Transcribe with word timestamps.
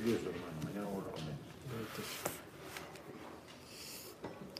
Hermano. 0.00 0.30
Mañana 0.64 0.86
vamos. 0.86 1.04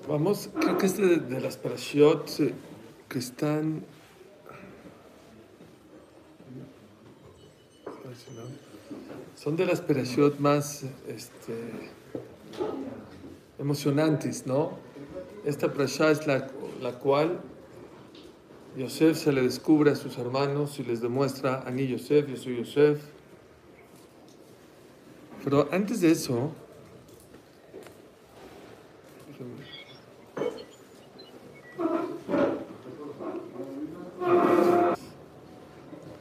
Vamos, 0.06 0.50
creo 0.60 0.76
que 0.76 0.86
este 0.86 1.06
de, 1.06 1.16
de 1.16 1.40
las 1.40 1.56
parashiot 1.56 2.28
eh, 2.40 2.54
que 3.08 3.18
están. 3.18 3.84
Son 9.34 9.56
de 9.56 9.64
las 9.64 9.80
parashiot 9.80 10.38
más 10.40 10.84
este, 11.08 11.54
emocionantes, 13.58 14.46
¿no? 14.46 14.72
Esta 15.46 15.72
parashá 15.72 16.10
es 16.10 16.26
la, 16.26 16.48
la 16.82 16.98
cual 16.98 17.40
Yosef 18.76 19.16
se 19.16 19.32
le 19.32 19.40
descubre 19.40 19.90
a 19.90 19.96
sus 19.96 20.18
hermanos 20.18 20.78
y 20.78 20.84
les 20.84 21.00
demuestra, 21.00 21.62
a 21.62 21.70
mí 21.70 21.86
Yosef, 21.88 22.28
yo 22.28 22.36
soy 22.36 22.58
Yosef. 22.58 23.19
Pero 25.44 25.68
antes 25.72 26.00
de 26.00 26.10
eso, 26.12 26.52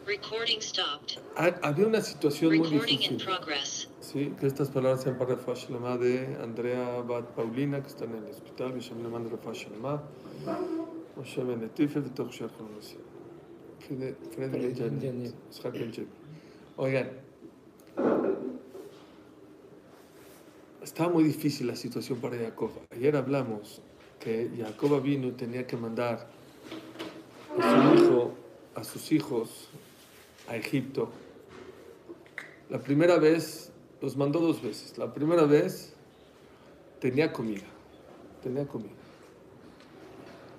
Recording 0.05 0.59
stopped. 0.61 1.19
ha- 1.35 1.59
había 1.61 1.85
una 1.85 2.01
situación 2.01 2.57
muy 2.57 2.67
difícil. 2.69 3.17
progress. 3.23 3.89
Sí, 4.01 4.33
que 4.39 4.47
estas 4.47 4.69
palabras 4.69 5.03
sean 5.03 5.17
para 5.17 5.35
Shalema 5.55 5.97
de 5.97 6.35
Andrea 6.41 7.01
Bat 7.01 7.25
Paulina, 7.35 7.81
que 7.81 7.87
está 7.89 8.05
en 8.05 8.15
el 8.15 8.23
hospital, 8.25 8.73
Refuah 9.29 9.53
Shalema, 9.53 10.01
Moshe 11.15 11.43
Ben 11.43 11.61
Letife, 11.61 12.01
de 12.01 12.09
Toch 12.09 12.31
Shar 12.31 12.49
Konosi. 12.49 12.97
Fred 13.87 14.15
Fred 14.33 14.51
Ben 14.51 14.75
Janet, 14.75 15.33
Ishaq 15.51 15.73
Ben 15.73 15.91
Janet. 15.93 16.09
Oigan, 16.77 17.09
estaba 20.83 21.09
muy 21.09 21.23
difícil 21.23 21.67
la 21.67 21.75
situación 21.75 22.19
para 22.19 22.37
Jacob. 22.37 22.71
Ayer 22.91 23.15
hablamos 23.15 23.81
que 24.19 24.49
Jacob 24.57 25.01
vino 25.01 25.31
tenía 25.33 25.65
que 25.65 25.77
mandar 25.77 26.27
a 27.59 27.95
su 27.95 28.03
hijo, 28.03 28.33
a 28.75 28.83
sus 28.83 29.11
hijos 29.11 29.69
a 30.47 30.55
Egipto. 30.55 31.09
La 32.69 32.79
primera 32.79 33.17
vez, 33.17 33.71
los 34.01 34.15
mandó 34.17 34.39
dos 34.39 34.61
veces. 34.61 34.97
La 34.97 35.13
primera 35.13 35.43
vez 35.43 35.93
tenía 36.99 37.33
comida, 37.33 37.65
tenía 38.43 38.67
comida. 38.67 38.91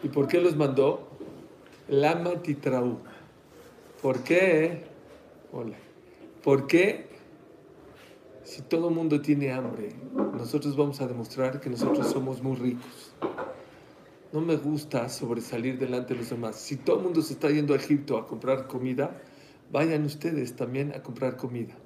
¿Y 0.02 0.08
por 0.08 0.28
qué 0.28 0.40
los 0.40 0.56
mandó? 0.56 1.08
Lama 1.88 2.42
titraú. 2.42 2.98
¿Por 4.00 4.22
qué? 4.22 4.84
Hola. 5.52 5.76
¿Por 6.42 6.66
qué? 6.66 7.09
Si 8.50 8.62
todo 8.62 8.88
el 8.88 8.94
mundo 8.96 9.20
tiene 9.20 9.52
hambre, 9.52 9.90
nosotros 10.36 10.76
vamos 10.76 11.00
a 11.00 11.06
demostrar 11.06 11.60
que 11.60 11.70
nosotros 11.70 12.08
somos 12.08 12.42
muy 12.42 12.56
ricos. 12.56 13.14
No 14.32 14.40
me 14.40 14.56
gusta 14.56 15.08
sobresalir 15.08 15.78
delante 15.78 16.14
de 16.14 16.18
los 16.18 16.30
demás. 16.30 16.56
Si 16.56 16.74
todo 16.74 16.96
el 16.96 17.04
mundo 17.04 17.22
se 17.22 17.34
está 17.34 17.48
yendo 17.48 17.74
a 17.74 17.76
Egipto 17.76 18.18
a 18.18 18.26
comprar 18.26 18.66
comida, 18.66 19.22
vayan 19.70 20.04
ustedes 20.04 20.56
también 20.56 20.92
a 20.96 21.00
comprar 21.00 21.36
comida. 21.36 21.76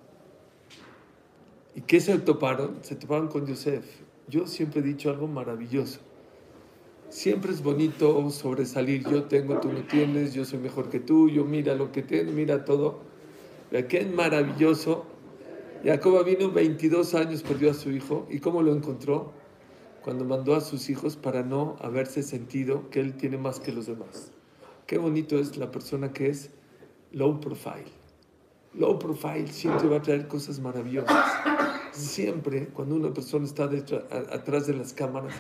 ¿Y 1.75 1.83
qué 1.83 2.01
se 2.01 2.17
toparon? 2.17 2.79
Se 2.81 2.97
toparon 2.97 3.29
con 3.29 3.45
Yosef. 3.45 3.85
Yo 4.29 4.47
siempre 4.47 4.81
he 4.81 4.83
dicho 4.83 5.11
algo 5.11 5.27
maravilloso. 5.29 6.01
Siempre 7.11 7.53
es 7.53 7.63
bonito 7.63 8.31
sobresalir. 8.31 9.07
Yo 9.07 9.25
tengo, 9.25 9.61
tú 9.61 9.71
no 9.71 9.83
tienes, 9.83 10.33
yo 10.33 10.47
soy 10.47 10.61
mejor 10.61 10.89
que 10.89 10.99
tú, 10.99 11.29
yo 11.29 11.45
mira 11.45 11.75
lo 11.75 11.93
que 11.93 12.01
tengo, 12.01 12.33
mira 12.33 12.65
todo. 12.65 13.01
Qué 13.71 14.07
maravilloso. 14.07 15.09
Jacoba 15.85 16.23
vino 16.23 16.51
22 16.51 17.15
años, 17.15 17.43
perdió 17.43 17.71
a 17.71 17.75
su 17.75 17.91
hijo. 17.91 18.27
¿Y 18.31 18.39
cómo 18.41 18.63
lo 18.63 18.73
encontró? 18.75 19.33
Cuando 20.03 20.25
mandó 20.25 20.55
a 20.55 20.61
sus 20.61 20.89
hijos 20.91 21.17
para 21.17 21.43
no 21.43 21.77
haberse 21.81 22.23
sentido 22.23 22.89
que 22.91 23.01
él 23.01 23.17
tiene 23.17 23.37
más 23.37 23.61
que 23.61 23.73
los 23.73 23.87
demás. 23.87 24.33
Qué 24.87 24.99
bonito 24.99 25.39
es 25.39 25.57
la 25.57 25.71
persona 25.71 26.13
que 26.13 26.29
es 26.29 26.51
low 27.13 27.41
profile. 27.41 27.85
Low 28.75 28.99
profile 28.99 29.47
siempre 29.49 29.89
va 29.89 29.99
a 29.99 30.03
traer 30.03 30.27
cosas 30.27 30.59
maravillosas. 30.61 31.25
Siempre, 31.93 32.67
cuando 32.69 32.97
una 32.97 33.13
persona 33.13 33.45
está 33.45 33.67
detrás- 33.69 34.05
atrás 34.33 34.67
de 34.67 34.75
las 34.75 34.93
cámaras, 34.93 35.35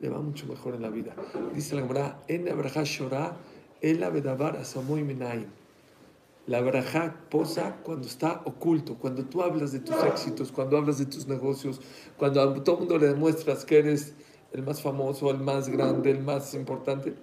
le 0.00 0.08
va 0.08 0.20
mucho 0.20 0.46
mejor 0.46 0.74
en 0.74 0.82
la 0.82 0.90
vida. 0.90 1.14
Dice 1.54 1.74
la 1.74 1.82
Gemara, 1.82 2.22
en 2.26 2.48
Abraha 2.50 2.82
Shorah, 2.84 3.36
el 3.80 4.02
Abedabar 4.02 4.56
Asamoy 4.56 5.04
Menaim. 5.04 5.46
La 6.50 6.58
Abraha 6.58 7.14
posa 7.30 7.76
cuando 7.84 8.08
está 8.08 8.42
oculto, 8.44 8.96
cuando 8.96 9.24
tú 9.24 9.40
hablas 9.40 9.70
de 9.70 9.78
tus 9.78 9.94
éxitos, 10.02 10.50
cuando 10.50 10.78
hablas 10.78 10.98
de 10.98 11.06
tus 11.06 11.28
negocios, 11.28 11.80
cuando 12.16 12.42
a 12.42 12.64
todo 12.64 12.74
el 12.74 12.80
mundo 12.80 12.98
le 12.98 13.06
demuestras 13.06 13.64
que 13.64 13.78
eres 13.78 14.14
el 14.52 14.64
más 14.64 14.82
famoso, 14.82 15.30
el 15.30 15.38
más 15.38 15.68
grande, 15.68 16.10
el 16.10 16.24
más 16.24 16.52
importante. 16.54 17.14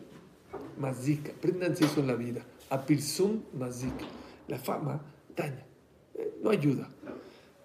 Mazik, 0.80 1.32
apréndanse 1.32 1.84
eso 1.84 2.00
en 2.00 2.08
la 2.08 2.16
vida. 2.16 2.46
Apirsum 2.70 3.42
Mazik. 3.52 3.96
La 4.48 4.60
fama 4.60 5.02
daña, 5.36 5.66
eh, 6.16 6.34
no 6.42 6.50
ayuda. 6.50 6.88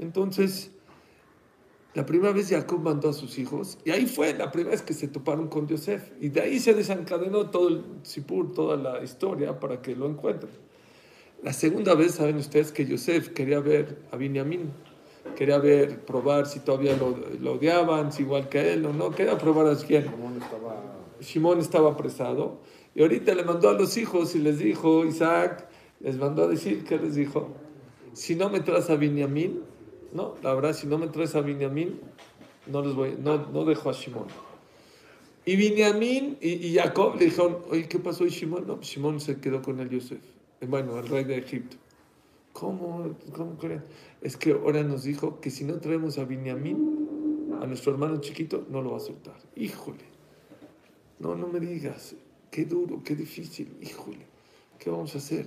Entonces, 0.00 0.72
la 1.94 2.04
primera 2.04 2.32
vez 2.32 2.48
Jacob 2.48 2.80
mandó 2.80 3.10
a 3.10 3.12
sus 3.12 3.38
hijos, 3.38 3.78
y 3.84 3.92
ahí 3.92 4.06
fue 4.06 4.34
la 4.34 4.50
primera 4.50 4.72
vez 4.72 4.82
que 4.82 4.94
se 4.94 5.06
toparon 5.06 5.46
con 5.46 5.68
Yosef. 5.68 6.10
Y 6.20 6.28
de 6.28 6.40
ahí 6.40 6.58
se 6.58 6.74
desencadenó 6.74 7.50
todo 7.50 7.68
el 7.68 7.84
Sipur, 8.02 8.52
toda 8.52 8.76
la 8.76 9.04
historia 9.04 9.60
para 9.60 9.80
que 9.80 9.94
lo 9.94 10.08
encuentren. 10.08 10.71
La 11.42 11.52
segunda 11.52 11.94
vez, 11.94 12.14
saben 12.14 12.36
ustedes 12.36 12.70
que 12.70 12.86
Yosef 12.86 13.30
quería 13.30 13.58
ver 13.58 13.98
a 14.12 14.16
Binyamin, 14.16 14.70
quería 15.34 15.58
ver, 15.58 16.04
probar 16.04 16.46
si 16.46 16.60
todavía 16.60 16.96
lo, 16.96 17.16
lo 17.40 17.54
odiaban, 17.54 18.12
si 18.12 18.22
igual 18.22 18.48
que 18.48 18.74
él 18.74 18.86
o 18.86 18.92
no, 18.92 19.10
quería 19.10 19.36
probar 19.38 19.66
a 19.66 19.76
quién. 19.76 20.04
Ramón 20.04 20.40
estaba. 20.40 21.02
Simón 21.22 21.60
estaba 21.60 21.90
apresado 21.92 22.58
y 22.94 23.02
ahorita 23.02 23.34
le 23.34 23.44
mandó 23.44 23.70
a 23.70 23.72
los 23.72 23.96
hijos 23.96 24.34
y 24.34 24.38
les 24.38 24.58
dijo, 24.58 25.04
Isaac, 25.04 25.68
les 26.00 26.16
mandó 26.16 26.44
a 26.44 26.48
decir, 26.48 26.84
¿qué 26.84 26.98
les 26.98 27.14
dijo? 27.14 27.48
Si 28.12 28.34
no 28.34 28.50
me 28.50 28.60
traes 28.60 28.90
a 28.90 28.96
Binyamin, 28.96 29.62
no, 30.12 30.34
la 30.42 30.54
verdad, 30.54 30.74
si 30.74 30.86
no 30.86 30.98
me 30.98 31.08
traes 31.08 31.34
a 31.34 31.40
Binyamin, 31.40 32.00
no, 32.66 32.82
les 32.82 32.94
voy, 32.94 33.16
no, 33.18 33.46
no 33.46 33.64
dejo 33.64 33.90
a 33.90 33.94
Simón. 33.94 34.26
Y 35.44 35.56
Binyamin 35.56 36.38
y, 36.40 36.66
y 36.66 36.74
Jacob 36.74 37.16
le 37.18 37.26
dijeron, 37.26 37.58
oye, 37.70 37.88
¿qué 37.88 37.98
pasó? 37.98 38.26
¿Y 38.26 38.30
Simón? 38.30 38.64
No, 38.66 38.82
Simón 38.82 39.20
se 39.20 39.40
quedó 39.40 39.62
con 39.62 39.80
el 39.80 39.88
Yosef, 39.88 40.20
bueno, 40.66 40.98
el 40.98 41.08
rey 41.08 41.24
de 41.24 41.38
Egipto. 41.38 41.76
¿Cómo? 42.52 43.16
¿Cómo 43.34 43.56
creen? 43.56 43.82
Es 44.20 44.36
que 44.36 44.52
ahora 44.52 44.82
nos 44.82 45.04
dijo 45.04 45.40
que 45.40 45.50
si 45.50 45.64
no 45.64 45.80
traemos 45.80 46.18
a 46.18 46.24
Binyamin, 46.24 47.58
a 47.60 47.66
nuestro 47.66 47.92
hermano 47.92 48.20
chiquito, 48.20 48.66
no 48.68 48.82
lo 48.82 48.92
va 48.92 48.96
a 48.98 49.00
soltar. 49.00 49.36
Híjole. 49.56 50.04
No, 51.18 51.34
no 51.34 51.46
me 51.46 51.60
digas. 51.60 52.14
Qué 52.50 52.64
duro, 52.64 53.02
qué 53.04 53.14
difícil. 53.16 53.76
Híjole. 53.80 54.26
¿Qué 54.78 54.90
vamos 54.90 55.14
a 55.14 55.18
hacer? 55.18 55.46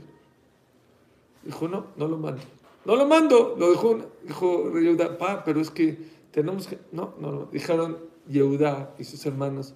Dijo, 1.43 1.67
no, 1.67 1.87
no 1.97 2.07
lo 2.07 2.17
mando. 2.17 2.41
No 2.85 2.95
lo 2.95 3.05
mando. 3.05 3.55
Lo 3.57 3.71
dejó, 3.71 3.99
dijo 4.23 4.79
Yehuda, 4.79 5.17
pa, 5.17 5.43
pero 5.43 5.61
es 5.61 5.69
que 5.69 5.97
tenemos 6.31 6.67
que... 6.67 6.79
No, 6.91 7.13
no, 7.19 7.31
no. 7.31 7.45
Dijeron 7.51 7.97
Yehuda 8.27 8.95
y 8.97 9.03
sus 9.03 9.25
hermanos, 9.25 9.73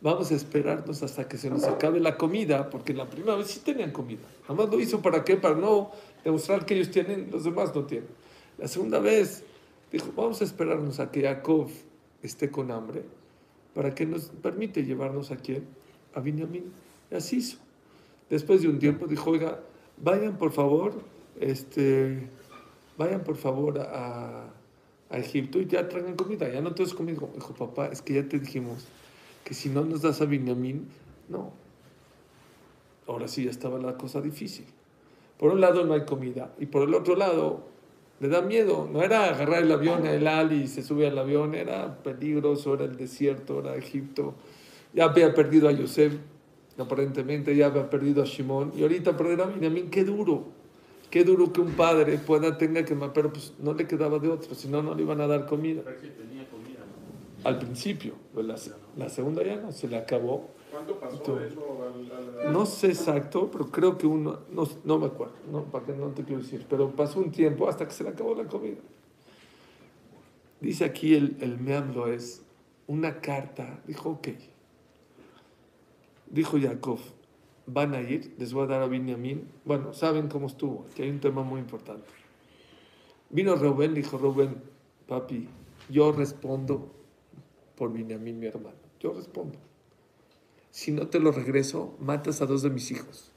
vamos 0.00 0.30
a 0.30 0.34
esperarnos 0.34 1.02
hasta 1.02 1.28
que 1.28 1.36
se 1.36 1.50
nos 1.50 1.64
acabe 1.64 2.00
la 2.00 2.16
comida, 2.16 2.70
porque 2.70 2.94
la 2.94 3.08
primera 3.08 3.36
vez 3.36 3.48
sí 3.48 3.60
tenían 3.60 3.92
comida. 3.92 4.22
Nada 4.42 4.54
más 4.54 4.70
lo 4.70 4.80
hizo 4.80 5.02
para 5.02 5.24
qué? 5.24 5.36
Para 5.36 5.54
no 5.54 5.90
demostrar 6.24 6.64
que 6.64 6.74
ellos 6.74 6.90
tienen, 6.90 7.28
los 7.30 7.44
demás 7.44 7.74
no 7.74 7.84
tienen. 7.84 8.08
La 8.58 8.68
segunda 8.68 8.98
vez 8.98 9.44
dijo, 9.92 10.12
vamos 10.16 10.40
a 10.40 10.44
esperarnos 10.44 11.00
a 11.00 11.10
que 11.10 11.22
Jacob 11.22 11.68
esté 12.22 12.50
con 12.50 12.70
hambre 12.70 13.02
para 13.74 13.94
que 13.94 14.06
nos 14.06 14.26
permite 14.42 14.84
llevarnos 14.84 15.30
a 15.30 15.36
quién? 15.36 15.66
A 16.14 16.20
Binyamin. 16.20 16.72
Y 17.10 17.14
así 17.14 17.36
hizo. 17.36 17.58
Después 18.28 18.62
de 18.62 18.68
un 18.68 18.78
tiempo 18.78 19.06
dijo, 19.06 19.30
oiga, 19.30 19.60
vayan 19.98 20.38
por 20.38 20.52
favor, 20.52 20.94
este, 21.38 22.28
vayan 22.96 23.22
por 23.22 23.36
favor 23.36 23.80
a, 23.80 24.48
a 25.08 25.18
Egipto 25.18 25.60
y 25.60 25.66
ya 25.66 25.88
traigan 25.88 26.14
comida, 26.14 26.48
ya 26.48 26.60
no 26.60 26.72
tienes 26.74 26.94
comida. 26.94 27.20
Dijo, 27.34 27.54
papá, 27.54 27.88
es 27.88 28.02
que 28.02 28.14
ya 28.14 28.28
te 28.28 28.38
dijimos 28.38 28.86
que 29.44 29.54
si 29.54 29.68
no 29.68 29.84
nos 29.84 30.02
das 30.02 30.20
a 30.20 30.24
Binyamin, 30.24 30.86
no. 31.28 31.52
Ahora 33.06 33.28
sí 33.28 33.44
ya 33.44 33.50
estaba 33.50 33.78
la 33.78 33.96
cosa 33.96 34.20
difícil. 34.20 34.66
Por 35.38 35.52
un 35.52 35.60
lado 35.60 35.84
no 35.84 35.94
hay 35.94 36.04
comida 36.04 36.52
y 36.58 36.66
por 36.66 36.82
el 36.82 36.94
otro 36.94 37.16
lado 37.16 37.70
le 38.20 38.28
da 38.28 38.42
miedo. 38.42 38.88
No 38.92 39.02
era 39.02 39.24
agarrar 39.24 39.62
el 39.62 39.72
avión 39.72 40.06
a 40.06 40.12
El 40.12 40.26
Ali 40.26 40.62
y 40.62 40.68
se 40.68 40.82
sube 40.82 41.06
al 41.06 41.18
avión, 41.18 41.54
era 41.54 42.02
peligroso, 42.02 42.74
era 42.74 42.84
el 42.84 42.96
desierto, 42.96 43.60
era 43.60 43.74
Egipto. 43.76 44.34
Ya 44.92 45.04
había 45.04 45.34
perdido 45.34 45.68
a 45.68 45.72
Yosef, 45.72 46.14
aparentemente 46.78 47.56
ya 47.56 47.66
había 47.66 47.88
perdido 47.88 48.22
a 48.22 48.26
Shimón 48.26 48.72
y 48.76 48.82
ahorita 48.82 49.16
perder 49.16 49.40
a 49.40 49.46
Benjamín, 49.46 49.90
qué 49.90 50.04
duro. 50.04 50.60
Qué 51.10 51.24
duro 51.24 51.52
que 51.52 51.60
un 51.60 51.72
padre 51.72 52.18
pueda, 52.18 52.56
tenga 52.56 52.84
que, 52.84 52.94
pero 53.12 53.32
pues 53.32 53.54
no 53.58 53.74
le 53.74 53.86
quedaba 53.88 54.20
de 54.20 54.28
otro, 54.28 54.54
si 54.54 54.68
no, 54.68 54.80
no 54.80 54.94
le 54.94 55.02
iban 55.02 55.20
a 55.20 55.26
dar 55.26 55.46
comida. 55.46 55.82
Pero 55.84 56.00
sí 56.00 56.12
tenía 56.16 56.48
comida, 56.48 56.78
¿no? 56.78 57.48
Al 57.48 57.58
principio, 57.58 58.14
pues 58.32 58.46
la, 59.00 59.08
segunda 59.08 59.42
ya 59.42 59.56
no, 59.56 59.72
se 59.72 59.88
le 59.88 59.96
acabó. 59.96 60.48
¿Cuánto 60.70 60.98
pasó 61.00 61.36
de 61.36 61.48
eso 61.48 61.60
al, 61.82 62.44
al- 62.44 62.52
No 62.52 62.64
sé 62.66 62.88
exacto, 62.88 63.50
pero 63.50 63.70
creo 63.70 63.98
que 63.98 64.06
uno, 64.06 64.40
no, 64.52 64.68
no 64.84 64.98
me 64.98 65.06
acuerdo, 65.06 65.34
no, 65.50 65.64
para 65.64 65.84
que 65.86 65.92
no 65.92 66.08
te 66.08 66.24
quiero 66.24 66.42
decir, 66.42 66.64
pero 66.68 66.90
pasó 66.90 67.18
un 67.18 67.30
tiempo 67.32 67.68
hasta 67.68 67.86
que 67.86 67.92
se 67.92 68.04
le 68.04 68.10
acabó 68.10 68.34
la 68.34 68.44
comida. 68.46 68.78
Dice 70.60 70.84
aquí 70.84 71.14
el, 71.14 71.36
el 71.40 71.58
Meamlo 71.58 72.06
es 72.08 72.42
una 72.86 73.20
carta. 73.20 73.80
Dijo, 73.86 74.10
ok. 74.10 74.28
Dijo 76.30 76.58
Jacob, 76.60 76.98
van 77.66 77.94
a 77.94 78.00
ir, 78.02 78.34
les 78.38 78.52
voy 78.52 78.64
a 78.64 78.66
dar 78.66 78.82
a 78.82 78.86
Benjamín. 78.86 79.48
Bueno, 79.64 79.92
saben 79.94 80.28
cómo 80.28 80.46
estuvo, 80.46 80.86
que 80.94 81.02
hay 81.02 81.10
un 81.10 81.20
tema 81.20 81.42
muy 81.42 81.60
importante. 81.60 82.06
Vino 83.30 83.54
Rubén, 83.56 83.94
dijo 83.94 84.18
Rubén, 84.18 84.56
papi, 85.08 85.48
yo 85.88 86.12
respondo 86.12 86.90
por 87.76 87.92
Benjamín, 87.92 88.38
mi 88.38 88.46
hermano. 88.46 88.76
Yo 89.00 89.12
respondo. 89.14 89.58
Si 90.70 90.92
no 90.92 91.08
te 91.08 91.18
lo 91.18 91.32
regreso, 91.32 91.96
matas 91.98 92.42
a 92.42 92.46
dos 92.46 92.62
de 92.62 92.70
mis 92.70 92.90
hijos. 92.90 93.32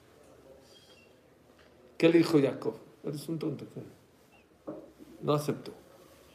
¿Qué 1.98 2.10
le 2.10 2.18
dijo 2.19 2.39
Jacob? 2.39 2.75
Eres 3.04 3.27
un 3.30 3.39
tonto. 3.39 3.65
No 5.21 5.33
aceptó. 5.33 5.74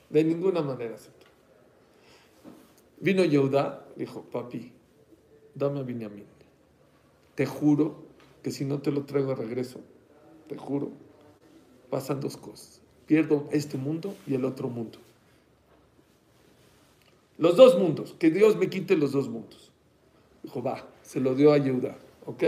De 0.08 0.24
ninguna 0.24 0.62
manera 0.62 0.94
aceptó. 0.94 1.26
Vino 3.00 3.22
Yehuda, 3.22 3.86
dijo, 3.96 4.22
papi, 4.22 4.72
dame 5.54 5.80
a 5.80 5.82
Benjamín. 5.82 6.24
Te 7.34 7.46
juro 7.46 8.06
que 8.42 8.50
si 8.50 8.64
no 8.64 8.80
te 8.80 8.90
lo 8.90 9.04
traigo 9.04 9.28
de 9.28 9.36
regreso, 9.36 9.80
te 10.48 10.56
juro, 10.56 10.90
pasan 11.90 12.20
dos 12.20 12.36
cosas. 12.36 12.80
Pierdo 13.06 13.48
este 13.52 13.76
mundo 13.76 14.16
y 14.26 14.34
el 14.34 14.44
otro 14.44 14.68
mundo. 14.68 14.98
Los 17.38 17.56
dos 17.56 17.78
mundos, 17.78 18.14
que 18.18 18.30
Dios 18.30 18.56
me 18.56 18.68
quite 18.68 18.96
los 18.96 19.12
dos 19.12 19.28
mundos. 19.28 19.70
Dijo, 20.42 20.62
va, 20.62 20.86
se 21.02 21.20
lo 21.20 21.34
dio 21.34 21.52
a 21.52 21.58
Yehuda, 21.58 21.96
¿ok? 22.26 22.44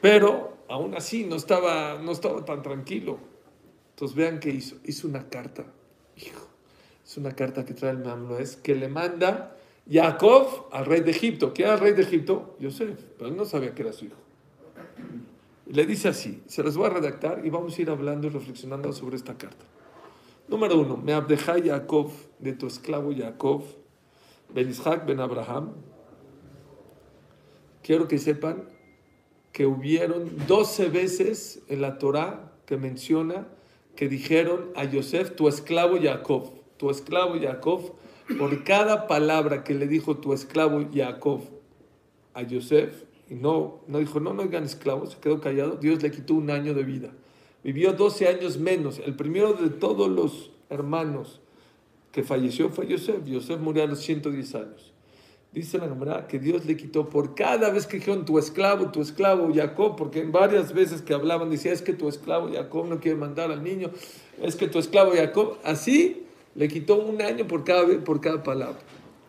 Pero 0.00 0.56
aún 0.68 0.94
así 0.96 1.24
no 1.24 1.36
estaba, 1.36 1.98
no 1.98 2.10
estaba 2.10 2.44
tan 2.44 2.62
tranquilo. 2.62 3.18
Entonces 3.90 4.16
vean 4.16 4.40
qué 4.40 4.50
hizo. 4.50 4.76
Hizo 4.84 5.06
una 5.06 5.28
carta. 5.28 5.64
Hijo, 6.16 6.46
es 7.04 7.16
una 7.16 7.32
carta 7.32 7.64
que 7.64 7.72
trae 7.72 7.92
el 7.92 7.98
Mamlo, 7.98 8.38
es 8.38 8.56
que 8.56 8.74
le 8.74 8.88
manda 8.88 9.56
Jacob 9.90 10.68
al 10.72 10.86
rey 10.86 11.00
de 11.00 11.12
Egipto. 11.12 11.52
¿Quién 11.54 11.68
era 11.68 11.76
el 11.76 11.80
rey 11.80 11.92
de 11.92 12.02
Egipto? 12.02 12.56
Yosef, 12.58 12.98
pero 13.16 13.30
él 13.30 13.36
no 13.36 13.44
sabía 13.44 13.74
que 13.74 13.82
era 13.82 13.92
su 13.92 14.06
hijo. 14.06 14.16
Le 15.66 15.86
dice 15.86 16.08
así, 16.08 16.42
se 16.46 16.62
los 16.62 16.76
voy 16.76 16.86
a 16.86 16.90
redactar 16.90 17.46
y 17.46 17.50
vamos 17.50 17.78
a 17.78 17.82
ir 17.82 17.90
hablando 17.90 18.26
y 18.26 18.30
reflexionando 18.30 18.92
sobre 18.92 19.16
esta 19.16 19.38
carta. 19.38 19.64
Número 20.48 20.78
uno, 20.80 20.96
me 20.96 21.12
abdeja 21.12 21.54
Jacob 21.62 22.10
de 22.38 22.52
tu 22.52 22.66
esclavo 22.66 23.12
Jacob, 23.16 23.62
Ben 24.52 24.68
Isaac, 24.68 25.06
Ben 25.06 25.20
Abraham. 25.20 25.72
Quiero 27.82 28.06
que 28.08 28.18
sepan 28.18 28.68
que 29.52 29.66
hubieron 29.66 30.30
12 30.46 30.88
veces 30.88 31.62
en 31.68 31.80
la 31.80 31.98
Torá 31.98 32.52
que 32.66 32.76
menciona 32.76 33.46
que 33.96 34.08
dijeron 34.08 34.70
a 34.74 34.84
Yosef, 34.84 35.36
tu 35.36 35.48
esclavo 35.48 35.98
Jacob, 36.00 36.52
tu 36.76 36.90
esclavo 36.90 37.34
Jacob, 37.40 37.92
por 38.38 38.64
cada 38.64 39.06
palabra 39.06 39.64
que 39.64 39.74
le 39.74 39.86
dijo 39.86 40.16
tu 40.16 40.32
esclavo 40.32 40.84
Jacob 40.92 41.42
a 42.34 42.42
Yosef, 42.42 43.04
y 43.28 43.34
no, 43.34 43.80
no 43.86 43.98
dijo, 43.98 44.20
no, 44.20 44.32
no 44.32 44.42
oigan 44.42 44.64
esclavos, 44.64 45.12
se 45.12 45.18
quedó 45.18 45.40
callado, 45.40 45.76
Dios 45.76 46.02
le 46.02 46.10
quitó 46.10 46.34
un 46.34 46.50
año 46.50 46.74
de 46.74 46.82
vida. 46.82 47.10
Vivió 47.64 47.92
12 47.92 48.28
años 48.28 48.58
menos. 48.58 49.00
El 49.04 49.14
primero 49.14 49.54
de 49.54 49.70
todos 49.70 50.08
los 50.08 50.50
hermanos 50.68 51.40
que 52.10 52.22
falleció 52.22 52.70
fue 52.70 52.86
Yosef. 52.86 53.24
Yosef 53.24 53.60
murió 53.60 53.84
a 53.84 53.86
los 53.86 54.00
110 54.00 54.54
años. 54.54 54.92
Dice 55.52 55.76
la 55.76 55.86
Gemara 55.86 56.26
que 56.28 56.38
Dios 56.38 56.64
le 56.64 56.78
quitó 56.78 57.10
por 57.10 57.34
cada 57.34 57.68
vez 57.70 57.86
que 57.86 57.98
dijeron 57.98 58.24
tu 58.24 58.38
esclavo, 58.38 58.90
tu 58.90 59.02
esclavo 59.02 59.52
Jacob, 59.54 59.96
porque 59.96 60.20
en 60.20 60.32
varias 60.32 60.72
veces 60.72 61.02
que 61.02 61.12
hablaban 61.12 61.50
decía 61.50 61.72
es 61.72 61.82
que 61.82 61.92
tu 61.92 62.08
esclavo 62.08 62.50
Jacob 62.50 62.86
no 62.86 63.00
quiere 63.00 63.18
mandar 63.18 63.50
al 63.50 63.62
niño, 63.62 63.90
es 64.40 64.56
que 64.56 64.66
tu 64.66 64.78
esclavo 64.78 65.12
Jacob, 65.14 65.58
así 65.62 66.24
le 66.54 66.68
quitó 66.68 66.96
un 66.96 67.20
año 67.20 67.46
por 67.46 67.64
cada, 67.64 67.86
por 68.02 68.22
cada 68.22 68.42
palabra. 68.42 68.78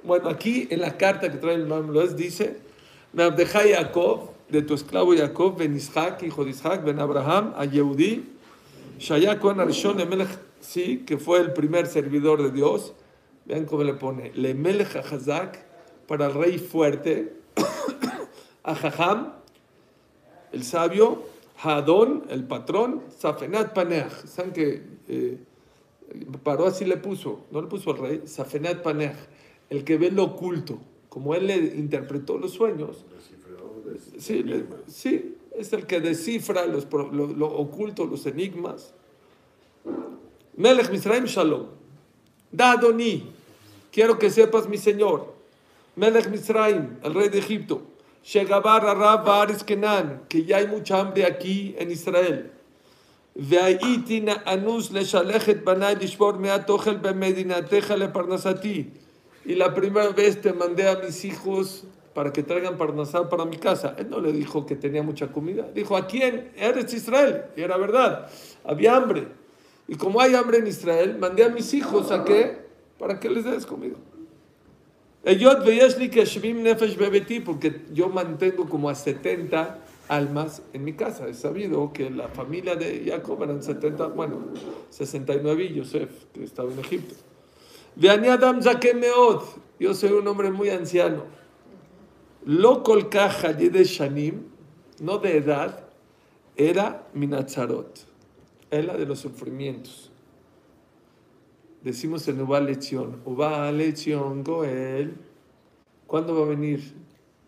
Bueno, 0.03 0.29
aquí 0.29 0.67
en 0.69 0.79
la 0.79 0.97
carta 0.97 1.29
que 1.29 1.39
trae 1.39 1.55
el 1.55 1.67
Mamloes 1.67 2.15
dice, 2.15 2.57
me 3.11 3.23
abdeja 3.23 3.59
Jacob, 3.59 4.29
de 4.53 4.61
tu 4.61 4.75
esclavo 4.75 5.15
Jacob, 5.15 5.57
ben 5.57 5.75
Isaac, 5.75 6.21
hijo 6.21 6.45
de 6.45 6.51
Isaac, 6.51 6.83
ben 6.85 6.99
Abraham, 6.99 7.53
a 7.57 7.65
Yehudí, 7.65 8.23
Shaya 8.99 9.39
Kohen 9.39 9.59
Arishon 9.59 9.97
Lemelech, 9.97 10.29
sí, 10.59 11.03
que 11.07 11.17
fue 11.17 11.39
el 11.39 11.53
primer 11.53 11.87
servidor 11.87 12.43
de 12.43 12.51
Dios. 12.51 12.93
Vean 13.45 13.65
cómo 13.65 13.83
le 13.83 13.95
pone, 13.95 14.31
Lemelech 14.35 14.95
Hazak, 14.95 15.65
para 16.07 16.27
el 16.27 16.35
rey 16.35 16.59
fuerte, 16.59 17.33
a 18.63 18.75
Jajam, 18.75 19.33
el 20.51 20.63
sabio, 20.63 21.23
Hadón, 21.57 22.25
el 22.29 22.43
patrón, 22.43 23.01
Safenat 23.09 23.73
Paneach. 23.73 24.27
¿Saben 24.27 24.53
que 24.53 24.83
eh, 25.07 25.39
paró 26.43 26.67
así 26.67 26.85
le 26.85 26.97
puso? 26.97 27.39
No 27.49 27.59
le 27.59 27.67
puso 27.67 27.89
al 27.89 27.97
rey, 27.97 28.21
Safenat 28.25 28.83
Paneach, 28.83 29.17
el 29.71 29.83
que 29.83 29.97
ve 29.97 30.11
lo 30.11 30.25
oculto. 30.25 30.77
Como 31.09 31.33
él 31.33 31.47
le 31.47 31.55
interpretó 31.55 32.37
los 32.37 32.51
sueños, 32.51 33.03
sí, 34.18 34.42
le- 34.42 34.64
sí, 34.86 35.36
es 35.56 35.72
el 35.72 35.86
que 35.86 36.00
descifra 36.00 36.66
los, 36.66 36.84
pro- 36.86 37.10
lo, 37.12 37.26
lo 37.26 37.46
oculto, 37.46 38.04
los 38.06 38.26
enigmas. 38.26 38.92
Melech 40.56 40.90
Misraim 40.90 41.24
Shalom. 41.24 41.66
Dadoni, 42.52 43.24
quiero 43.92 44.18
que 44.18 44.30
sepas, 44.30 44.68
mi 44.68 44.76
señor. 44.78 45.34
Melech 45.96 46.28
Misraim, 46.28 46.96
el 47.02 47.14
rey 47.14 47.28
de 47.28 47.38
Egipto. 47.38 47.82
Shegabar 48.24 48.84
Arab 48.86 49.24
Baris 49.24 49.62
Kenan, 49.62 50.22
que 50.28 50.44
ya 50.44 50.58
hay 50.58 50.66
mucha 50.66 51.00
hambre 51.00 51.24
aquí 51.24 51.74
en 51.78 51.90
Israel. 51.90 52.50
והייתי 53.40 54.24
אנוס 54.46 54.90
לשלח 54.92 55.48
את 55.48 55.64
בניי 55.64 55.94
לשבור 55.94 56.32
מעט 56.32 56.70
אוכל 56.70 56.96
במדינתך 56.96 57.90
לפרנסתי. 57.90 58.84
Y 59.46 59.54
la 59.54 59.72
primera 59.72 60.10
vez 60.10 60.40
te 60.40 60.52
mandé 60.52 60.88
a 60.88 60.96
mis 60.96 61.24
hijos 61.24 61.84
para 62.13 62.31
que 62.31 62.43
traigan 62.43 62.77
parnasá 62.77 63.29
para 63.29 63.45
mi 63.45 63.57
casa. 63.57 63.95
Él 63.97 64.09
no 64.09 64.19
le 64.19 64.31
dijo 64.31 64.65
que 64.65 64.75
tenía 64.75 65.03
mucha 65.03 65.31
comida. 65.31 65.67
Dijo, 65.73 65.97
¿a 65.97 66.07
quién? 66.07 66.51
Eres 66.55 66.93
Israel. 66.93 67.45
Y 67.55 67.61
era 67.61 67.77
verdad. 67.77 68.29
Había 68.63 68.95
hambre. 68.95 69.27
Y 69.87 69.95
como 69.95 70.21
hay 70.21 70.35
hambre 70.35 70.59
en 70.59 70.67
Israel, 70.67 71.17
mandé 71.19 71.43
a 71.43 71.49
mis 71.49 71.73
hijos 71.73 72.11
a 72.11 72.23
qué? 72.23 72.63
Para 72.99 73.19
que 73.19 73.29
les 73.29 73.43
des 73.43 73.65
comida. 73.65 73.95
Porque 77.45 77.81
yo 77.93 78.09
mantengo 78.09 78.67
como 78.67 78.89
a 78.89 78.95
70 78.95 79.79
almas 80.09 80.61
en 80.73 80.83
mi 80.83 80.93
casa. 80.93 81.27
Es 81.27 81.39
sabido 81.39 81.93
que 81.93 82.09
la 82.09 82.27
familia 82.27 82.75
de 82.75 83.05
Jacob 83.07 83.41
eran 83.43 83.63
70, 83.63 84.07
bueno, 84.07 84.39
69 84.89 85.63
y 85.63 85.73
Yosef, 85.75 86.09
que 86.33 86.43
estaba 86.43 86.71
en 86.71 86.79
Egipto. 86.79 87.15
Yo 89.79 89.93
soy 89.93 90.11
un 90.11 90.27
hombre 90.27 90.51
muy 90.51 90.69
anciano. 90.69 91.23
Lo 92.45 92.83
kolkaj 92.83 93.55
de 93.57 93.83
shanim, 93.83 94.43
no 94.99 95.17
de 95.17 95.37
edad, 95.37 95.83
era 96.55 97.07
minatzarot, 97.13 98.05
era 98.69 98.97
de 98.97 99.05
los 99.05 99.19
sufrimientos. 99.19 100.11
Decimos 101.81 102.27
en 102.27 102.41
Uba 102.41 102.59
Lezion, 102.59 103.21
Uba 103.25 103.71
Lezion 103.71 104.43
Goel. 104.43 105.15
¿Cuándo 106.07 106.35
va 106.35 106.45
a 106.45 106.49
venir 106.49 106.81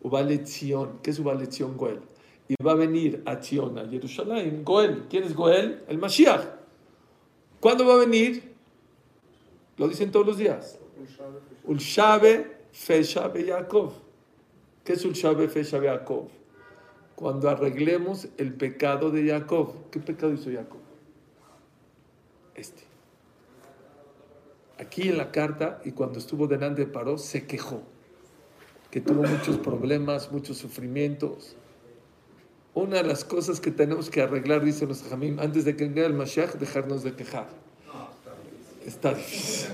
Uba 0.01 0.21
Lezion? 0.21 0.99
¿Qué 1.01 1.11
es 1.11 1.19
Uba 1.19 1.33
Lezion 1.33 1.77
Goel? 1.77 1.99
Y 2.47 2.55
va 2.63 2.73
a 2.73 2.75
venir 2.75 3.23
a 3.25 3.41
Zion, 3.41 3.79
a 3.79 3.87
Jerusalén, 3.87 4.63
Goel. 4.63 5.05
¿Quién 5.09 5.23
es 5.23 5.33
Goel? 5.33 5.83
El 5.87 5.97
Mashiach. 5.97 6.45
¿Cuándo 7.59 7.87
va 7.87 7.95
a 7.95 7.97
venir? 7.97 8.53
Lo 9.77 9.87
dicen 9.87 10.11
todos 10.11 10.27
los 10.27 10.37
días. 10.37 10.77
Ulshabe 11.63 12.57
Feshabe 12.71 13.45
Yaakov. 13.45 14.04
¿Qué 14.85 14.93
es 14.93 15.03
Ulshabe 15.03 15.49
Feshabe 15.49 15.87
Yaakov? 15.87 16.27
Cuando 17.15 17.49
arreglemos 17.49 18.27
el 18.37 18.53
pecado 18.53 19.09
de 19.09 19.27
Jacob. 19.27 19.89
¿Qué 19.89 19.99
pecado 19.99 20.31
hizo 20.31 20.51
Jacob? 20.51 20.79
Este. 22.53 22.83
Aquí 24.77 25.09
en 25.09 25.17
la 25.17 25.31
carta, 25.31 25.81
y 25.85 25.91
cuando 25.91 26.19
estuvo 26.19 26.47
delante 26.47 26.85
de 26.85 26.87
Paró, 26.87 27.17
se 27.17 27.47
quejó. 27.47 27.81
Que 28.91 29.01
tuvo 29.01 29.23
muchos 29.23 29.57
problemas, 29.57 30.31
muchos 30.31 30.57
sufrimientos. 30.57 31.55
Una 32.75 32.97
de 32.97 33.03
las 33.03 33.25
cosas 33.25 33.59
que 33.59 33.71
tenemos 33.71 34.11
que 34.11 34.21
arreglar, 34.21 34.63
dice 34.63 34.85
los 34.85 35.01
Jamim, 35.03 35.39
antes 35.39 35.65
de 35.65 35.75
que 35.75 35.85
venga 35.85 36.05
el 36.05 36.13
Mashiach, 36.13 36.55
dejarnos 36.55 37.03
de 37.03 37.15
quejar. 37.15 37.47
Está 38.85 39.13
difícil. 39.13 39.71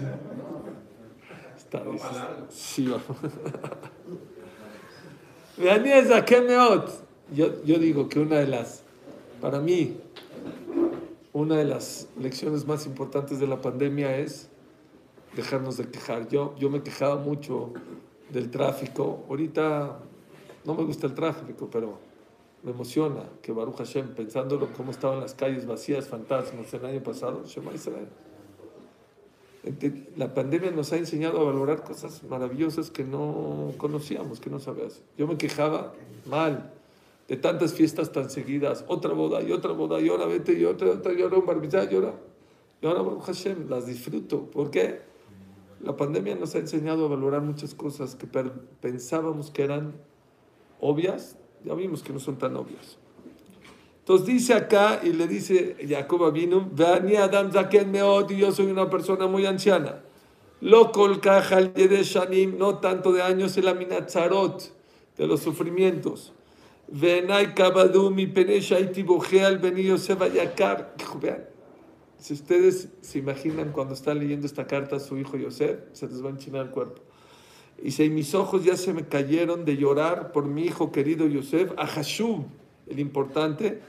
Está 1.57 1.83
difícil. 1.83 2.21
Sí, 2.49 2.87
vamos. 2.87 3.03
Yo, 7.33 7.63
yo 7.63 7.79
digo 7.79 8.09
que 8.09 8.19
una 8.19 8.37
de 8.37 8.47
las, 8.47 8.83
para 9.41 9.59
mí, 9.59 9.97
una 11.33 11.57
de 11.57 11.65
las 11.65 12.07
lecciones 12.19 12.65
más 12.65 12.85
importantes 12.85 13.39
de 13.39 13.47
la 13.47 13.61
pandemia 13.61 14.17
es 14.17 14.49
dejarnos 15.35 15.77
de 15.77 15.89
quejar. 15.89 16.27
Yo, 16.29 16.55
yo 16.57 16.69
me 16.69 16.83
quejaba 16.83 17.15
mucho 17.17 17.73
del 18.29 18.49
tráfico. 18.49 19.23
Ahorita 19.29 19.99
no 20.65 20.73
me 20.73 20.83
gusta 20.83 21.07
el 21.07 21.13
tráfico, 21.13 21.69
pero 21.71 21.97
me 22.63 22.71
emociona 22.71 23.23
que 23.41 23.51
Baruch 23.51 23.77
Hashem, 23.77 24.13
pensándolo 24.13 24.67
cómo 24.75 24.91
estaban 24.91 25.19
las 25.19 25.33
calles 25.33 25.65
vacías, 25.65 26.07
fantasmas 26.07 26.73
el 26.73 26.85
año 26.85 27.01
pasado, 27.01 27.43
Shema 27.45 27.73
Israel. 27.73 28.07
La 30.17 30.33
pandemia 30.33 30.71
nos 30.71 30.91
ha 30.91 30.97
enseñado 30.97 31.39
a 31.41 31.43
valorar 31.43 31.83
cosas 31.83 32.23
maravillosas 32.23 32.89
que 32.89 33.03
no 33.03 33.73
conocíamos, 33.77 34.39
que 34.39 34.49
no 34.49 34.59
sabías. 34.59 35.03
Yo 35.17 35.27
me 35.27 35.37
quejaba 35.37 35.93
mal 36.25 36.73
de 37.27 37.37
tantas 37.37 37.73
fiestas 37.73 38.11
tan 38.11 38.29
seguidas, 38.29 38.83
otra 38.87 39.13
boda 39.13 39.41
y 39.43 39.51
otra 39.51 39.71
boda 39.71 40.01
y 40.01 40.09
ahora 40.09 40.25
vete 40.25 40.53
y 40.53 40.65
otra, 40.65 40.89
otra 40.89 41.13
y 41.13 41.21
ahora 41.21 41.37
un 41.37 41.45
barbizá 41.45 41.83
y 41.89 41.95
ahora. 41.95 42.15
Y 42.81 42.87
ahora 42.87 43.03
Baruch 43.03 43.23
Hashem, 43.23 43.69
las 43.69 43.85
disfruto. 43.85 44.49
¿Por 44.49 44.71
qué? 44.71 45.01
La 45.79 45.95
pandemia 45.95 46.35
nos 46.35 46.55
ha 46.55 46.57
enseñado 46.57 47.05
a 47.05 47.09
valorar 47.09 47.41
muchas 47.41 47.75
cosas 47.75 48.15
que 48.15 48.27
pensábamos 48.81 49.51
que 49.51 49.63
eran 49.63 49.93
obvias, 50.79 51.37
ya 51.63 51.75
vimos 51.75 52.01
que 52.01 52.13
no 52.13 52.19
son 52.19 52.37
tan 52.37 52.55
obvias. 52.55 52.97
Entonces 54.11 54.35
dice 54.35 54.53
acá 54.55 54.99
y 55.01 55.13
le 55.13 55.25
dice 55.25 55.77
Jacob 55.87 56.33
vino, 56.33 56.69
Veani 56.69 57.15
Adam 57.15 57.49
Zaken 57.49 57.89
Meod, 57.89 58.29
y 58.31 58.39
yo 58.39 58.51
soy 58.51 58.65
una 58.65 58.89
persona 58.89 59.25
muy 59.25 59.45
anciana. 59.45 60.01
Lo 60.59 60.91
colcaja 60.91 61.55
al 61.55 61.73
shanim, 61.73 62.57
no 62.57 62.79
tanto 62.79 63.13
de 63.13 63.21
años, 63.21 63.55
el 63.55 63.69
aminatzarot, 63.69 64.63
de 65.17 65.27
los 65.27 65.39
sufrimientos. 65.39 66.33
Venai 66.89 67.55
kabadu 67.55 68.11
mi 68.11 68.27
penesha 68.27 68.81
y 68.81 68.87
tibojea 68.87 69.49
venido 69.51 69.97
se. 69.97 70.13
Dijo, 70.97 71.17
vean, 71.21 71.45
si 72.17 72.33
ustedes 72.33 72.89
se 72.99 73.17
imaginan 73.17 73.71
cuando 73.71 73.93
están 73.93 74.19
leyendo 74.19 74.45
esta 74.45 74.67
carta 74.67 74.97
a 74.97 74.99
su 74.99 75.17
hijo 75.17 75.37
Yosef, 75.37 75.79
se 75.93 76.05
les 76.07 76.21
va 76.21 76.27
a 76.27 76.31
enchinar 76.31 76.65
el 76.65 76.71
cuerpo. 76.71 77.01
Y 77.81 77.91
si 77.91 78.09
mis 78.09 78.35
ojos 78.35 78.65
ya 78.65 78.75
se 78.75 78.91
me 78.91 79.07
cayeron 79.07 79.63
de 79.63 79.77
llorar 79.77 80.33
por 80.33 80.47
mi 80.47 80.63
hijo 80.63 80.91
querido 80.91 81.27
Yosef, 81.27 81.71
a 81.77 81.87
Hashub, 81.87 82.43
el 82.87 82.99
importante, 82.99 83.79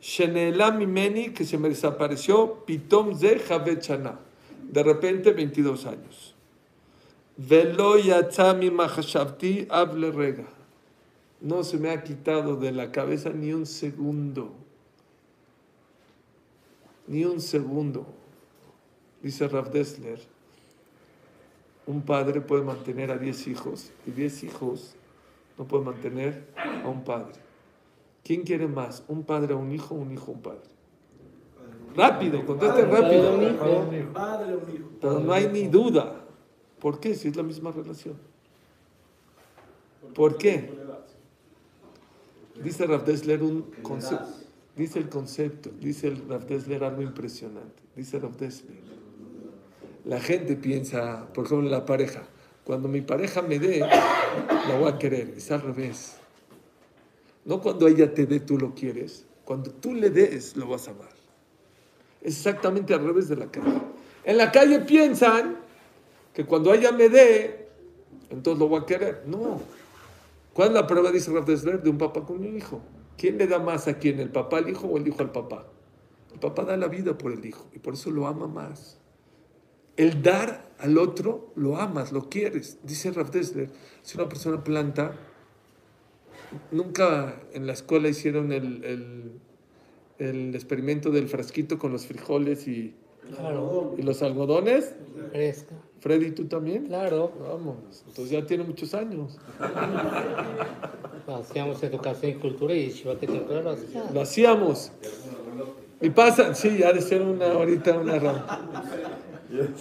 Sheneelam 0.00 0.78
Mimeni, 0.78 1.30
que 1.30 1.44
se 1.44 1.58
me 1.58 1.68
desapareció, 1.68 2.64
Pitom 2.64 3.18
Ze 3.18 3.38
Javet 3.38 3.82
Shana. 3.82 4.18
De 4.62 4.82
repente, 4.82 5.32
22 5.32 5.86
años. 5.86 6.34
Velo 7.36 7.98
Yatzami 7.98 8.70
Mahashavti 8.70 9.66
Hable 9.70 10.10
Rega. 10.10 10.46
No 11.40 11.62
se 11.62 11.78
me 11.78 11.90
ha 11.90 12.02
quitado 12.02 12.56
de 12.56 12.72
la 12.72 12.90
cabeza 12.90 13.30
ni 13.30 13.52
un 13.52 13.64
segundo. 13.64 14.52
Ni 17.06 17.24
un 17.24 17.40
segundo. 17.40 18.06
Dice 19.22 19.48
Rav 19.48 19.70
Dessler, 19.70 20.20
un 21.86 22.02
padre 22.02 22.40
puede 22.40 22.62
mantener 22.62 23.10
a 23.10 23.18
10 23.18 23.46
hijos 23.48 23.90
y 24.06 24.10
10 24.10 24.44
hijos 24.44 24.94
no 25.56 25.64
pueden 25.66 25.86
mantener 25.86 26.44
a 26.56 26.88
un 26.88 27.02
padre. 27.02 27.47
¿Quién 28.28 28.42
quiere 28.42 28.68
más? 28.68 29.04
¿Un 29.08 29.22
padre 29.22 29.54
a 29.54 29.56
un 29.56 29.72
hijo 29.72 29.94
o 29.94 29.98
un 29.98 30.12
hijo 30.12 30.32
a 30.32 30.34
un 30.34 30.42
padre? 30.42 30.68
Rápido, 31.96 32.44
contesten 32.44 32.90
rápido. 32.90 33.40
Pero 35.00 35.20
no 35.20 35.32
hay 35.32 35.48
ni 35.48 35.66
duda. 35.66 36.26
¿Por 36.78 37.00
qué? 37.00 37.14
Si 37.14 37.28
es 37.28 37.36
la 37.36 37.42
misma 37.42 37.72
relación. 37.72 38.16
¿Por 40.14 40.36
qué? 40.36 40.70
Dice 42.62 42.86
Rav 42.86 43.06
Dessler 43.06 43.42
un 43.42 43.62
concepto. 43.80 44.28
Dice 44.76 44.98
el 44.98 45.08
concepto, 45.08 45.70
dice 45.80 46.08
el 46.08 46.28
Rav 46.28 46.46
Dessler 46.46 46.84
algo 46.84 47.00
impresionante. 47.00 47.82
Dice 47.96 48.18
Rav 48.18 48.36
Dessler. 48.36 48.76
La 50.04 50.20
gente 50.20 50.54
piensa, 50.54 51.26
por 51.32 51.46
ejemplo, 51.46 51.64
en 51.64 51.72
la 51.72 51.86
pareja. 51.86 52.24
Cuando 52.64 52.88
mi 52.88 53.00
pareja 53.00 53.40
me 53.40 53.58
dé, 53.58 53.78
la 53.78 54.76
voy 54.78 54.90
a 54.92 54.98
querer. 54.98 55.32
Es 55.34 55.50
al 55.50 55.62
revés. 55.62 56.18
No 57.48 57.62
cuando 57.62 57.88
ella 57.88 58.12
te 58.12 58.26
dé, 58.26 58.40
tú 58.40 58.58
lo 58.58 58.74
quieres. 58.74 59.24
Cuando 59.46 59.70
tú 59.70 59.94
le 59.94 60.10
des, 60.10 60.54
lo 60.54 60.68
vas 60.68 60.86
a 60.86 60.90
amar. 60.90 61.08
Exactamente 62.20 62.92
al 62.92 63.02
revés 63.02 63.30
de 63.30 63.36
la 63.36 63.50
calle. 63.50 63.80
En 64.24 64.36
la 64.36 64.52
calle 64.52 64.80
piensan 64.80 65.56
que 66.34 66.44
cuando 66.44 66.74
ella 66.74 66.92
me 66.92 67.08
dé, 67.08 67.68
entonces 68.28 68.60
lo 68.60 68.68
voy 68.68 68.82
a 68.82 68.84
querer. 68.84 69.22
No. 69.26 69.62
¿Cuál 70.52 70.68
es 70.68 70.74
la 70.74 70.86
prueba, 70.86 71.10
dice 71.10 71.32
Rav 71.32 71.46
Dessler, 71.46 71.82
de 71.82 71.88
un 71.88 71.96
papá 71.96 72.26
con 72.26 72.40
un 72.40 72.54
hijo? 72.54 72.82
¿Quién 73.16 73.38
le 73.38 73.46
da 73.46 73.58
más 73.58 73.88
a 73.88 73.96
quién, 73.96 74.20
el 74.20 74.28
papá 74.28 74.58
al 74.58 74.68
hijo 74.68 74.86
o 74.86 74.98
el 74.98 75.08
hijo 75.08 75.22
al 75.22 75.32
papá? 75.32 75.66
El 76.34 76.40
papá 76.40 76.64
da 76.64 76.76
la 76.76 76.88
vida 76.88 77.16
por 77.16 77.32
el 77.32 77.46
hijo 77.46 77.66
y 77.74 77.78
por 77.78 77.94
eso 77.94 78.10
lo 78.10 78.26
ama 78.26 78.46
más. 78.46 78.98
El 79.96 80.20
dar 80.22 80.68
al 80.78 80.98
otro 80.98 81.50
lo 81.56 81.78
amas, 81.78 82.12
lo 82.12 82.28
quieres. 82.28 82.76
Dice 82.82 83.10
Rav 83.10 83.30
Dessler, 83.30 83.70
si 84.02 84.18
una 84.18 84.28
persona 84.28 84.62
planta, 84.62 85.16
nunca 86.70 87.40
en 87.52 87.66
la 87.66 87.72
escuela 87.72 88.08
hicieron 88.08 88.52
el, 88.52 88.84
el- 88.84 89.32
el 90.18 90.54
experimento 90.54 91.10
del 91.10 91.28
frasquito 91.28 91.78
con 91.78 91.92
los 91.92 92.06
frijoles 92.06 92.66
y, 92.66 92.94
Claro, 93.36 93.94
y 93.96 94.02
los 94.02 94.22
algodones. 94.22 94.94
fresca. 95.32 95.74
Freddy, 96.00 96.30
¿tú 96.32 96.46
también? 96.46 96.86
Claro, 96.86 97.32
Vamos, 97.40 97.76
entonces 98.08 98.30
ya 98.30 98.44
tiene 98.46 98.64
muchos 98.64 98.94
años. 98.94 99.38
hacíamos 101.28 101.82
educación 101.82 102.32
y 102.32 102.34
cultura 102.36 102.74
y 102.74 102.92
lo 103.04 103.70
hacía. 103.70 104.10
Lo 104.12 104.20
hacíamos. 104.20 104.92
Y 106.00 106.10
pasa, 106.10 106.54
sí, 106.54 106.82
ha 106.82 106.92
de 106.92 107.00
ser 107.02 107.22
una 107.22 107.52
ahorita 107.52 107.98
una 107.98 108.18
rama. 108.18 108.64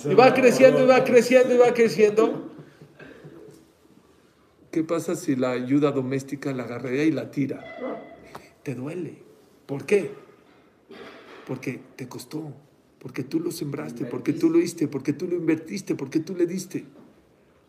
Y 0.09 0.15
va 0.15 0.33
creciendo, 0.33 0.81
y 0.81 0.88
va 0.88 1.03
creciendo, 1.03 1.53
y 1.53 1.57
va 1.57 1.74
creciendo. 1.74 2.46
¿Qué 4.77 4.84
pasa 4.84 5.15
si 5.15 5.36
la 5.36 5.53
ayuda 5.53 5.91
doméstica 5.91 6.53
la 6.53 6.62
agarrea 6.62 7.03
y 7.03 7.10
la 7.10 7.31
tira? 7.31 7.63
Te 8.62 8.75
duele. 8.75 9.17
¿Por 9.65 9.88
qué? 9.88 10.12
Porque 11.48 11.79
te 11.96 12.07
costó. 12.07 12.53
Porque 13.00 13.24
tú 13.24 13.39
lo 13.39 13.50
sembraste, 13.50 14.05
porque 14.05 14.34
tú 14.34 14.51
lo 14.51 14.60
hiciste, 14.60 14.88
porque 14.88 15.13
tú 15.13 15.27
lo 15.27 15.36
invertiste, 15.36 15.96
porque 15.96 16.19
tú 16.19 16.36
le 16.36 16.46
diste. 16.46 16.86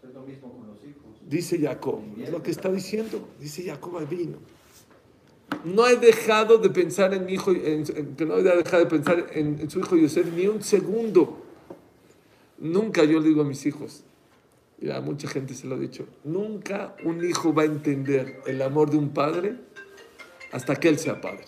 Es 0.06 0.12
lo 0.12 0.20
mismo 0.20 0.52
con 0.52 0.66
los 0.66 0.76
hijos. 0.84 1.02
Dice 1.26 1.58
Jacob, 1.58 2.00
es 2.20 2.28
lo 2.30 2.42
que 2.42 2.50
está 2.50 2.70
diciendo, 2.70 3.26
dice 3.40 3.64
Jacob 3.64 4.06
vino. 4.06 4.36
No 5.64 5.86
he 5.86 5.96
dejado 5.96 6.58
de 6.58 6.68
pensar 6.68 7.14
en 7.14 7.24
mi 7.24 7.32
hijo, 7.32 7.52
en- 7.52 7.84
en- 7.96 8.16
que 8.16 8.26
no 8.26 8.36
he 8.36 8.42
dejado 8.42 8.84
de 8.84 8.90
pensar 8.90 9.30
en, 9.32 9.58
en 9.60 9.70
su 9.70 9.78
hijo 9.80 9.96
Yosef 9.96 10.26
ni 10.34 10.46
un 10.46 10.62
segundo. 10.62 11.38
Nunca 12.58 13.02
yo 13.04 13.18
le 13.18 13.28
digo 13.28 13.40
a 13.40 13.44
mis 13.46 13.64
hijos, 13.64 14.04
y 14.80 14.90
a 14.90 15.00
mucha 15.00 15.28
gente 15.28 15.54
se 15.54 15.66
lo 15.66 15.76
he 15.76 15.80
dicho, 15.80 16.06
nunca 16.24 16.94
un 17.04 17.24
hijo 17.24 17.52
va 17.52 17.62
a 17.62 17.66
entender 17.66 18.40
el 18.46 18.62
amor 18.62 18.90
de 18.90 18.96
un 18.96 19.10
padre 19.10 19.56
hasta 20.52 20.76
que 20.76 20.88
él 20.88 20.98
sea 20.98 21.20
padre. 21.20 21.44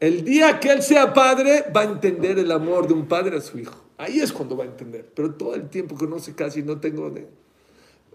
El 0.00 0.24
día 0.24 0.60
que 0.60 0.70
él 0.70 0.82
sea 0.82 1.12
padre 1.12 1.64
va 1.74 1.80
a 1.80 1.84
entender 1.84 2.38
el 2.38 2.52
amor 2.52 2.86
de 2.86 2.94
un 2.94 3.06
padre 3.08 3.36
a 3.36 3.40
su 3.40 3.58
hijo. 3.58 3.84
Ahí 3.96 4.20
es 4.20 4.32
cuando 4.32 4.56
va 4.56 4.64
a 4.64 4.68
entender. 4.68 5.10
Pero 5.14 5.34
todo 5.34 5.54
el 5.56 5.68
tiempo 5.68 5.96
que 5.96 6.06
no 6.06 6.20
sé 6.20 6.34
casi, 6.34 6.62
no 6.62 6.78
tengo 6.78 7.10
de, 7.10 7.28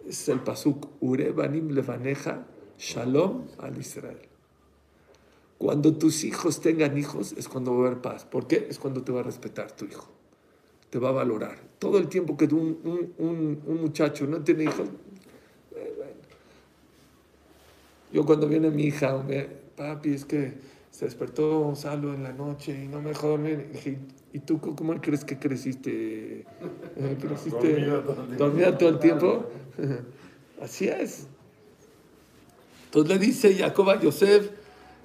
es 0.08 0.30
el 0.30 0.40
pasuk 0.40 0.88
Ure 1.02 1.32
banim 1.32 1.72
levaneja 1.72 2.46
shalom 2.78 3.48
al 3.58 3.78
Israel. 3.78 4.20
Cuando 5.58 5.98
tus 5.98 6.24
hijos 6.24 6.62
tengan 6.62 6.98
hijos 6.98 7.34
es 7.34 7.50
cuando 7.50 7.76
va 7.76 7.86
a 7.86 7.88
haber 7.88 8.02
paz. 8.02 8.26
¿Por 8.26 8.48
qué? 8.48 8.68
Es 8.70 8.80
cuando 8.80 9.04
te 9.04 9.12
va 9.12 9.22
a 9.22 9.24
respetar 9.24 9.72
tu 9.72 9.86
hijo. 9.86 10.13
Te 10.94 11.00
va 11.00 11.10
a 11.10 11.12
valorar. 11.12 11.58
Todo 11.80 11.98
el 11.98 12.08
tiempo 12.08 12.38
que 12.38 12.46
un, 12.46 12.78
un- 12.84 13.14
un- 13.18 13.64
un 13.66 13.82
muchacho 13.82 14.28
no 14.28 14.42
tiene 14.44 14.66
hijos. 14.66 14.88
eh, 15.76 15.92
bueno. 15.98 16.12
Yo 18.12 18.24
cuando 18.28 18.48
viene 18.48 18.70
mi 18.70 18.84
hija, 18.84 19.18
me, 19.28 19.42
papi, 19.76 20.14
es 20.14 20.24
que 20.24 20.54
se 20.92 21.06
despertó 21.06 21.74
Salo 21.76 22.14
en 22.14 22.22
la 22.22 22.32
noche 22.32 22.80
y 22.84 22.88
no 22.88 23.02
me 23.02 23.10
dejó 23.10 23.30
dormir. 23.30 23.66
Y 23.72 23.74
dije, 23.74 23.98
¿y 24.34 24.40
tú 24.42 24.60
cómo 24.60 24.94
crees 25.02 25.26
que 25.26 25.40
creciste? 25.40 26.42
Eh, 26.96 27.18
¿Creciste 27.20 27.58
Dormida 27.58 28.04
todo 28.04 28.12
el 28.12 28.28
tiempo. 28.28 28.38
dormida 28.38 28.78
todo 28.78 28.90
el 28.90 29.00
tiempo? 29.00 29.46
Así 30.62 30.88
es. 30.90 31.26
Entonces 32.86 33.18
le 33.18 33.26
dice 33.26 33.56
Jacob 33.56 33.90
a 33.90 34.00
Yosef, 34.00 34.52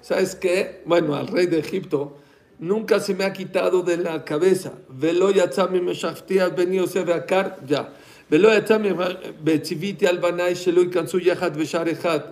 ¿sabes 0.01 0.35
qué? 0.35 0.83
Bueno, 0.85 1.15
al 1.15 1.27
rey 1.29 1.47
de 1.47 1.57
Egipto, 1.57 2.15
nunca 2.59 2.99
se 2.99 3.13
me 3.15 3.23
ha 3.23 3.33
quitado 3.33 3.81
de 3.81 3.97
la 3.97 4.23
cabeza. 4.23 4.73
Velo 4.89 5.31
yatzami 5.31 5.81
meshafti 5.81 6.39
al 6.39 6.51
ben 6.51 6.71
Yosef 6.73 7.09
akar, 7.09 7.59
ya. 7.65 7.93
Velo 8.29 8.49
yatzami 8.53 8.89
betziviti 9.43 10.05
al 10.05 10.19
banai 10.19 10.53
shelo 10.55 10.81
ikansu 10.83 11.19
yahad 11.19 11.55
veshar 11.57 11.87
echad, 11.89 12.23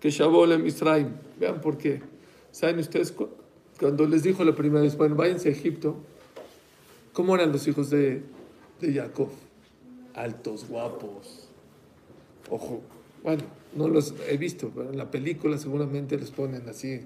que 0.00 0.10
shavó 0.10 0.46
le 0.46 0.58
Misraim. 0.58 1.08
Vean 1.38 1.60
por 1.60 1.78
qué. 1.78 2.00
¿Saben 2.50 2.78
ustedes 2.78 3.12
cu- 3.12 3.28
cuando 3.78 4.06
les 4.06 4.22
dijo 4.22 4.44
la 4.44 4.54
primera 4.54 4.82
vez, 4.82 4.96
bueno, 4.96 5.16
váyanse 5.16 5.48
a 5.48 5.52
Egipto, 5.52 5.96
¿cómo 7.12 7.34
eran 7.34 7.50
los 7.52 7.66
hijos 7.66 7.90
de, 7.90 8.22
de 8.80 8.92
Jacob? 8.94 9.28
Altos, 10.14 10.68
guapos, 10.68 11.48
ojo, 12.48 12.82
bueno, 13.24 13.42
no 13.74 13.88
los 13.88 14.14
he 14.28 14.36
visto, 14.36 14.70
pero 14.72 14.90
en 14.90 14.96
la 14.96 15.10
película 15.10 15.58
seguramente 15.58 16.16
les 16.16 16.30
ponen 16.30 16.68
así, 16.68 17.00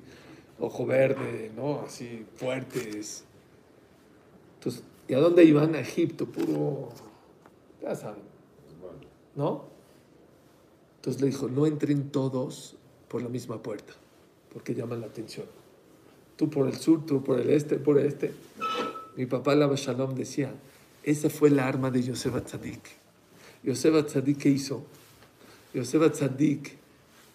ojo 0.59 0.87
verde, 0.87 1.51
¿no? 1.57 1.83
Así 1.83 2.27
fuertes. 2.37 3.25
Entonces, 4.55 4.83
¿y 5.07 5.15
a 5.15 5.19
dónde 5.19 5.45
iban? 5.45 5.75
A 5.75 5.81
Egipto, 5.81 6.27
puro, 6.27 6.91
ya 7.83 7.95
saben, 7.95 8.23
¿no? 9.37 9.67
Entonces 10.97 11.23
le 11.23 11.29
dijo, 11.29 11.49
no 11.49 11.67
entren 11.67 12.11
todos 12.11 12.77
por 13.09 13.23
la 13.23 13.29
misma 13.29 13.63
puerta, 13.63 13.95
porque 14.53 14.75
llaman 14.75 15.01
la 15.01 15.07
atención. 15.07 15.47
Tú 16.37 16.51
por 16.51 16.67
el 16.67 16.77
sur, 16.77 17.07
tú 17.07 17.23
por 17.23 17.41
el 17.41 17.51
este, 17.51 17.77
por 17.77 17.99
este. 17.99 18.33
Mi 19.17 19.27
papá, 19.27 19.55
Lava 19.55 19.77
Shalom, 19.77 20.15
decía, 20.15 20.53
Esa 21.03 21.31
fue 21.31 21.51
la 21.51 21.67
arma 21.67 21.91
de 21.91 22.03
Yosef 22.03 22.35
Atzadik. 22.35 22.81
Yosef 23.63 23.95
Atzadik, 23.95 24.39
¿qué 24.39 24.49
hizo? 24.49 24.85
Yosef 25.75 26.03
Atzadik, 26.03 26.77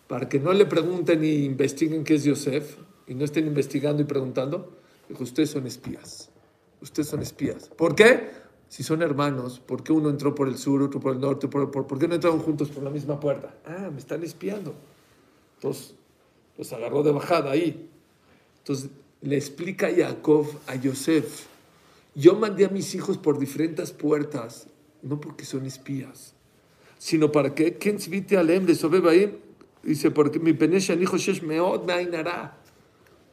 para 0.08 0.30
que 0.30 0.40
no 0.40 0.54
le 0.54 0.66
pregunten 0.66 1.24
y 1.24 1.46
investiguen 1.46 2.04
qué 2.04 2.16
es 2.16 2.24
Yosef, 2.24 2.78
y 3.08 3.16
no 3.16 3.26
estén 3.26 3.48
investigando 3.48 4.02
y 4.02 4.06
preguntando, 4.06 4.78
dijo, 5.10 5.24
ustedes 5.24 5.50
son 5.50 5.68
espías. 5.68 6.30
Ustedes 6.82 7.08
son 7.08 7.22
espías. 7.22 7.70
¿Por 7.70 7.96
qué? 7.96 8.32
Si 8.68 8.84
son 8.84 9.02
hermanos, 9.02 9.60
¿por 9.60 9.84
qué 9.84 9.94
uno 9.94 10.10
entró 10.10 10.34
por 10.34 10.48
el 10.48 10.58
sur, 10.58 10.82
otro 10.82 11.00
por 11.00 11.14
el 11.14 11.22
norte? 11.22 11.48
¿Por, 11.48 11.70
por, 11.72 11.86
por 11.88 12.00
qué 12.00 12.08
no 12.08 12.16
entraron 12.16 12.40
juntos 12.40 12.70
por 12.70 12.84
la 12.84 12.90
misma 12.90 13.20
puerta? 13.20 13.56
Ah, 13.66 13.90
me 13.92 14.00
están 14.00 14.24
espiando. 14.24 14.74
Entonces, 15.56 15.96
los 16.58 16.74
agarró 16.74 17.04
de 17.04 17.12
bajada 17.12 17.52
ahí. 17.52 17.90
Entonces, 18.60 18.90
le 19.22 19.38
explica 19.38 19.90
Jacob 19.96 20.48
a 20.68 20.76
Yosef, 20.76 21.46
yo 22.16 22.36
mandé 22.36 22.66
a 22.66 22.70
mis 22.70 22.94
hijos 22.96 23.18
por 23.18 23.40
diferentes 23.40 23.92
puertas, 23.92 24.68
no 25.02 25.20
porque 25.20 25.46
son 25.46 25.66
espías, 25.66 26.34
sino 26.98 27.32
para 27.32 27.56
que, 27.56 27.78
¿quién 27.78 27.98
alem 28.38 28.66
de 28.66 28.76
Sobebaim? 28.76 29.32
Dice, 29.82 30.12
porque 30.12 30.40
mi 30.40 30.54
penesha 30.54 30.94
hijo 30.94 31.18
Shesh 31.18 31.42
meod 31.42 31.84
me 31.84 31.94
ainará. 31.94 32.58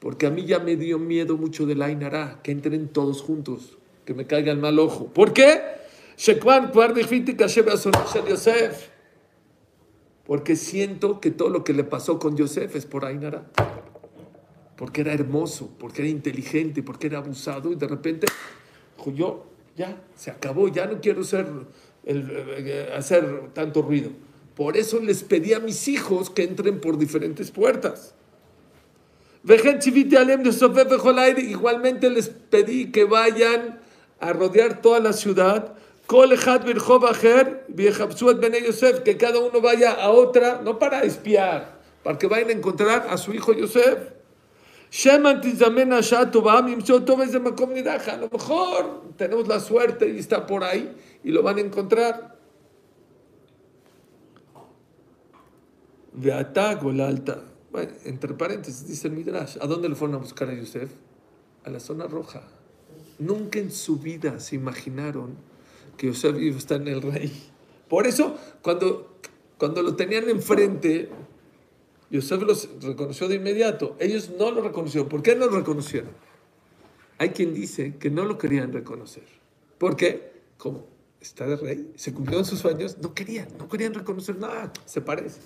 Porque 0.01 0.27
a 0.27 0.31
mí 0.31 0.45
ya 0.45 0.59
me 0.59 0.77
dio 0.77 0.99
miedo 0.99 1.37
mucho 1.37 1.67
del 1.67 1.83
ainará, 1.83 2.41
que 2.43 2.51
entren 2.51 2.89
todos 2.89 3.23
juntos, 3.23 3.79
que 4.05 4.15
me 4.15 4.27
caiga 4.27 4.51
el 4.51 4.59
mal 4.59 4.79
ojo. 4.79 5.07
¿Por 5.13 5.33
qué? 5.33 5.61
Porque 10.27 10.57
siento 10.57 11.21
que 11.21 11.31
todo 11.31 11.51
lo 11.51 11.65
que 11.65 11.73
le 11.73 11.85
pasó 11.85 12.19
con 12.19 12.37
Yosef 12.37 12.75
es 12.77 12.87
por 12.87 13.05
ainará 13.05 13.47
porque 14.81 15.03
era 15.03 15.13
hermoso, 15.13 15.77
porque 15.79 16.01
era 16.01 16.11
inteligente, 16.11 16.83
porque 16.83 17.09
era 17.09 17.19
abusado 17.19 17.71
y 17.71 17.75
de 17.75 17.87
repente 17.87 18.27
yo, 19.15 19.45
ya, 19.77 20.03
se 20.17 20.31
acabó, 20.31 20.69
ya 20.69 20.87
no 20.87 21.03
quiero 21.03 21.23
ser 21.23 21.47
eh, 22.05 22.91
hacer 22.97 23.51
tanto 23.53 23.83
ruido. 23.83 24.09
Por 24.57 24.79
eso 24.79 24.99
les 24.99 25.23
pedí 25.23 25.53
a 25.53 25.61
mis 25.61 25.87
hijos 25.87 26.31
que 26.31 26.45
entren 26.45 26.81
por 26.81 26.97
diferentes 26.97 27.51
puertas. 27.51 28.15
Igualmente 31.39 32.11
les 32.11 32.29
pedí 32.29 32.93
que 32.93 33.05
vayan 33.05 33.81
a 34.21 34.33
rodear 34.33 34.83
toda 34.83 35.01
la 35.01 35.13
ciudad. 35.13 35.75
Que 39.05 39.17
cada 39.17 39.39
uno 39.39 39.61
vaya 39.61 39.93
a 39.93 40.11
otra, 40.11 40.61
no 40.63 40.79
para 40.79 41.03
espiar, 41.05 41.81
para 42.03 42.19
que 42.19 42.27
vayan 42.27 42.51
a 42.51 42.53
encontrar 42.53 43.07
a 43.09 43.17
su 43.17 43.33
hijo 43.33 43.53
Yosef. 43.53 43.99
A 48.09 48.17
lo 48.17 48.29
mejor 48.29 49.03
tenemos 49.17 49.47
la 49.47 49.61
suerte 49.61 50.09
y 50.09 50.19
está 50.19 50.47
por 50.47 50.65
ahí 50.65 50.93
y 51.23 51.31
lo 51.31 51.43
van 51.43 51.59
a 51.59 51.61
encontrar. 51.61 52.37
alta. 57.01 57.50
Bueno, 57.71 57.93
entre 58.05 58.35
paréntesis, 58.35 58.87
dice 58.87 59.09
el 59.09 59.15
Midrash, 59.15 59.59
¿a 59.61 59.67
dónde 59.67 59.89
le 59.89 59.95
fueron 59.95 60.17
a 60.17 60.19
buscar 60.19 60.49
a 60.49 60.55
Yosef? 60.55 60.91
A 61.65 61.71
la 61.71 61.81
zona 61.81 62.07
roja. 62.07 62.43
Nunca 63.19 63.59
en 63.59 63.71
su 63.71 63.99
vida 63.99 64.41
se 64.41 64.57
imaginaron 64.57 65.37
que 65.97 66.09
Yosef 66.09 66.37
iba 66.41 66.57
a 66.57 66.59
estar 66.59 66.81
en 66.81 66.89
el 66.89 67.03
rey. 67.03 67.33
Por 67.89 68.07
eso, 68.07 68.37
cuando, 68.63 69.19
cuando 69.59 69.83
lo 69.83 69.95
tenían 69.95 70.29
enfrente, 70.29 71.11
Yosef 72.11 72.43
los 72.43 72.69
reconoció 72.83 73.29
de 73.29 73.37
inmediato. 73.37 73.97
Ellos 74.01 74.31
no 74.37 74.51
lo 74.51 74.63
reconocieron. 74.63 75.09
¿Por 75.09 75.23
qué 75.23 75.37
no 75.37 75.47
lo 75.47 75.59
reconocieron? 75.59 76.11
Hay 77.19 77.31
quien 77.31 77.55
dice 77.55 77.97
que 77.99 78.11
no 78.11 78.25
lo 78.25 78.39
querían 78.39 78.73
reconocer. 78.73 79.25
¿Por 79.79 79.95
qué? 79.95 80.33
Como 80.57 80.87
está 81.21 81.47
de 81.47 81.57
rey, 81.57 81.93
se 81.97 82.13
cumplieron 82.15 82.45
sus 82.45 82.61
sueños, 82.61 82.99
no 82.99 83.15
querían, 83.15 83.49
no 83.59 83.69
querían 83.69 83.95
reconocer 83.95 84.39
nada. 84.39 84.73
Se 84.87 85.01
parece, 85.01 85.41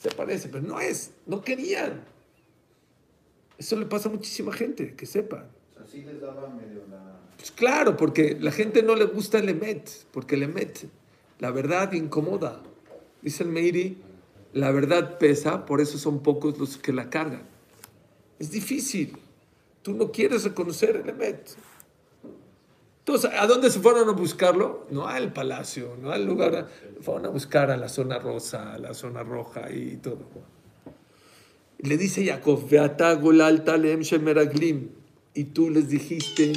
se 0.00 0.10
parece, 0.10 0.48
pero 0.48 0.66
no 0.66 0.80
es, 0.80 1.10
no 1.26 1.42
querían. 1.42 2.02
Eso 3.58 3.78
le 3.78 3.84
pasa 3.84 4.08
a 4.08 4.12
muchísima 4.12 4.52
gente, 4.52 4.94
que 4.96 5.04
sepan. 5.04 5.46
Así 5.80 6.02
les 6.02 6.20
daba 6.20 6.48
medio 6.48 6.82
la... 6.90 7.20
Pues 7.36 7.50
claro, 7.50 7.98
porque 7.98 8.36
la 8.40 8.50
gente 8.50 8.82
no 8.82 8.96
le 8.96 9.04
gusta 9.04 9.38
el 9.38 9.50
Emet, 9.50 9.90
porque 10.10 10.36
el 10.36 10.44
Emet, 10.44 10.86
la 11.38 11.50
verdad, 11.50 11.92
incomoda. 11.92 12.62
Dice 13.20 13.42
el 13.42 13.50
Meiri, 13.50 13.98
la 14.54 14.70
verdad 14.70 15.18
pesa, 15.18 15.66
por 15.66 15.82
eso 15.82 15.98
son 15.98 16.22
pocos 16.22 16.58
los 16.58 16.78
que 16.78 16.94
la 16.94 17.10
cargan. 17.10 17.42
Es 18.38 18.50
difícil. 18.50 19.18
Tú 19.82 19.92
no 19.92 20.10
quieres 20.10 20.44
reconocer 20.44 20.96
el 20.96 21.10
Emet. 21.10 21.50
Entonces, 23.12 23.32
¿a 23.40 23.46
dónde 23.48 23.70
se 23.70 23.80
fueron 23.80 24.08
a 24.08 24.12
buscarlo? 24.12 24.86
No 24.92 25.08
al 25.08 25.32
palacio, 25.32 25.96
no 26.00 26.12
al 26.12 26.24
lugar. 26.24 26.68
Fueron 27.00 27.26
a 27.26 27.28
buscar 27.30 27.72
a 27.72 27.76
la 27.76 27.88
zona 27.88 28.20
rosa, 28.20 28.72
a 28.72 28.78
la 28.78 28.94
zona 28.94 29.24
roja 29.24 29.68
y 29.72 29.96
todo. 29.96 30.28
Le 31.78 31.96
dice 31.96 32.24
Jacob, 32.24 32.68
y 35.34 35.44
tú 35.44 35.70
les 35.70 35.88
dijiste, 35.88 36.52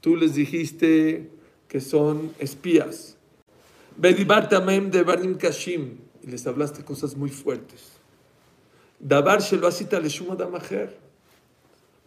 tú 0.00 0.16
les 0.16 0.34
dijiste 0.34 1.28
que 1.68 1.82
son 1.82 2.32
espías. 2.38 3.18
de 4.90 5.36
Kashim 5.38 5.98
y 6.22 6.30
les 6.30 6.46
hablaste 6.46 6.86
cosas 6.86 7.16
muy 7.16 7.28
fuertes. 7.28 7.98
Dabar 8.98 9.42
Damajer. 10.38 10.96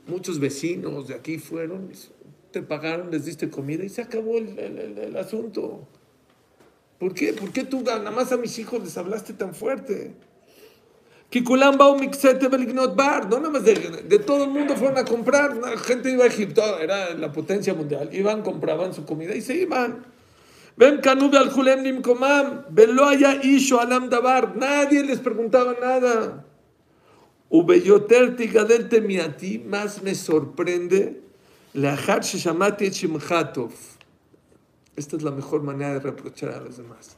Muchos 0.07 0.39
vecinos 0.39 1.07
de 1.07 1.13
aquí 1.13 1.37
fueron, 1.37 1.91
te 2.51 2.61
pagaron, 2.61 3.11
les 3.11 3.25
diste 3.25 3.49
comida 3.49 3.83
y 3.83 3.89
se 3.89 4.01
acabó 4.01 4.37
el, 4.37 5.15
asunto. 5.17 5.87
¿Por 6.97 7.13
qué? 7.13 7.33
¿Por 7.33 7.51
qué 7.51 7.63
tú 7.63 7.81
nada 7.81 8.11
más 8.11 8.31
a 8.31 8.37
mis 8.37 8.57
hijos 8.59 8.83
les 8.83 8.97
hablaste 8.97 9.33
tan 9.33 9.53
fuerte? 9.53 10.13
Bar, 12.95 13.29
no 13.29 13.37
nada 13.37 13.49
más 13.51 13.63
de, 13.63 13.75
de, 13.75 14.19
todo 14.19 14.45
el 14.45 14.49
mundo 14.49 14.75
fueron 14.75 14.97
a 14.97 15.05
comprar, 15.05 15.55
la 15.57 15.77
gente 15.77 16.11
iba 16.11 16.23
a 16.23 16.27
Egipto, 16.27 16.79
era 16.79 17.13
la 17.13 17.31
potencia 17.31 17.73
mundial, 17.75 18.09
iban, 18.11 18.41
compraban 18.41 18.93
su 18.93 19.05
comida 19.05 19.35
y 19.35 19.41
se 19.41 19.55
iban. 19.55 20.05
Ven 20.75 21.01
Canube 21.01 21.37
al 21.37 21.51
Julem 21.51 21.83
Nimkomam, 21.83 22.63
Velo 22.69 23.05
haya 23.05 23.39
Isho 23.43 23.79
Alam 23.79 24.09
Dabar, 24.09 24.55
nadie 24.55 25.03
les 25.03 25.19
preguntaba 25.19 25.75
nada. 25.79 26.45
Ubeyoter 27.49 28.35
Tigadel 28.35 28.89
Temiati, 28.89 29.59
más 29.59 30.01
me 30.01 30.15
sorprende. 30.15 31.28
Esta 34.95 35.15
es 35.15 35.21
la 35.21 35.31
mejor 35.31 35.61
manera 35.61 35.93
de 35.93 35.99
reprochar 35.99 36.49
a 36.51 36.59
los 36.59 36.77
demás. 36.77 37.15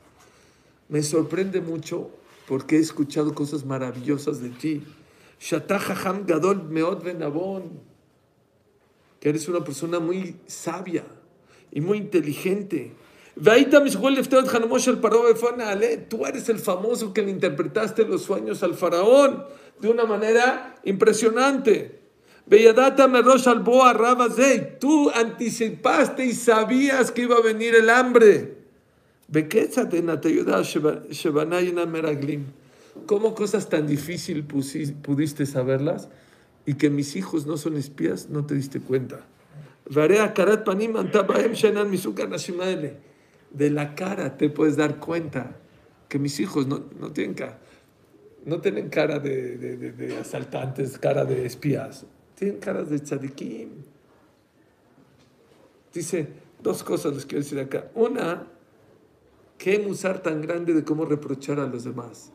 Me 0.89 1.01
sorprende 1.03 1.61
mucho 1.61 2.11
porque 2.47 2.75
he 2.75 2.79
escuchado 2.79 3.33
cosas 3.33 3.65
maravillosas 3.65 4.41
de 4.41 4.49
ti. 4.49 4.83
Gadol 6.27 6.63
Meod 6.69 7.03
que 9.19 9.29
eres 9.29 9.47
una 9.47 9.63
persona 9.63 9.99
muy 9.99 10.35
sabia 10.47 11.05
y 11.71 11.79
muy 11.79 11.99
inteligente. 11.99 12.93
Tú 16.09 16.25
eres 16.25 16.49
el 16.49 16.59
famoso 16.59 17.13
que 17.13 17.21
le 17.21 17.31
interpretaste 17.31 18.03
los 18.03 18.23
sueños 18.23 18.61
al 18.63 18.73
faraón 18.73 19.45
de 19.79 19.89
una 19.89 20.03
manera 20.03 20.75
impresionante. 20.83 22.00
Tú 24.79 25.09
anticipaste 25.11 26.25
y 26.25 26.33
sabías 26.33 27.11
que 27.11 27.23
iba 27.23 27.37
a 27.37 27.41
venir 27.41 27.75
el 27.75 27.89
hambre. 27.89 28.55
¿Cómo 33.05 33.35
cosas 33.35 33.69
tan 33.69 33.87
difíciles 33.87 34.43
pudiste 35.01 35.45
saberlas 35.45 36.09
y 36.65 36.73
que 36.73 36.89
mis 36.89 37.15
hijos 37.15 37.45
no 37.45 37.55
son 37.57 37.77
espías? 37.77 38.29
No 38.29 38.45
te 38.45 38.55
diste 38.55 38.81
cuenta. 38.81 39.25
De 39.89 40.09
la 43.69 43.95
cara 43.95 44.37
te 44.37 44.49
puedes 44.49 44.77
dar 44.77 44.99
cuenta 44.99 45.57
que 46.07 46.19
mis 46.19 46.39
hijos 46.39 46.67
no, 46.67 46.81
tienen 47.13 47.33
cara, 47.33 47.59
no 48.45 48.59
tienen 48.59 48.89
cara 48.89 49.19
de, 49.19 50.17
asaltantes, 50.19 50.97
cara 50.97 51.23
de 51.23 51.45
espías, 51.45 52.05
tienen 52.41 52.59
caras 52.59 52.89
de 52.89 52.97
tzadikim. 52.97 53.69
Dice, 55.93 56.27
dos 56.59 56.81
cosas 56.81 57.13
les 57.13 57.23
quiero 57.27 57.43
decir 57.43 57.59
acá. 57.59 57.91
Una, 57.93 58.47
qué 59.59 59.77
musar 59.77 60.23
tan 60.23 60.41
grande 60.41 60.73
de 60.73 60.83
cómo 60.83 61.05
reprochar 61.05 61.59
a 61.59 61.67
los 61.67 61.83
demás. 61.83 62.31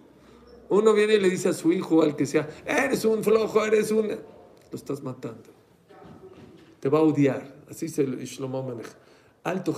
Uno 0.69 0.93
viene 0.93 1.15
y 1.15 1.21
le 1.21 1.29
dice 1.29 1.49
a 1.49 1.53
su 1.53 1.73
hijo, 1.73 2.03
al 2.03 2.15
que 2.15 2.25
sea, 2.25 2.49
eres 2.65 3.05
un 3.05 3.25
flojo, 3.25 3.65
eres 3.65 3.91
un... 3.91 4.07
Lo 4.07 4.77
estás 4.77 5.03
matando. 5.03 5.51
Te 6.79 6.89
va 6.89 7.01
a 7.01 7.03
odiar. 7.03 7.57
Así 7.69 7.89
se 7.89 8.05
Shlomo 8.05 8.63
maneja. 8.63 8.97
Alto 9.43 9.75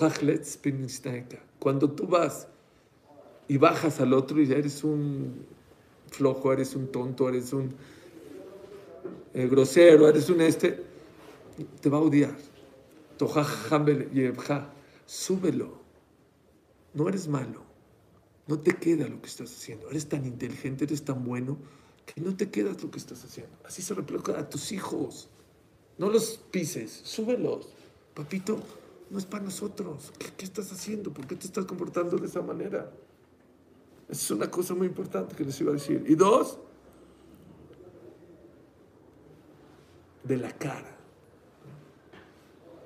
Cuando 1.59 1.91
tú 1.93 2.07
vas 2.07 2.49
y 3.49 3.57
bajas 3.57 3.99
al 3.99 4.13
otro 4.13 4.43
y 4.43 4.53
eres 4.53 4.85
un 4.85 5.47
flojo, 6.11 6.53
eres 6.53 6.75
un 6.75 6.89
tonto, 6.89 7.31
eres 7.31 7.55
un 7.55 7.75
grosero, 9.47 10.09
eres 10.09 10.29
un 10.31 10.41
este, 10.41 10.83
te 11.81 11.89
va 11.89 11.99
a 11.99 12.01
odiar. 12.01 12.37
súbelo. 15.07 15.79
No 16.95 17.09
eres 17.09 17.29
malo. 17.29 17.63
No 18.47 18.59
te 18.59 18.73
queda 18.77 19.07
lo 19.07 19.21
que 19.21 19.29
estás 19.29 19.53
haciendo. 19.53 19.91
Eres 19.91 20.09
tan 20.09 20.25
inteligente, 20.25 20.85
eres 20.85 21.05
tan 21.05 21.25
bueno, 21.25 21.59
que 22.07 22.21
no 22.21 22.37
te 22.37 22.51
quedas 22.51 22.83
lo 22.83 22.91
que 22.91 22.99
estás 22.99 23.23
haciendo. 23.25 23.55
Así 23.65 23.83
se 23.83 23.95
refleja 23.95 24.39
a 24.39 24.49
tus 24.49 24.73
hijos. 24.73 25.29
No 25.99 26.09
los 26.09 26.39
pises, 26.51 27.01
súbelos. 27.05 27.69
Papito, 28.15 28.59
no 29.11 29.19
es 29.19 29.27
para 29.27 29.45
nosotros. 29.45 30.13
¿Qué, 30.19 30.29
qué 30.37 30.45
estás 30.45 30.73
haciendo? 30.73 31.13
¿Por 31.13 31.27
qué 31.27 31.37
te 31.37 31.47
estás 31.47 31.67
comportando 31.67 32.17
de 32.17 32.27
esa 32.27 32.41
manera? 32.41 32.91
Es 34.09 34.31
una 34.31 34.51
cosa 34.51 34.75
muy 34.75 34.87
importante 34.87 35.37
que 35.37 35.45
les 35.45 35.61
iba 35.61 35.71
a 35.71 35.75
decir. 35.75 36.05
Y 36.09 36.15
dos, 36.15 36.59
de 40.29 40.37
la 40.37 40.53
cara. 40.53 40.97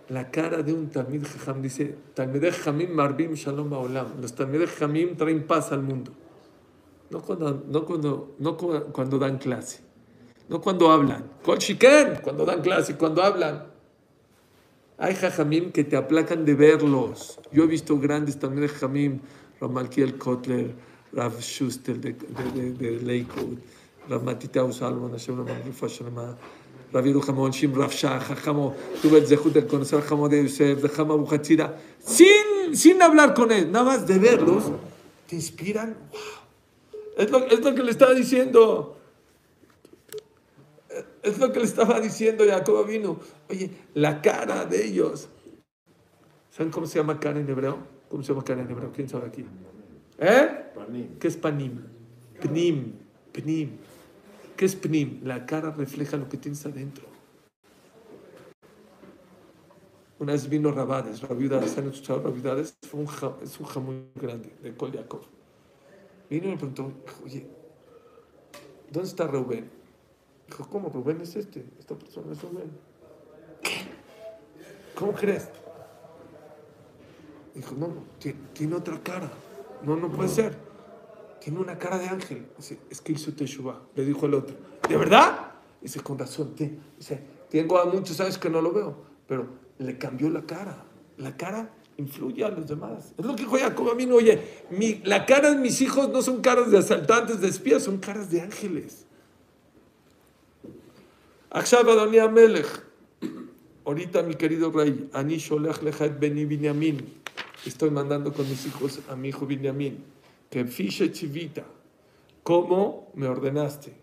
La 0.08 0.30
cara 0.30 0.62
de 0.62 0.72
un 0.72 0.88
Talmid 0.90 1.24
Jajam 1.26 1.62
dice, 1.62 1.96
Talmid 2.14 2.44
Jamim 2.52 2.90
Marbim 2.92 3.34
Shalom 3.34 3.70
Baolam. 3.70 4.20
Los 4.20 4.34
Talmid 4.34 4.66
Jamim 4.78 5.16
traen 5.16 5.46
paz 5.46 5.72
al 5.72 5.82
mundo. 5.82 6.12
No 7.10 7.20
cuando, 7.22 7.64
no 7.68 7.84
cuando, 7.84 8.34
no 8.38 8.56
cu- 8.56 8.92
cuando 8.92 9.18
dan 9.18 9.38
clase. 9.38 9.80
No 10.48 10.60
cuando 10.60 10.90
hablan. 10.90 11.24
Cuando 12.22 12.44
dan 12.44 12.60
clase, 12.62 12.96
cuando 12.96 13.22
hablan. 13.22 13.66
Hay 14.98 15.14
Jajamim 15.14 15.72
que 15.72 15.84
te 15.84 15.96
aplacan 15.96 16.44
de 16.44 16.54
verlos. 16.54 17.38
Yo 17.50 17.64
he 17.64 17.66
visto 17.66 17.98
grandes 17.98 18.38
Talmid 18.38 18.68
Jamim, 18.68 19.20
Ramalkiel 19.60 20.18
Kotler, 20.18 20.74
Rav 21.12 21.40
Schuster 21.40 21.98
de, 21.98 22.12
de, 22.12 22.50
de, 22.54 22.72
de 22.72 23.00
Lakewood, 23.02 23.58
Hashem 24.08 25.36
Ramon 25.36 26.36
Rav 26.92 27.04
Yerucham 27.06 27.38
Onshim, 27.38 27.74
Rav 27.74 27.92
Shah, 27.92 28.20
Jajamo, 28.20 28.74
tuve 29.00 29.24
zehut 29.26 29.52
de 29.52 29.66
conocer 29.66 30.02
Jamo 30.02 30.28
de 30.28 30.42
Yosef, 30.42 30.82
de 30.82 31.70
sin, 31.98 32.76
sin 32.76 33.00
hablar 33.00 33.34
con 33.34 33.50
él, 33.50 33.72
nada 33.72 33.84
más 33.84 34.06
de 34.06 34.18
verlos, 34.18 34.64
te 35.26 35.36
inspiran. 35.36 35.96
Es 37.16 37.30
lo, 37.30 37.46
es 37.46 37.60
lo 37.60 37.74
que 37.74 37.82
le 37.82 37.90
estaba 37.90 38.14
diciendo. 38.14 38.96
Es 41.22 41.38
lo 41.38 41.52
que 41.52 41.60
le 41.60 41.64
estaba 41.64 42.00
diciendo 42.00 42.44
Jacob 42.46 42.86
vino. 42.86 43.18
Oye, 43.48 43.70
la 43.94 44.20
cara 44.20 44.64
de 44.64 44.84
ellos. 44.84 45.28
¿Saben 46.50 46.70
cómo 46.70 46.86
se 46.86 46.98
llama 46.98 47.18
cara 47.18 47.40
en 47.40 47.48
hebreo? 47.48 47.78
¿Cómo 48.10 48.22
se 48.22 48.32
llama 48.32 48.44
cara 48.44 48.60
en 48.60 48.70
hebreo? 48.70 48.92
¿Quién 48.92 49.08
sabe 49.08 49.28
aquí? 49.28 49.44
¿Eh? 50.18 50.62
¿Qué 51.18 51.28
es 51.28 51.36
panim? 51.36 51.80
Pnim, 52.40 52.92
pnim. 53.32 53.70
¿Qué 54.62 54.66
es 54.66 54.76
pnim? 54.76 55.18
La 55.24 55.44
cara 55.44 55.72
refleja 55.72 56.16
lo 56.16 56.28
que 56.28 56.36
tienes 56.36 56.64
adentro. 56.64 57.04
Una 60.20 60.34
vez 60.34 60.48
vino 60.48 60.70
Rabades, 60.70 61.20
Rabiudades, 61.20 61.76
¿han 61.78 61.88
escuchado 61.88 62.22
Rabiudades? 62.22 62.76
Fue 62.88 63.00
un 63.00 63.06
ja- 63.08 63.36
es 63.42 63.58
un 63.58 63.66
jamón 63.66 64.10
grande 64.14 64.54
de 64.62 64.72
Yaakov. 64.92 65.22
Vino 66.30 66.46
y 66.46 66.50
me 66.52 66.56
preguntó, 66.58 66.92
oye, 67.24 67.44
¿dónde 68.88 69.08
está 69.08 69.26
Rubén? 69.26 69.68
Dijo, 70.46 70.64
¿cómo 70.70 70.90
Rubén 70.90 71.20
es 71.22 71.34
este? 71.34 71.66
Esta 71.80 71.96
persona 71.96 72.30
es 72.32 72.40
Rubén. 72.40 72.70
¿Cómo 74.94 75.12
crees? 75.12 75.48
Dijo, 77.52 77.74
no, 77.74 77.88
no, 77.88 78.04
ti- 78.20 78.36
tiene 78.52 78.76
otra 78.76 78.96
cara. 79.02 79.28
No, 79.82 79.96
no 79.96 80.08
puede 80.08 80.28
ser. 80.28 80.56
Tiene 81.42 81.58
una 81.58 81.76
cara 81.76 81.98
de 81.98 82.06
ángel. 82.06 82.46
Dice, 82.56 82.78
es 82.88 83.00
que 83.00 83.12
hizo 83.12 83.32
Teshuvah. 83.32 83.80
Le 83.96 84.04
dijo 84.04 84.26
el 84.26 84.34
otro, 84.34 84.54
¿de 84.88 84.96
verdad? 84.96 85.52
Dice, 85.80 85.98
con 86.00 86.16
razón. 86.16 86.54
Dice, 86.56 87.20
tengo 87.50 87.78
a 87.78 87.84
muchos 87.84 88.20
años 88.20 88.38
que 88.38 88.48
no 88.48 88.62
lo 88.62 88.72
veo, 88.72 88.96
pero 89.26 89.48
le 89.78 89.98
cambió 89.98 90.30
la 90.30 90.42
cara. 90.42 90.84
La 91.16 91.36
cara 91.36 91.74
influye 91.96 92.44
a 92.44 92.48
los 92.48 92.68
demás. 92.68 93.12
Es 93.18 93.24
lo 93.24 93.34
que 93.34 93.42
dijo 93.42 93.58
Jacob 93.58 93.90
a 93.90 93.94
mí, 93.94 94.06
no, 94.06 94.16
oye, 94.16 94.40
mi, 94.70 95.02
la 95.04 95.26
cara 95.26 95.50
de 95.50 95.56
mis 95.56 95.80
hijos 95.80 96.08
no 96.10 96.22
son 96.22 96.42
caras 96.42 96.70
de 96.70 96.78
asaltantes, 96.78 97.40
de 97.40 97.48
espías, 97.48 97.82
son 97.82 97.98
caras 97.98 98.30
de 98.30 98.40
ángeles. 98.40 99.06
Ahorita, 103.84 104.22
mi 104.22 104.36
querido 104.36 104.70
rey, 104.70 105.10
Ani 105.12 105.38
Sholech 105.38 105.82
Lehat 105.82 106.20
Beni 106.20 106.44
Binyamin. 106.44 107.20
Estoy 107.66 107.90
mandando 107.90 108.32
con 108.32 108.48
mis 108.48 108.64
hijos 108.64 109.00
a 109.08 109.16
mi 109.16 109.30
hijo 109.30 109.44
Binyamin 109.44 110.21
que 110.52 110.64
fiche 110.66 111.10
chivita, 111.10 111.64
como 112.42 113.10
me 113.14 113.26
ordenaste. 113.26 113.94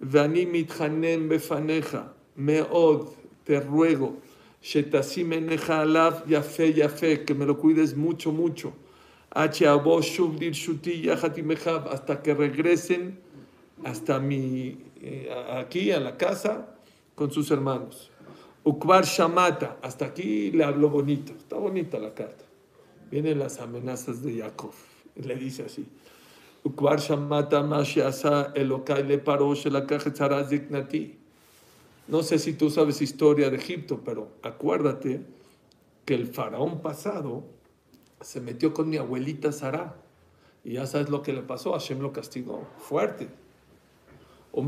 Vani 0.00 0.46
mitjanem 0.46 1.28
befaneja, 1.28 2.12
meod, 2.34 3.06
te 3.44 3.60
ruego, 3.60 4.16
shetasimeneja 4.60 5.82
alaf 5.82 6.26
yafe 6.26 6.72
yafe, 6.74 7.24
que 7.24 7.34
me 7.34 7.46
lo 7.46 7.56
cuides 7.56 7.96
mucho, 7.96 8.32
mucho. 8.32 8.72
Hasta 9.30 9.60
que 12.22 12.34
regresen 12.34 13.20
hasta 13.84 14.18
mi, 14.18 14.78
eh, 15.00 15.30
aquí 15.56 15.92
a 15.92 16.00
la 16.00 16.16
casa 16.16 16.66
con 17.14 17.30
sus 17.30 17.48
hermanos. 17.52 18.10
Ukbar 18.64 19.04
Shamata, 19.04 19.78
hasta 19.82 20.06
aquí 20.06 20.50
le 20.50 20.64
habló 20.64 20.90
bonito, 20.90 21.32
está 21.32 21.56
bonita 21.56 22.00
la 22.00 22.12
carta. 22.12 22.44
Vienen 23.08 23.38
las 23.38 23.60
amenazas 23.60 24.20
de 24.22 24.40
Jacob 24.40 24.72
le 25.16 25.36
dice 25.36 25.64
así. 25.64 25.86
Shamata 26.64 27.62
mashiasa 27.62 28.52
le 28.54 29.18
la. 29.18 31.18
No 32.08 32.22
sé 32.22 32.38
si 32.38 32.52
tú 32.54 32.70
sabes 32.70 33.02
historia 33.02 33.50
de 33.50 33.56
Egipto, 33.56 34.00
pero 34.04 34.28
acuérdate 34.42 35.22
que 36.04 36.14
el 36.14 36.26
faraón 36.26 36.80
pasado 36.80 37.44
se 38.20 38.40
metió 38.40 38.72
con 38.72 38.88
mi 38.88 38.96
abuelita 38.96 39.52
Sara. 39.52 39.96
Y 40.64 40.74
ya 40.74 40.86
sabes 40.86 41.08
lo 41.08 41.22
que 41.22 41.32
le 41.32 41.42
pasó, 41.42 41.72
Hashem 41.72 42.00
lo 42.00 42.12
castigó 42.12 42.66
fuerte. 42.78 43.28
O 44.52 44.62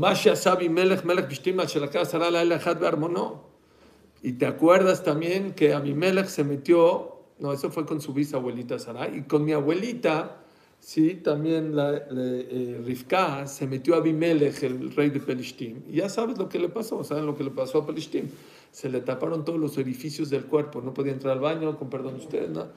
Y 4.21 4.33
te 4.33 4.45
acuerdas 4.45 5.03
también 5.03 5.53
que 5.53 5.73
Abimelech 5.73 6.27
se 6.27 6.43
metió 6.43 7.14
no, 7.39 7.51
eso 7.51 7.69
fue 7.69 7.85
con 7.85 7.99
su 8.01 8.13
bisabuelita 8.13 8.79
Sara. 8.79 9.09
Y 9.09 9.23
con 9.23 9.43
mi 9.43 9.51
abuelita, 9.51 10.43
sí, 10.79 11.15
también 11.15 11.75
la, 11.75 11.91
la 11.91 12.01
eh, 12.17 13.45
se 13.45 13.67
metió 13.67 13.95
a 13.95 13.97
Abimelech, 13.97 14.63
el 14.63 14.95
rey 14.95 15.09
de 15.09 15.19
Pelishtim. 15.19 15.83
Y 15.89 15.97
ya 15.97 16.09
sabes 16.09 16.37
lo 16.37 16.47
que 16.47 16.59
le 16.59 16.69
pasó, 16.69 17.03
saben 17.03 17.25
lo 17.25 17.35
que 17.35 17.43
le 17.43 17.51
pasó 17.51 17.79
a 17.79 17.85
Pelishtim. 17.85 18.29
Se 18.71 18.89
le 18.89 19.01
taparon 19.01 19.45
todos 19.45 19.59
los 19.59 19.77
orificios 19.77 20.29
del 20.29 20.45
cuerpo, 20.45 20.81
no 20.81 20.93
podía 20.93 21.11
entrar 21.11 21.33
al 21.33 21.39
baño, 21.39 21.77
con 21.77 21.89
perdón 21.89 22.15
de 22.15 22.19
ustedes, 22.19 22.49
¿no? 22.49 22.67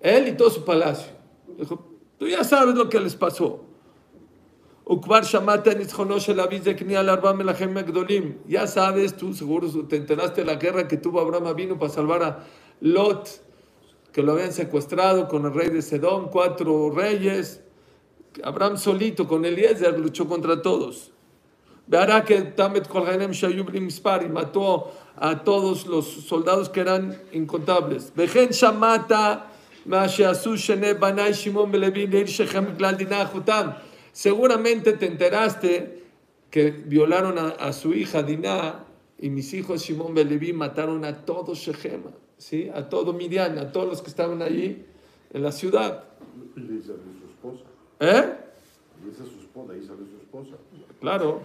Él 0.00 0.28
y 0.28 0.32
todo 0.32 0.50
su 0.50 0.64
palacio. 0.64 1.12
Dijo, 1.58 1.98
tú 2.18 2.28
ya 2.28 2.44
sabes 2.44 2.74
lo 2.74 2.88
que 2.88 3.00
les 3.00 3.16
pasó. 3.16 3.64
Ya 8.46 8.66
sabes, 8.66 9.16
tú 9.16 9.34
seguro 9.34 9.68
te 9.86 9.96
enteraste 9.96 10.40
de 10.40 10.46
la 10.46 10.54
guerra 10.54 10.88
que 10.88 10.96
tuvo 10.96 11.20
Abraham 11.20 11.54
vino 11.54 11.78
para 11.78 11.92
salvar 11.92 12.22
a 12.22 12.46
Lot 12.80 13.47
que 14.12 14.22
lo 14.22 14.32
habían 14.32 14.52
secuestrado 14.52 15.28
con 15.28 15.44
el 15.46 15.54
rey 15.54 15.70
de 15.70 15.82
Sedón, 15.82 16.28
cuatro 16.30 16.90
reyes. 16.90 17.60
Abraham 18.42 18.76
solito 18.76 19.26
con 19.26 19.44
Eliezer 19.44 19.98
luchó 19.98 20.26
contra 20.28 20.62
todos. 20.62 21.12
Verá 21.86 22.24
que 22.24 22.42
Tamet 22.42 22.86
Kolhanem 22.86 23.32
Shayub 23.32 23.70
Mispar 23.72 24.22
y 24.22 24.28
mató 24.28 24.92
a 25.16 25.42
todos 25.42 25.86
los 25.86 26.06
soldados 26.06 26.68
que 26.68 26.80
eran 26.80 27.20
incontables. 27.32 28.12
Vejen 28.14 28.50
Shamata 28.50 29.50
Banai 29.86 31.32
Shimon. 31.32 31.72
Seguramente 34.12 34.92
te 34.92 35.06
enteraste 35.06 36.02
que 36.50 36.70
violaron 36.70 37.38
a, 37.38 37.72
su 37.72 37.94
hija 37.94 38.22
Dinah 38.22 38.84
y 39.18 39.30
mis 39.30 39.52
hijos 39.54 39.82
Shimon 39.82 40.14
Belevi 40.14 40.52
mataron 40.52 41.04
a 41.04 41.24
todo 41.24 41.54
Shechem, 41.54 42.02
¿sí? 42.38 42.70
a 42.72 42.88
todo 42.88 43.12
Midian, 43.12 43.58
a 43.58 43.70
todos 43.72 43.88
los 43.88 44.02
que 44.02 44.08
estaban 44.08 44.40
allí 44.40 44.84
en 45.32 45.42
la 45.42 45.52
ciudad. 45.52 46.04
Y 46.56 46.60
sale 46.60 46.80
su 46.82 47.26
esposa. 47.30 47.64
¿Eh? 48.00 48.34
Y 49.04 49.10
esa 49.10 49.24
es 49.24 49.30
su 49.30 49.40
esposa, 49.40 49.72
ahí 49.72 49.82
sale 49.84 50.00
su 50.10 50.16
esposa. 50.16 50.56
Claro. 51.00 51.40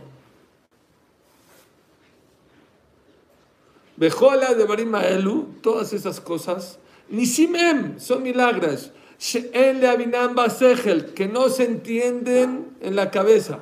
Bejola 3.97 4.53
de 4.55 4.65
Barima 4.65 5.03
Elu, 5.03 5.47
todas 5.61 5.93
esas 5.93 6.19
cosas, 6.19 6.79
Nisimem, 7.09 7.99
son 7.99 8.23
milagros. 8.23 8.91
She'en 9.19 9.79
le 9.79 9.87
avinam 9.87 10.35
basejel, 10.35 11.13
que 11.13 11.27
no 11.27 11.49
se 11.49 11.65
entienden 11.65 12.75
en 12.81 12.95
la 12.95 13.11
cabeza. 13.11 13.59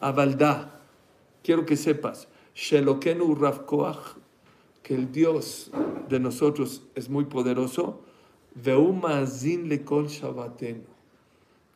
Abaldá, 0.00 0.80
quiero 1.42 1.64
que 1.64 1.76
sepas, 1.76 2.28
Shelokenu 2.54 3.34
Rav 3.34 3.64
Koach, 3.64 4.19
el 4.94 5.12
Dios 5.12 5.70
de 6.08 6.20
nosotros 6.20 6.82
es 6.94 7.08
muy 7.08 7.24
poderoso, 7.24 8.00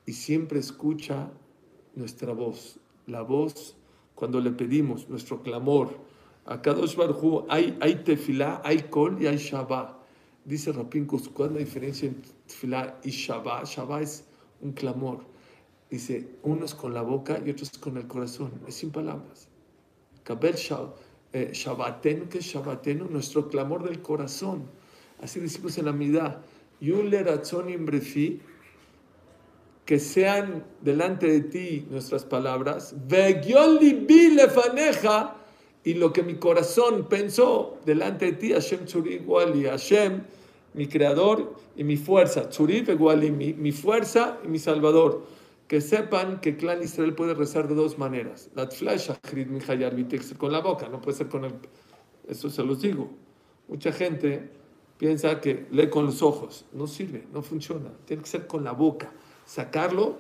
y 0.07 0.13
siempre 0.13 0.59
escucha 0.59 1.31
nuestra 1.95 2.33
voz, 2.33 2.79
la 3.07 3.23
voz 3.23 3.77
cuando 4.15 4.41
le 4.41 4.51
pedimos, 4.51 5.09
nuestro 5.09 5.43
clamor. 5.43 5.91
A 6.47 6.61
Kadosh 6.61 6.97
Baruj 6.97 7.23
Hu 7.23 7.47
hay, 7.49 7.77
hay 7.81 8.03
tefilá, 8.05 8.61
hay 8.65 8.83
kol 8.91 9.23
y 9.23 9.27
hay 9.27 9.37
shabbat. 9.39 9.97
Dice 10.45 10.73
Rapinkus, 10.73 11.29
¿cuál 11.31 11.51
es 11.51 11.55
la 11.55 11.61
diferencia 11.61 12.09
entre 12.09 12.31
tefilá 12.47 13.01
y 13.03 13.11
Shabbat? 13.11 13.65
Shabbat 13.65 14.03
es 14.03 14.25
un 14.61 14.73
clamor. 14.73 15.25
Dice, 15.89 16.29
uno 16.43 16.67
es 16.67 16.75
con 16.75 16.93
la 16.93 17.01
boca 17.03 17.41
y 17.45 17.51
otro 17.51 17.65
es 17.65 17.79
con 17.79 17.97
el 17.97 18.07
corazón. 18.07 18.51
Es 18.67 18.75
sin 18.75 18.91
palabras. 18.91 19.49
Kabel 20.23 20.55
Shab- 20.55 20.93
eh, 21.35 21.51
Shabbatenu, 21.53 22.29
que 22.29 22.39
es 22.39 22.45
Shabbatenu, 22.45 23.09
nuestro 23.11 23.49
clamor 23.49 23.83
del 23.83 24.01
corazón. 24.01 24.71
Así 25.21 25.41
decimos 25.41 25.77
en 25.79 25.87
la 25.87 25.93
midá. 25.93 26.41
Yule 26.81 27.25
Ratzon 27.25 27.71
Imbrefi, 27.71 28.41
que 29.85 29.99
sean 29.99 30.65
delante 30.81 31.27
de 31.27 31.41
ti 31.41 31.87
nuestras 31.91 32.25
palabras. 32.25 32.95
Lefaneja, 34.07 35.35
y 35.83 35.95
lo 35.95 36.13
que 36.13 36.23
mi 36.23 36.37
corazón 36.37 37.09
pensó 37.09 37.79
delante 37.85 38.27
de 38.27 38.33
ti, 38.35 38.53
Hashem 38.53 38.87
Tzuri 38.87 39.21
Hashem, 39.65 40.23
mi 40.75 40.87
creador 40.87 41.57
y 41.77 41.83
mi 41.83 41.97
fuerza, 41.97 42.49
Tzuri 42.49 42.85
mi, 43.33 43.55
mi 43.55 43.73
fuerza 43.73 44.39
y 44.45 44.49
mi 44.49 44.61
salvador. 44.61 45.27
Que 45.69 45.81
sepan 45.81 46.41
que 46.41 46.57
clan 46.57 46.83
Israel 46.83 47.15
puede 47.15 47.35
rezar 47.35 47.69
de 47.69 47.75
dos 47.75 47.99
maneras. 47.99 48.51
La 48.55 48.69
con 50.39 50.53
la 50.53 50.61
boca, 50.61 50.89
no 50.89 51.01
puede 51.01 51.17
ser 51.17 51.29
con 51.29 51.45
el... 51.45 51.55
Eso 52.29 52.51
se 52.51 52.63
los 52.63 52.81
digo. 52.83 53.11
Mucha 53.69 53.93
gente 53.93 54.51
piensa 54.99 55.41
que 55.41 55.67
lee 55.71 55.89
con 55.89 56.07
los 56.07 56.23
ojos. 56.23 56.67
No 56.73 56.87
sirve, 56.87 57.27
no 57.33 57.43
funciona. 57.43 57.91
Tiene 58.05 58.23
que 58.23 58.29
ser 58.29 58.47
con 58.47 58.65
la 58.65 58.73
boca. 58.73 59.13
Sacarlo 59.47 60.19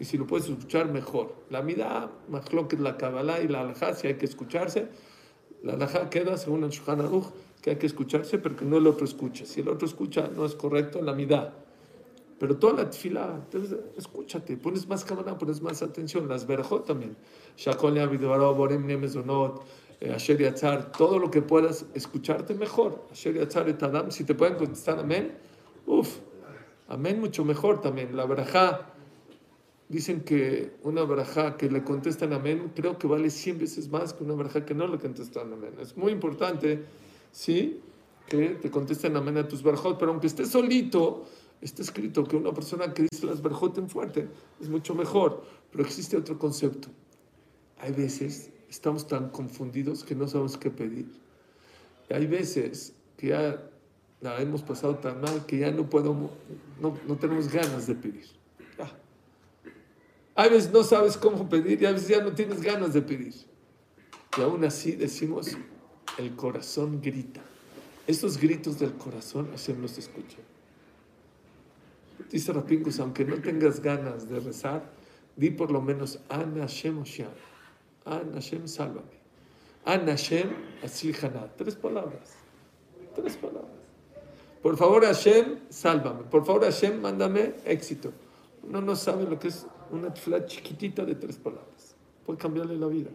y 0.00 0.06
si 0.06 0.16
lo 0.16 0.26
puedes 0.26 0.48
escuchar, 0.48 0.90
mejor. 0.90 1.34
La 1.50 1.60
mida, 1.60 2.10
más 2.28 2.44
la 2.78 2.96
Kabbalah 2.96 3.42
y 3.42 3.48
la 3.48 3.60
alajá, 3.60 3.94
si 3.94 4.06
hay 4.06 4.14
que 4.14 4.24
escucharse. 4.24 4.88
La 5.62 5.74
alajá 5.74 6.08
queda, 6.08 6.38
según 6.38 6.64
el 6.64 6.70
Shulchan 6.70 7.02
Aruch, 7.02 7.26
que 7.60 7.70
hay 7.70 7.76
que 7.76 7.86
escucharse, 7.86 8.38
pero 8.38 8.56
que 8.56 8.64
no 8.64 8.78
el 8.78 8.86
otro 8.86 9.04
escuche. 9.04 9.44
Si 9.44 9.60
el 9.60 9.68
otro 9.68 9.86
escucha, 9.86 10.30
no 10.34 10.46
es 10.46 10.54
correcto, 10.54 11.02
la 11.02 11.12
mida. 11.12 11.54
Pero 12.40 12.56
toda 12.56 12.72
la 12.72 12.88
tefila, 12.88 13.38
escúchate, 13.98 14.56
pones 14.56 14.88
más 14.88 15.04
cámara, 15.04 15.36
pones 15.36 15.60
más 15.60 15.82
atención. 15.82 16.26
Las 16.26 16.46
verajot 16.46 16.86
también. 16.86 17.14
Shakol 17.54 17.96
Yavidvaro, 17.96 18.54
Borem 18.54 18.86
Nemezonot, 18.86 19.62
eh, 20.00 20.14
Asher 20.14 20.38
Yatzar, 20.38 20.90
todo 20.90 21.18
lo 21.18 21.30
que 21.30 21.42
puedas 21.42 21.84
escucharte 21.92 22.54
mejor. 22.54 23.04
Asher 23.12 23.34
Yatzar 23.34 23.68
et 23.68 23.82
Adam, 23.82 24.10
si 24.10 24.24
te 24.24 24.34
pueden 24.34 24.54
contestar 24.54 24.98
amén, 24.98 25.36
uff, 25.84 26.16
amén 26.88 27.20
mucho 27.20 27.44
mejor 27.44 27.82
también. 27.82 28.16
La 28.16 28.24
verajá, 28.24 28.86
dicen 29.90 30.22
que 30.22 30.78
una 30.82 31.04
verajá 31.04 31.58
que 31.58 31.68
le 31.68 31.84
contestan 31.84 32.32
amén, 32.32 32.72
creo 32.74 32.96
que 32.96 33.06
vale 33.06 33.28
100 33.28 33.58
veces 33.58 33.90
más 33.90 34.14
que 34.14 34.24
una 34.24 34.34
verajá 34.34 34.64
que 34.64 34.72
no 34.72 34.86
le 34.86 34.96
contestan 34.96 35.52
amén. 35.52 35.74
Es 35.78 35.94
muy 35.94 36.10
importante, 36.10 36.86
sí, 37.32 37.82
que 38.26 38.50
te 38.62 38.70
contesten 38.70 39.14
amén 39.14 39.36
a 39.36 39.46
tus 39.46 39.62
verajot, 39.62 39.98
pero 39.98 40.12
aunque 40.12 40.28
estés 40.28 40.48
solito, 40.48 41.26
está 41.60 41.82
escrito 41.82 42.24
que 42.24 42.36
una 42.36 42.52
persona 42.52 42.92
que 42.94 43.06
dice 43.10 43.26
las 43.26 43.42
verajot 43.42 43.76
en 43.78 43.88
fuerte 43.88 44.28
es 44.60 44.68
mucho 44.68 44.94
mejor. 44.94 45.44
Pero 45.70 45.84
existe 45.84 46.16
otro 46.16 46.38
concepto. 46.38 46.88
Hay 47.78 47.92
veces 47.92 48.50
estamos 48.68 49.06
tan 49.06 49.30
confundidos 49.30 50.04
que 50.04 50.14
no 50.14 50.26
sabemos 50.28 50.56
qué 50.56 50.70
pedir. 50.70 51.06
Hay 52.10 52.26
veces 52.26 52.94
que 53.16 53.28
ya 53.28 53.70
la 54.20 54.40
hemos 54.40 54.62
pasado 54.62 54.96
tan 54.96 55.20
mal 55.20 55.46
que 55.46 55.58
ya 55.58 55.70
no 55.70 55.88
podemos, 55.88 56.30
no, 56.80 56.96
no 57.06 57.16
tenemos 57.16 57.48
ganas 57.48 57.86
de 57.86 57.94
pedir. 57.94 58.26
Hay 60.34 60.48
veces 60.48 60.72
no 60.72 60.82
sabes 60.82 61.16
cómo 61.16 61.48
pedir 61.48 61.82
y 61.82 61.86
a 61.86 61.92
veces 61.92 62.08
ya 62.08 62.22
no 62.22 62.32
tienes 62.32 62.62
ganas 62.62 62.94
de 62.94 63.02
pedir. 63.02 63.34
Y 64.38 64.40
aún 64.40 64.64
así 64.64 64.92
decimos, 64.92 65.56
el 66.16 66.34
corazón 66.34 67.00
grita. 67.02 67.42
Esos 68.06 68.38
gritos 68.38 68.78
del 68.78 68.94
corazón 68.94 69.48
Hashem 69.50 69.82
los 69.82 69.98
escucha. 69.98 70.38
Dice 72.28 72.52
Rapingus, 72.52 73.00
aunque 73.00 73.24
no 73.24 73.36
tengas 73.36 73.80
ganas 73.80 74.28
de 74.28 74.40
rezar, 74.40 74.82
di 75.36 75.50
por 75.50 75.70
lo 75.70 75.80
menos 75.80 76.18
Ana 76.28 76.62
Hashem 76.62 76.98
Oshian. 76.98 77.30
Ana 78.04 78.34
Hashem, 78.34 78.66
sálvame. 78.66 79.20
Ana 79.84 80.12
Hashem. 80.12 80.50
Tres 81.56 81.76
palabras. 81.76 82.36
Tres 83.14 83.36
palabras. 83.36 83.70
Por 84.62 84.76
favor, 84.76 85.04
Hashem, 85.04 85.58
sálvame. 85.70 86.24
Por 86.24 86.44
favor, 86.44 86.64
Hashem, 86.64 87.00
mándame 87.00 87.54
éxito. 87.64 88.12
Uno 88.62 88.80
no 88.80 88.94
sabe 88.94 89.24
lo 89.24 89.38
que 89.38 89.48
es 89.48 89.66
una 89.90 90.12
tefila 90.12 90.44
chiquitita 90.44 91.04
de 91.04 91.14
tres 91.14 91.38
palabras. 91.38 91.94
Puede 92.26 92.38
cambiarle 92.38 92.76
la 92.76 92.86
vida. 92.86 93.10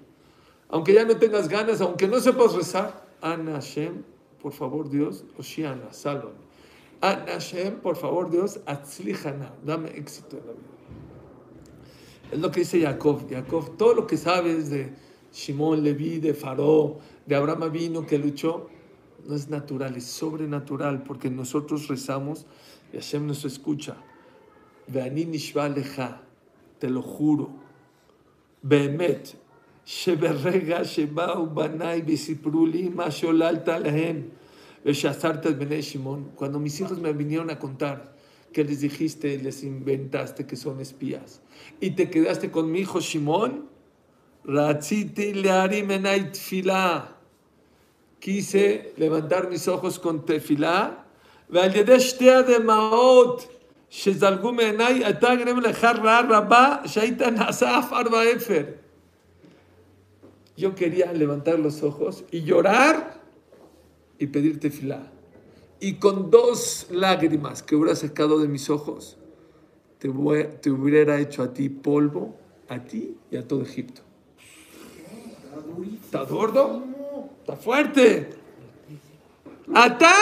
Aunque 0.70 0.94
ya 0.94 1.06
no 1.06 1.16
tengas 1.18 1.48
ganas, 1.48 1.82
aunque 1.82 2.08
no 2.08 2.20
sepas 2.20 2.54
rezar, 2.54 3.06
Ana 3.22 3.54
Hashem, 3.54 4.04
por 4.42 4.54
favor, 4.54 4.90
Dios, 4.90 5.24
Oshiana, 5.38 5.94
sálvame. 5.94 6.45
Ana 7.02 7.34
Hashem, 7.34 7.82
por 7.82 7.96
favor, 7.96 8.30
Dios, 8.30 8.60
Atzlichana, 8.66 9.54
dame 9.64 9.90
éxito 9.90 10.38
en 10.38 10.46
la 10.48 10.54
vida. 10.54 10.76
Es 12.32 12.40
lo 12.40 12.52
que 12.52 12.62
dice 12.62 12.82
Jacob. 12.82 13.30
Jacob, 13.30 13.78
todo 13.78 13.94
lo 13.94 14.08
que 14.08 14.18
sabes 14.18 14.70
de 14.70 14.94
Shimon, 15.32 15.84
Leví, 15.84 16.20
de 16.20 16.34
Faró, 16.34 17.00
de 17.26 17.36
Abraham 17.36 17.72
vino 17.72 18.06
que 18.06 18.18
luchó, 18.18 18.70
no 19.28 19.36
es 19.36 19.50
natural, 19.50 19.96
es 19.96 20.06
sobrenatural, 20.06 21.04
porque 21.04 21.30
nosotros 21.30 21.88
rezamos 21.88 22.46
y 22.92 22.98
Hashem 22.98 23.28
nos 23.28 23.46
escucha. 23.46 23.98
Ve'ani 24.88 25.26
nishva 25.26 25.68
lecha, 25.68 26.22
te 26.80 26.90
lo 26.90 27.02
juro. 27.02 27.50
Be'emet, 28.62 29.36
sheberrega 29.86 30.84
sheba'u 30.84 31.48
banai 31.48 32.02
v'sipru 32.02 32.66
li 32.66 32.90
ma 32.90 33.10
sholalta 34.85 35.49
lehem, 35.49 35.49
ve'shazarta 35.49 35.49
et 35.49 35.55
bnei 35.55 35.83
Shimon. 35.83 36.33
Cuando 36.37 36.59
mis 36.59 36.81
hijos 36.81 36.99
me 36.99 37.13
vinieron 37.13 37.51
a 37.51 37.59
contar 37.59 38.15
que 38.53 38.65
les 38.65 38.81
dijiste 38.81 39.35
y 39.35 39.39
les 39.39 39.63
inventaste 39.63 40.47
que 40.47 40.57
son 40.57 40.81
espías, 40.81 41.41
y 41.81 41.91
te 41.91 42.11
quedaste 42.11 42.51
con 42.51 42.71
mi 42.71 42.81
hijo 42.81 43.01
Shimon, 43.01 43.69
ratziti 44.45 45.35
learim 45.35 45.91
enai 45.91 46.33
tfilah 46.33 47.17
quise 48.21 48.93
levantar 48.99 49.49
mis 49.49 49.67
ojos 49.69 49.99
con 49.99 50.25
tefilá, 50.25 51.05
ועל 51.51 51.77
ידי 51.77 52.01
שתי 52.01 52.31
הדמעות 52.31 53.49
שזלגו 53.91 54.53
מעיניי, 54.53 55.09
אתה 55.11 55.35
גרם 55.35 55.61
לך 55.61 55.85
רעה 55.85 56.21
רבה 56.29 56.77
שהיית 56.87 57.23
נעשה 57.23 57.79
עפר 57.79 58.03
ואפר. 58.13 58.65
Yo 60.57 60.75
quería 60.75 61.13
levantar 61.13 61.59
los 61.59 61.83
ojos 61.83 62.23
y 62.31 62.43
llorar 62.43 63.21
y 64.20 64.28
pedir 64.28 64.60
tefilá. 64.60 65.12
Y 65.80 65.96
con 65.96 66.32
dos 66.32 66.88
lágrimas 66.90 67.62
que 67.64 67.76
hubiera 67.76 67.96
sacado 67.96 68.40
de 68.40 68.48
mis 68.48 68.70
ojos, 68.70 69.18
te, 70.00 70.08
voy- 70.10 70.48
te 70.62 70.72
hubiera 70.72 71.20
hecho 71.20 71.44
a 71.44 71.54
ti 71.54 71.70
polvo, 71.70 72.36
a 72.70 72.80
ti 72.80 73.18
y 73.32 73.38
a 73.38 73.48
todo 73.48 73.62
Egipto. 73.62 74.02
¿Está 76.04 76.24
gordo? 76.24 76.84
Está 77.42 77.56
fuerte. 77.56 78.30
Ata, 79.74 80.14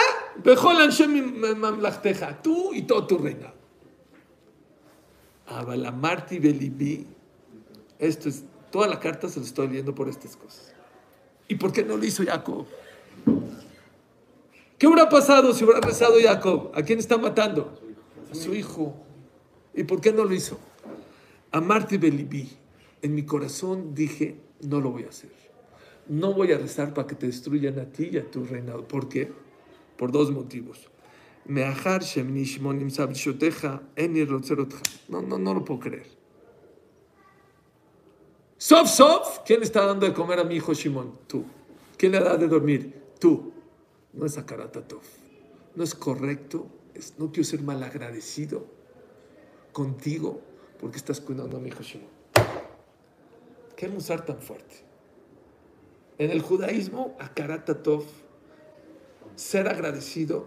tú 2.42 2.74
y 2.74 2.84
todo 2.84 3.06
tu 3.08 3.18
reina. 3.18 3.54
Abalamarti 5.48 6.40
belibi. 6.40 7.06
Esto 8.00 8.30
es, 8.30 8.44
toda 8.72 8.88
la 8.88 9.00
carta 9.00 9.28
se 9.30 9.40
lo 9.40 9.46
estoy 9.46 9.68
leyendo 9.68 9.94
por 9.94 10.10
estas 10.10 10.36
cosas. 10.36 10.74
¿Y 11.48 11.56
por 11.56 11.72
qué 11.74 11.84
no 11.84 11.98
lo 11.98 12.06
hizo 12.06 12.24
Jacob? 12.26 12.66
¿Qué 14.84 14.88
hubiera 14.88 15.08
pasado 15.08 15.54
si 15.54 15.64
hubiera 15.64 15.80
rezado 15.80 16.16
Jacob? 16.22 16.70
¿A 16.76 16.84
quién 16.84 17.00
está 17.00 17.18
matando? 17.18 17.80
A 18.30 18.36
su 18.36 18.54
hijo. 18.54 18.94
¿Y 19.74 19.86
por 19.86 20.02
qué 20.02 20.12
no 20.12 20.26
lo 20.26 20.34
hizo? 20.34 20.60
Amarte 21.54 21.98
belibi. 21.98 22.50
En 23.02 23.16
mi 23.16 23.24
corazón 23.24 23.96
dije, 23.96 24.42
no 24.60 24.82
lo 24.82 24.92
voy 24.92 25.04
a 25.04 25.08
hacer. 25.08 25.32
No 26.10 26.34
voy 26.34 26.52
a 26.52 26.58
rezar 26.58 26.94
para 26.94 27.08
que 27.08 27.16
te 27.16 27.28
destruyan 27.28 27.80
a 27.80 27.86
ti 27.86 28.10
y 28.12 28.18
a 28.18 28.30
tu 28.30 28.44
reinado. 28.44 28.86
¿Por 28.86 29.08
qué? 29.08 29.32
Por 29.96 30.12
dos 30.12 30.32
motivos. 30.32 30.90
No, 35.08 35.22
no, 35.22 35.38
no 35.38 35.54
lo 35.54 35.64
puedo 35.64 35.80
creer. 35.80 36.08
Sof, 38.58 38.90
sof, 38.90 39.40
¿quién 39.46 39.64
está 39.64 39.86
dando 39.86 40.06
de 40.06 40.12
comer 40.14 40.40
a 40.40 40.44
mi 40.44 40.56
hijo 40.56 40.74
Shimon? 40.74 41.20
Tú. 41.26 41.46
¿Quién 41.96 42.12
le 42.12 42.20
da 42.20 42.36
de 42.36 42.50
dormir? 42.50 43.02
Tú. 43.18 43.53
No 44.14 44.26
es 44.26 44.38
Akaratatov. 44.38 45.02
No 45.76 45.84
es 45.84 45.96
correcto. 45.96 46.68
No 47.18 47.32
quiero 47.32 47.44
ser 47.44 47.62
malagradecido 47.62 48.66
contigo 49.72 50.42
porque 50.80 50.98
estás 50.98 51.20
cuidando 51.20 51.58
a 51.58 51.60
mi 51.60 51.70
hijo 51.70 51.82
Shimon. 51.82 52.08
Qué 53.76 53.88
musar 53.90 54.26
tan 54.26 54.40
fuerte. 54.40 54.76
En 56.20 56.30
el 56.30 56.42
judaísmo, 56.42 57.18
Akaratatov, 57.20 58.04
ser 59.36 59.68
agradecido 59.68 60.46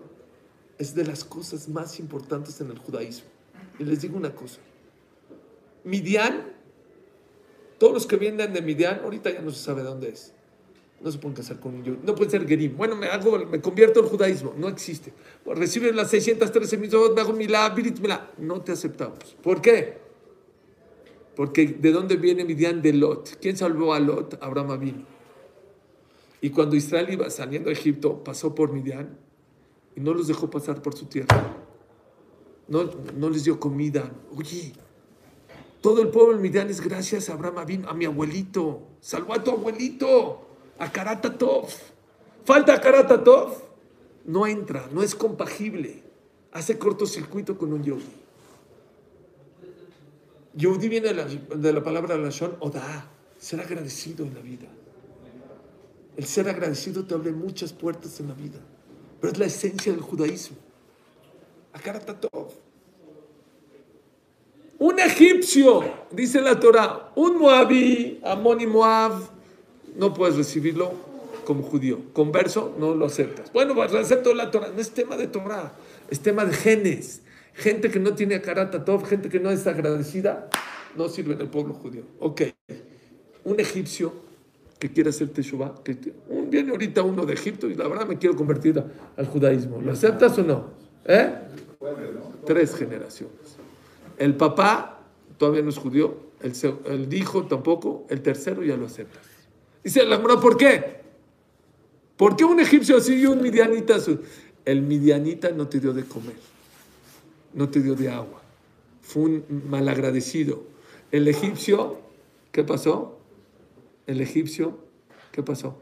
es 0.78 0.94
de 0.94 1.04
las 1.04 1.24
cosas 1.24 1.68
más 1.68 1.98
importantes 1.98 2.60
en 2.60 2.70
el 2.70 2.78
judaísmo. 2.78 3.28
Y 3.78 3.84
les 3.84 4.02
digo 4.02 4.16
una 4.16 4.34
cosa. 4.34 4.60
Midian, 5.84 6.52
todos 7.78 7.92
los 7.92 8.06
que 8.06 8.16
vienen 8.16 8.52
de 8.52 8.62
Midian, 8.62 9.00
ahorita 9.00 9.30
ya 9.30 9.40
no 9.40 9.50
se 9.50 9.62
sabe 9.62 9.82
dónde 9.82 10.10
es. 10.10 10.32
No 11.00 11.10
se 11.10 11.18
pueden 11.18 11.36
casar 11.36 11.60
con 11.60 11.74
un. 11.74 12.00
No 12.04 12.14
pueden 12.14 12.30
ser 12.30 12.46
gerim. 12.48 12.76
Bueno, 12.76 12.96
me, 12.96 13.06
hago, 13.06 13.38
me 13.46 13.60
convierto 13.60 14.00
al 14.00 14.06
judaísmo. 14.06 14.54
No 14.56 14.68
existe. 14.68 15.12
Reciben 15.44 15.94
las 15.94 16.10
613 16.10 16.78
mitzvot, 16.78 17.14
me 17.14 17.20
hago 17.20 17.32
milá, 17.32 17.68
birit 17.70 18.00
milá. 18.00 18.30
No 18.38 18.62
te 18.62 18.72
aceptamos. 18.72 19.36
¿Por 19.42 19.60
qué? 19.60 19.98
Porque 21.36 21.66
¿de 21.66 21.92
dónde 21.92 22.16
viene 22.16 22.44
Midian 22.44 22.80
de 22.80 22.94
Lot? 22.94 23.38
¿Quién 23.40 23.58
salvó 23.58 23.92
a 23.92 24.00
Lot? 24.00 24.42
Abraham 24.42 24.70
Avinu. 24.70 25.04
Y 26.40 26.50
cuando 26.50 26.76
Israel 26.76 27.08
iba 27.12 27.28
saliendo 27.28 27.68
de 27.68 27.74
Egipto, 27.74 28.24
pasó 28.24 28.54
por 28.54 28.72
Midian 28.72 29.18
y 29.94 30.00
no 30.00 30.14
los 30.14 30.28
dejó 30.28 30.48
pasar 30.48 30.80
por 30.80 30.96
su 30.96 31.06
tierra. 31.06 31.56
No, 32.68 32.84
no 33.16 33.28
les 33.28 33.44
dio 33.44 33.60
comida. 33.60 34.10
Oye, 34.34 34.72
todo 35.82 36.00
el 36.00 36.08
pueblo 36.08 36.36
de 36.36 36.42
Midian 36.42 36.70
es 36.70 36.80
gracias 36.80 37.28
a 37.28 37.34
Abraham 37.34 37.58
Avinu, 37.58 37.88
a 37.88 37.94
mi 37.94 38.06
abuelito. 38.06 38.82
Salvó 39.00 39.34
a 39.34 39.44
tu 39.44 39.50
abuelito, 39.50 40.45
a. 40.78 40.90
Falta 42.44 42.74
a. 42.74 43.46
No 44.24 44.46
entra, 44.46 44.88
no 44.92 45.02
es 45.02 45.14
compagible. 45.14 46.02
Hace 46.52 46.78
cortocircuito 46.78 47.56
con 47.56 47.72
un 47.72 47.82
yogi. 47.84 48.04
Yehudi 50.54 50.88
viene 50.88 51.08
de 51.08 51.14
la, 51.14 51.24
de 51.26 51.72
la 51.72 51.82
palabra 51.82 52.16
Lashon 52.16 52.56
Oda, 52.60 53.10
ser 53.38 53.60
agradecido 53.60 54.24
en 54.24 54.34
la 54.34 54.40
vida. 54.40 54.66
El 56.16 56.24
ser 56.24 56.48
agradecido 56.48 57.04
te 57.04 57.14
abre 57.14 57.30
muchas 57.30 57.74
puertas 57.74 58.18
en 58.20 58.28
la 58.28 58.34
vida, 58.34 58.58
pero 59.20 59.32
es 59.32 59.38
la 59.38 59.44
esencia 59.44 59.92
del 59.92 60.00
judaísmo. 60.00 60.56
Akaratatov. 61.74 62.48
Un 64.78 64.98
egipcio, 64.98 65.84
dice 66.10 66.40
la 66.40 66.58
Torah, 66.58 67.12
un 67.16 67.38
moabí, 67.38 68.20
Amón 68.24 68.60
y 68.60 68.66
Moab, 68.66 69.35
no 69.98 70.14
puedes 70.14 70.36
recibirlo 70.36 70.92
como 71.44 71.62
judío. 71.62 72.00
Converso, 72.12 72.74
no 72.78 72.94
lo 72.94 73.06
aceptas. 73.06 73.52
Bueno, 73.52 73.74
pues 73.74 73.94
acepto 73.94 74.34
la 74.34 74.50
Torah. 74.50 74.68
No 74.74 74.80
es 74.80 74.90
tema 74.90 75.16
de 75.16 75.28
Torah, 75.28 75.72
es 76.10 76.20
tema 76.20 76.44
de 76.44 76.52
genes. 76.52 77.22
Gente 77.54 77.90
que 77.90 77.98
no 77.98 78.14
tiene 78.14 78.34
akaratatov, 78.34 79.06
gente 79.06 79.30
que 79.30 79.40
no 79.40 79.50
es 79.50 79.66
agradecida, 79.66 80.50
no 80.96 81.08
sirve 81.08 81.34
en 81.34 81.40
el 81.40 81.48
pueblo 81.48 81.72
judío. 81.72 82.02
Ok, 82.18 82.42
un 83.44 83.58
egipcio 83.60 84.12
que 84.78 84.92
quiere 84.92 85.08
hacer 85.08 85.28
Teshuvah, 85.30 85.82
que 85.82 85.96
un, 86.28 86.50
viene 86.50 86.72
ahorita 86.72 87.02
uno 87.02 87.24
de 87.24 87.32
Egipto 87.32 87.68
y 87.68 87.74
la 87.74 87.88
verdad 87.88 88.06
me 88.06 88.18
quiero 88.18 88.36
convertir 88.36 88.82
al 89.16 89.26
judaísmo. 89.26 89.80
¿Lo 89.80 89.92
aceptas 89.92 90.36
o 90.38 90.42
no? 90.42 90.66
¿Eh? 91.06 91.32
Tres 92.44 92.74
generaciones. 92.74 93.56
El 94.18 94.34
papá 94.34 95.00
todavía 95.38 95.62
no 95.62 95.70
es 95.70 95.78
judío, 95.78 96.26
el, 96.42 96.52
el 96.86 97.14
hijo 97.14 97.46
tampoco, 97.46 98.06
el 98.10 98.20
tercero 98.20 98.62
ya 98.62 98.76
lo 98.76 98.86
aceptas. 98.86 99.35
Dice 99.86 100.04
la 100.04 100.16
Gemara, 100.16 100.40
¿por 100.40 100.56
qué? 100.56 100.96
¿Por 102.16 102.34
qué 102.34 102.44
un 102.44 102.58
egipcio 102.58 102.96
así 102.96 103.20
y 103.20 103.26
un 103.26 103.40
midianita? 103.40 103.94
El 104.64 104.82
midianita 104.82 105.52
no 105.52 105.68
te 105.68 105.78
dio 105.78 105.92
de 105.92 106.04
comer, 106.04 106.34
no 107.54 107.68
te 107.68 107.80
dio 107.80 107.94
de 107.94 108.08
agua, 108.08 108.42
fue 109.00 109.22
un 109.22 109.44
malagradecido. 109.70 110.64
El 111.12 111.28
egipcio, 111.28 112.00
¿qué 112.50 112.64
pasó? 112.64 113.20
El 114.08 114.20
egipcio, 114.20 114.76
¿qué 115.30 115.44
pasó? 115.44 115.78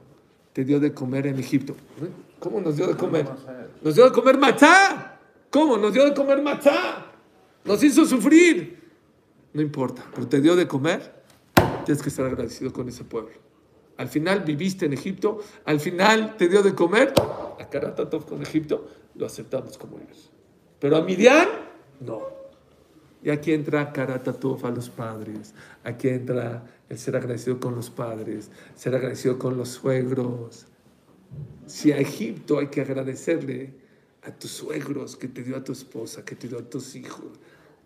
Te 0.52 0.66
dio 0.66 0.80
de 0.80 0.92
comer 0.92 1.26
en 1.26 1.38
Egipto. 1.38 1.74
¿Cómo 2.40 2.60
nos 2.60 2.76
dio 2.76 2.86
de 2.86 2.98
comer? 2.98 3.26
Nos 3.82 3.94
dio 3.94 4.04
de 4.04 4.12
comer 4.12 4.36
matzá. 4.36 5.18
¿Cómo? 5.48 5.78
Nos 5.78 5.94
dio 5.94 6.04
de 6.04 6.12
comer 6.12 6.42
matzá. 6.42 7.06
Nos 7.64 7.82
hizo 7.82 8.04
sufrir. 8.04 8.82
No 9.54 9.62
importa, 9.62 10.04
pero 10.14 10.28
te 10.28 10.42
dio 10.42 10.54
de 10.56 10.68
comer. 10.68 11.24
Tienes 11.86 12.02
que 12.02 12.10
estar 12.10 12.26
agradecido 12.26 12.70
con 12.70 12.86
ese 12.86 13.02
pueblo. 13.02 13.43
Al 13.96 14.08
final 14.08 14.40
viviste 14.40 14.86
en 14.86 14.92
Egipto, 14.92 15.40
al 15.64 15.80
final 15.80 16.36
te 16.36 16.48
dio 16.48 16.62
de 16.62 16.74
comer. 16.74 17.12
A 17.60 17.68
Karatatov 17.70 18.26
con 18.26 18.42
Egipto 18.42 18.88
lo 19.14 19.26
aceptamos 19.26 19.78
como 19.78 19.98
eres. 19.98 20.30
Pero 20.80 20.96
a 20.96 21.02
Midian, 21.02 21.48
no. 22.00 22.22
Y 23.22 23.30
aquí 23.30 23.52
entra 23.52 23.92
Karatatov 23.92 24.66
a 24.66 24.70
los 24.70 24.90
padres. 24.90 25.54
Aquí 25.84 26.08
entra 26.08 26.64
el 26.88 26.98
ser 26.98 27.16
agradecido 27.16 27.58
con 27.60 27.74
los 27.74 27.88
padres, 27.88 28.50
ser 28.74 28.94
agradecido 28.94 29.38
con 29.38 29.56
los 29.56 29.70
suegros. 29.70 30.66
Si 31.66 31.92
a 31.92 31.98
Egipto 31.98 32.58
hay 32.58 32.66
que 32.66 32.82
agradecerle 32.82 33.74
a 34.22 34.30
tus 34.30 34.50
suegros 34.50 35.16
que 35.16 35.28
te 35.28 35.42
dio 35.42 35.56
a 35.56 35.64
tu 35.64 35.72
esposa, 35.72 36.24
que 36.24 36.34
te 36.34 36.48
dio 36.48 36.58
a 36.58 36.62
tus 36.62 36.96
hijos. 36.96 37.38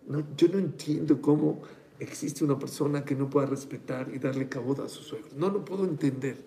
No, 0.07 0.23
yo 0.35 0.47
no 0.47 0.57
entiendo 0.57 1.21
cómo 1.21 1.61
existe 1.99 2.43
una 2.43 2.57
persona 2.57 3.03
que 3.05 3.15
no 3.15 3.29
pueda 3.29 3.45
respetar 3.47 4.09
y 4.13 4.19
darle 4.19 4.47
caboda 4.49 4.85
a 4.85 4.89
sus 4.89 5.05
suegros. 5.07 5.33
No 5.33 5.49
lo 5.49 5.63
puedo 5.65 5.83
entender. 5.83 6.37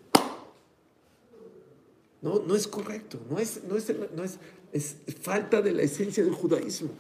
No, 2.21 2.41
no 2.47 2.55
es 2.55 2.69
correcto, 2.69 3.19
no 3.29 3.39
es, 3.39 3.63
no 3.69 3.77
es, 3.77 3.93
no 4.15 4.23
es, 4.23 4.39
es 4.73 4.97
falta 5.21 5.61
de 5.61 5.73
la 5.73 5.83
esencia 5.83 6.23
del 6.25 6.35
judaísmo. 6.35 6.91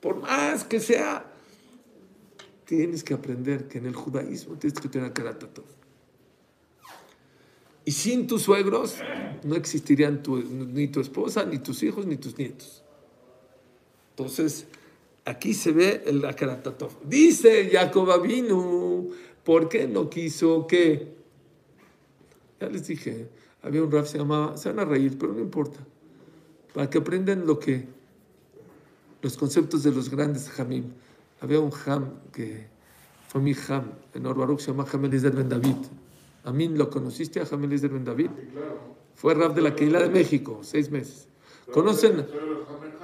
Por 0.00 0.20
más 0.20 0.64
que 0.64 0.78
sea, 0.78 1.24
tienes 2.66 3.02
que 3.02 3.14
aprender 3.14 3.66
que 3.66 3.78
en 3.78 3.86
el 3.86 3.94
judaísmo 3.94 4.56
tienes 4.56 4.78
que 4.78 4.88
tener 4.88 5.12
karatatov. 5.12 5.64
Y 7.86 7.92
sin 7.92 8.26
tus 8.26 8.42
suegros 8.42 8.96
no 9.42 9.54
existirían 9.56 10.22
tu- 10.22 10.36
ni 10.42 10.88
tu 10.88 11.00
esposa, 11.00 11.44
ni 11.46 11.58
tus 11.58 11.82
hijos, 11.82 12.04
ni 12.04 12.18
tus 12.18 12.36
nietos. 12.36 12.82
Entonces, 14.10 14.66
aquí 15.28 15.52
se 15.52 15.72
ve 15.72 16.02
el 16.06 16.24
Akaratatov. 16.24 16.90
Dice 17.04 17.68
Jacob 17.70 18.10
Avinu, 18.10 19.10
¿por 19.44 19.68
qué 19.68 19.86
no 19.86 20.08
quiso 20.08 20.66
que? 20.66 21.16
Ya 22.60 22.68
les 22.68 22.86
dije, 22.86 23.28
había 23.62 23.82
un 23.82 23.90
rap 23.90 24.06
se 24.06 24.18
llamaba, 24.18 24.56
se 24.56 24.70
van 24.70 24.80
a 24.80 24.84
reír, 24.84 25.16
pero 25.18 25.32
no 25.32 25.40
importa. 25.40 25.78
Para 26.72 26.88
que 26.88 26.98
aprendan 26.98 27.46
lo 27.46 27.58
que, 27.58 27.86
los 29.22 29.36
conceptos 29.36 29.82
de 29.82 29.92
los 29.92 30.10
grandes 30.10 30.58
Hamim. 30.58 30.84
Había 31.40 31.60
un 31.60 31.72
Ham 31.86 32.14
que 32.32 32.66
fue 33.28 33.40
mi 33.40 33.54
Ham, 33.68 33.92
en 34.14 34.26
Orbaruch 34.26 34.60
se 34.60 34.70
llama 34.72 34.86
Ham 34.90 35.04
Eliezer 35.04 35.32
Ben 35.32 35.48
David. 35.48 35.76
Amin, 36.44 36.78
¿lo 36.78 36.88
conociste 36.88 37.40
a 37.40 37.46
Ham 37.50 37.64
Eliezer 37.64 37.90
Ben 37.90 38.04
David? 38.04 38.30
Fue 39.14 39.34
rap 39.34 39.54
de 39.54 39.62
la 39.62 39.74
Keila 39.74 40.00
de 40.00 40.08
México, 40.08 40.60
seis 40.62 40.90
meses. 40.90 41.28
¿Conocen? 41.72 42.26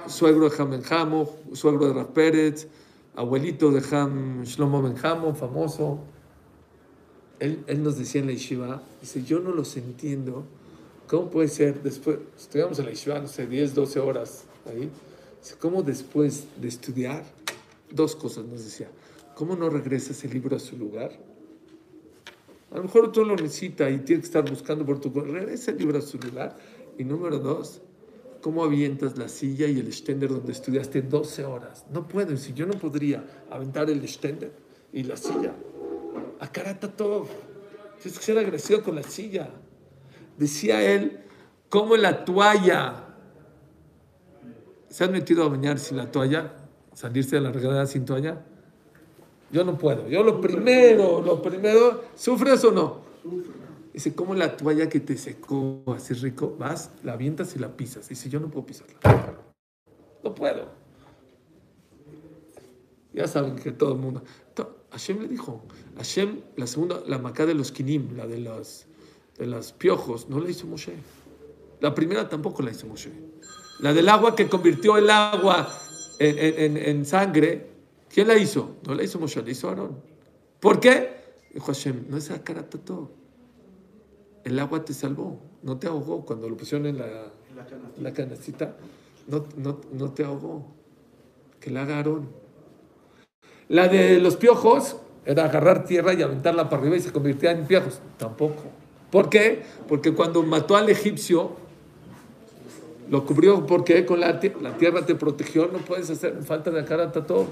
Suegro 0.07 0.49
de 0.49 0.55
Ham 0.57 0.71
Benjamo, 0.71 1.35
suegro 1.53 1.87
de 1.87 1.93
Raf 1.93 2.09
Pérez, 2.09 2.67
abuelito 3.15 3.71
de 3.71 3.83
Ham 3.91 4.43
Shlomo 4.43 4.81
Benjamo, 4.81 5.35
famoso. 5.35 5.99
Él, 7.39 7.63
él 7.67 7.83
nos 7.83 7.97
decía 7.97 8.21
en 8.21 8.27
la 8.27 8.33
yeshiva, 8.33 8.81
dice, 9.01 9.23
yo 9.23 9.39
no 9.39 9.51
los 9.51 9.77
entiendo. 9.77 10.45
¿Cómo 11.07 11.29
puede 11.29 11.47
ser 11.47 11.83
después, 11.83 12.17
estudiamos 12.37 12.79
en 12.79 12.85
la 12.85 12.91
yeshiva, 12.91 13.19
no 13.19 13.27
sé, 13.27 13.45
10, 13.45 13.75
12 13.75 13.99
horas 13.99 14.45
ahí, 14.65 14.89
dice, 15.41 15.55
¿cómo 15.59 15.83
después 15.83 16.45
de 16.59 16.67
estudiar? 16.67 17.23
Dos 17.91 18.15
cosas 18.15 18.45
nos 18.45 18.63
decía. 18.63 18.89
¿Cómo 19.35 19.55
no 19.55 19.69
regresa 19.69 20.11
ese 20.11 20.27
libro 20.27 20.55
a 20.55 20.59
su 20.59 20.75
lugar? 20.75 21.11
A 22.71 22.77
lo 22.77 22.83
mejor 22.83 23.11
tú 23.11 23.23
lo 23.23 23.35
necesitas 23.35 23.91
y 23.91 23.99
tienes 23.99 24.23
que 24.23 24.27
estar 24.27 24.49
buscando 24.49 24.85
por 24.85 24.99
tu... 24.99 25.09
Regresa 25.11 25.71
el 25.71 25.77
libro 25.77 25.99
a 25.99 26.01
su 26.01 26.17
lugar. 26.17 26.57
Y 26.97 27.03
número 27.03 27.37
dos, 27.39 27.81
¿cómo 28.45 28.63
avientas 28.63 29.17
la 29.17 29.27
silla 29.27 29.65
y 29.65 29.79
el 29.79 29.87
extender 29.87 30.29
donde 30.29 30.51
estudiaste 30.51 31.01
12 31.01 31.45
horas? 31.45 31.83
No 31.91 32.07
puedo, 32.07 32.37
si 32.37 32.53
yo 32.53 32.67
no 32.67 32.73
podría 32.73 33.25
aventar 33.49 33.89
el 33.89 34.03
extender 34.03 34.51
y 34.93 35.01
la 35.01 35.17
silla. 35.17 35.51
Acarata 36.39 36.91
todo. 36.91 37.25
Tienes 37.99 38.19
que 38.19 38.23
ser 38.23 38.37
agradecido 38.37 38.83
con 38.83 38.93
la 38.93 39.01
silla. 39.01 39.49
Decía 40.37 40.83
él, 40.83 41.21
como 41.69 41.97
la 41.97 42.23
toalla. 42.23 43.15
¿Se 44.89 45.05
han 45.05 45.11
metido 45.11 45.43
a 45.43 45.49
bañar 45.49 45.79
sin 45.79 45.97
la 45.97 46.11
toalla? 46.11 46.53
¿Salirse 46.93 47.37
de 47.37 47.41
la 47.41 47.51
regadera 47.51 47.87
sin 47.87 48.05
toalla? 48.05 48.43
Yo 49.51 49.63
no 49.63 49.75
puedo. 49.75 50.07
Yo 50.07 50.21
lo 50.21 50.39
primero, 50.39 51.19
lo 51.19 51.41
primero, 51.41 52.03
¿sufres 52.13 52.63
o 52.63 52.71
no? 52.71 53.01
Dice, 53.95 54.13
como 54.13 54.35
la 54.35 54.57
toalla 54.57 54.89
que 54.89 54.99
te 54.99 55.15
secó 55.17 55.81
así 55.95 56.13
rico, 56.15 56.53
vas, 56.59 56.91
la 57.01 57.13
avientas 57.13 57.55
y 57.55 57.59
la 57.59 57.77
pisas. 57.77 58.09
Dice, 58.09 58.27
yo 58.29 58.41
no 58.41 58.49
puedo 58.49 58.65
pisarla. 58.65 58.99
No 60.21 60.35
puedo. 60.35 60.67
Ya 63.13 63.25
saben 63.25 63.55
que 63.55 63.71
todo 63.71 63.93
el 63.93 63.99
mundo. 63.99 64.21
Hashem 64.91 65.21
le 65.21 65.29
dijo, 65.29 65.61
Hashem, 65.95 66.41
la 66.57 66.67
segunda, 66.67 66.99
la 67.07 67.19
macá 67.19 67.45
de 67.45 67.53
los 67.53 67.71
kinim, 67.71 68.17
la 68.17 68.27
de 68.27 68.39
los, 68.39 68.85
de 69.37 69.45
los 69.45 69.71
piojos, 69.71 70.27
no 70.27 70.41
la 70.41 70.49
hizo 70.49 70.67
Moshe. 70.67 70.91
La 71.79 71.95
primera 71.95 72.27
tampoco 72.27 72.63
la 72.63 72.71
hizo 72.71 72.87
Moshe. 72.87 73.13
La 73.79 73.93
del 73.93 74.09
agua 74.09 74.35
que 74.35 74.49
convirtió 74.49 74.97
el 74.97 75.09
agua 75.09 75.69
en- 76.19 76.75
en 76.75 77.05
sangre, 77.05 77.69
¿quién 78.13 78.27
la 78.27 78.37
hizo? 78.37 78.75
No 78.85 78.93
la 78.93 79.03
hizo 79.03 79.19
Moshe, 79.21 79.41
la 79.41 79.51
hizo 79.51 79.69
Aarón. 79.69 80.01
¿Por 80.59 80.81
qué? 80.81 81.15
Dijo 81.53 81.67
Hashem, 81.67 82.07
no 82.09 82.17
es 82.17 82.29
todo. 82.83 83.23
El 84.45 84.57
agua 84.59 84.85
te 84.85 84.93
salvó, 84.93 85.39
no 85.63 85.77
te 85.77 85.87
ahogó. 85.87 86.23
Cuando 86.25 86.47
lo 86.47 86.55
pusieron 86.55 86.87
en 86.87 86.99
la, 86.99 87.07
la 87.99 88.13
canastita, 88.13 88.77
no, 89.27 89.45
no, 89.57 89.81
no 89.91 90.11
te 90.11 90.23
ahogó. 90.23 90.67
Que 91.59 91.71
la 91.71 91.81
haga 91.81 91.97
Aarón. 91.97 92.29
La 93.67 93.87
de 93.87 94.19
los 94.19 94.37
piojos 94.37 94.97
era 95.25 95.45
agarrar 95.45 95.85
tierra 95.85 96.13
y 96.13 96.21
aventarla 96.21 96.69
para 96.69 96.81
arriba 96.83 96.95
y 96.95 97.01
se 97.01 97.11
convertía 97.11 97.51
en 97.51 97.65
piojos. 97.65 97.99
Tampoco. 98.17 98.63
¿Por 99.11 99.29
qué? 99.29 99.63
Porque 99.87 100.13
cuando 100.13 100.43
mató 100.43 100.75
al 100.75 100.89
egipcio, 100.89 101.55
lo 103.09 103.25
cubrió 103.25 103.65
porque 103.65 104.05
con 104.05 104.19
la, 104.19 104.39
la 104.61 104.77
tierra 104.77 105.05
te 105.05 105.15
protegió, 105.15 105.67
no 105.67 105.79
puedes 105.79 106.09
hacer 106.09 106.43
falta 106.43 106.69
de 106.69 106.85
cara 106.85 107.11
todo. 107.11 107.47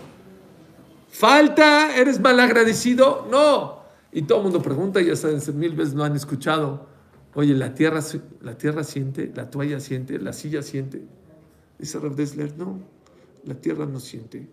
Falta, 1.10 1.96
eres 1.96 2.20
malagradecido, 2.20 3.28
no. 3.32 3.83
Y 4.14 4.22
todo 4.24 4.39
el 4.39 4.43
mundo 4.43 4.61
pregunta, 4.61 5.01
ya 5.01 5.16
saben, 5.16 5.41
mil 5.57 5.76
veces 5.76 5.95
no 5.95 6.03
han 6.03 6.16
escuchado. 6.16 6.88
Oye, 7.34 7.55
la 7.55 7.74
tierra, 7.74 7.99
la 8.41 8.57
tierra 8.57 8.84
siente, 8.84 9.32
la 9.36 9.49
toalla 9.49 9.80
siente, 9.80 10.20
la 10.20 10.34
silla 10.34 10.61
siente. 10.61 11.03
Dice 11.80 11.99
Rav 11.99 12.16
Dessler, 12.16 12.55
no, 12.55 12.80
la 13.43 13.55
tierra 13.55 13.88
no 13.88 13.99
siente, 13.99 14.47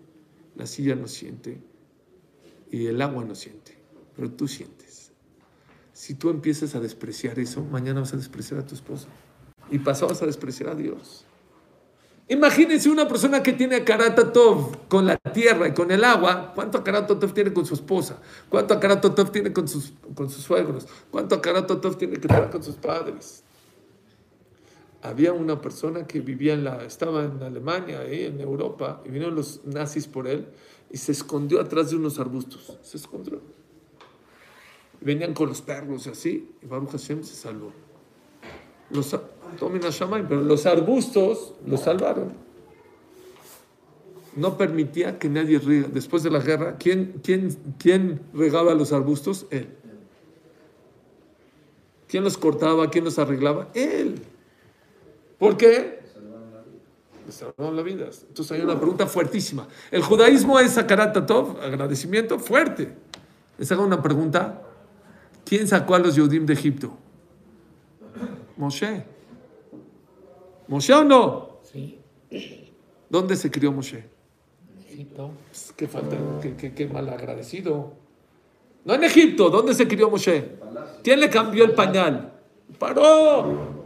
la 0.56 0.66
silla 0.66 0.94
no 0.94 1.06
siente 1.06 1.61
y 2.70 2.86
el 2.86 3.02
agua 3.02 3.24
no 3.24 3.34
siente, 3.34 3.76
pero 4.16 4.30
tú 4.30 4.48
sientes. 4.48 5.12
Si 5.92 6.14
tú 6.14 6.30
empiezas 6.30 6.74
a 6.74 6.80
despreciar 6.80 7.38
eso, 7.38 7.62
mañana 7.62 8.00
vas 8.00 8.14
a 8.14 8.16
despreciar 8.16 8.61
a 8.61 8.66
tu 8.66 8.74
esposa 8.74 9.08
y 9.70 9.78
pasado 9.78 10.08
vas 10.08 10.22
a 10.22 10.26
despreciar 10.26 10.70
a 10.70 10.74
Dios. 10.74 11.26
Imagínense 12.31 12.89
una 12.89 13.09
persona 13.09 13.43
que 13.43 13.53
tiene 13.55 13.85
Tov 14.33 14.87
con 14.87 15.05
la 15.05 15.16
tierra 15.16 15.66
y 15.66 15.74
con 15.74 15.91
el 15.91 16.05
agua. 16.05 16.53
¿Cuánto 16.55 16.81
Tov 16.81 17.33
tiene 17.33 17.53
con 17.53 17.66
su 17.66 17.74
esposa? 17.74 18.20
¿Cuánto 18.49 18.78
Tov 18.78 19.33
tiene 19.33 19.53
con 19.53 19.66
sus, 19.66 19.93
con 20.14 20.31
sus 20.31 20.45
suegros? 20.45 20.87
¿Cuánto 21.11 21.41
Tov 21.41 21.97
tiene 21.97 22.18
que 22.18 22.28
tener 22.28 22.49
con 22.49 22.62
sus 22.62 22.76
padres? 22.76 23.43
Había 25.03 25.33
una 25.33 25.61
persona 25.61 26.07
que 26.07 26.20
vivía 26.20 26.55
en 26.55 26.62
la, 26.62 26.85
estaba 26.85 27.24
en 27.24 27.43
Alemania, 27.43 27.99
ahí 27.99 28.26
en 28.26 28.41
Europa, 28.41 29.03
y 29.05 29.09
vinieron 29.09 29.35
los 29.35 29.64
nazis 29.64 30.07
por 30.07 30.28
él 30.28 30.47
y 30.89 30.99
se 30.99 31.11
escondió 31.11 31.61
atrás 31.61 31.91
de 31.91 31.97
unos 31.97 32.20
arbustos. 32.20 32.78
Se 32.83 32.97
escondió. 32.97 33.41
Venían 35.01 35.35
con 35.35 35.49
los 35.49 35.62
perros 35.62 36.07
y 36.07 36.11
así, 36.11 36.53
y 36.62 36.66
Baruch 36.66 36.91
Hashem 36.91 37.24
se 37.24 37.35
salvó. 37.35 37.72
Los, 38.91 39.16
pero 39.59 40.42
los 40.42 40.66
arbustos 40.66 41.55
los 41.66 41.80
salvaron. 41.80 42.32
No 44.36 44.57
permitía 44.57 45.18
que 45.18 45.28
nadie 45.28 45.59
riega. 45.59 45.88
Después 45.88 46.22
de 46.22 46.30
la 46.30 46.38
guerra, 46.38 46.76
¿quién, 46.78 47.20
quién, 47.22 47.57
quién 47.78 48.20
regaba 48.32 48.74
los 48.74 48.92
arbustos? 48.92 49.46
Él. 49.51 49.68
¿Quién 52.09 52.24
los 52.24 52.38
cortaba? 52.38 52.90
¿Quién 52.90 53.05
los 53.05 53.18
arreglaba? 53.18 53.68
Él. 53.74 54.22
¿Por 55.38 55.57
qué? 55.57 56.01
Le 57.26 57.32
salvaron 57.32 57.76
la 57.76 57.82
vida. 57.82 58.09
Entonces 58.28 58.53
hay 58.53 58.61
una 58.61 58.76
pregunta 58.76 59.07
fuertísima. 59.07 59.66
¿El 59.90 60.03
judaísmo 60.03 60.59
es 60.59 60.72
Sakaratatov? 60.72 61.61
Agradecimiento 61.62 62.38
fuerte. 62.38 62.92
Les 63.59 63.70
hago 63.72 63.84
una 63.84 64.03
pregunta. 64.03 64.62
¿Quién 65.44 65.66
sacó 65.66 65.94
a 65.94 65.98
los 65.98 66.14
Yehudim 66.14 66.46
de 66.46 66.53
Egipto? 66.53 66.96
Moshe. 68.57 69.05
¿Moshe 70.71 70.95
o 70.95 71.03
no? 71.03 71.59
Sí, 71.64 71.99
¿Dónde 73.09 73.35
se 73.35 73.51
crió 73.51 73.73
Moshe? 73.73 74.05
Egipto. 74.89 75.33
Pues, 75.49 75.75
qué 75.77 75.89
falta, 75.89 76.16
qué, 76.41 76.55
qué, 76.55 76.73
qué 76.73 76.87
mal 76.87 77.09
agradecido. 77.09 77.95
No 78.85 78.95
en 78.95 79.03
Egipto, 79.03 79.51
¿dónde 79.51 79.75
se 79.75 79.89
crió 79.89 80.09
Moshe? 80.09 80.59
¿Quién 81.03 81.18
le 81.18 81.29
cambió 81.29 81.64
el 81.64 81.75
pañal? 81.75 82.35
Paró. 82.79 83.81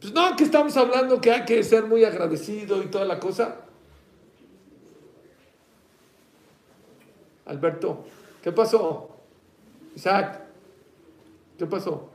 Pues 0.00 0.14
no, 0.14 0.34
que 0.34 0.44
estamos 0.44 0.74
hablando 0.78 1.20
que 1.20 1.30
hay 1.30 1.44
que 1.44 1.62
ser 1.62 1.84
muy 1.84 2.04
agradecido 2.04 2.82
y 2.82 2.86
toda 2.86 3.04
la 3.04 3.20
cosa. 3.20 3.60
Alberto, 7.44 8.06
¿qué 8.42 8.50
pasó? 8.50 9.10
Isaac, 9.94 10.40
¿qué 11.58 11.66
pasó? 11.66 12.08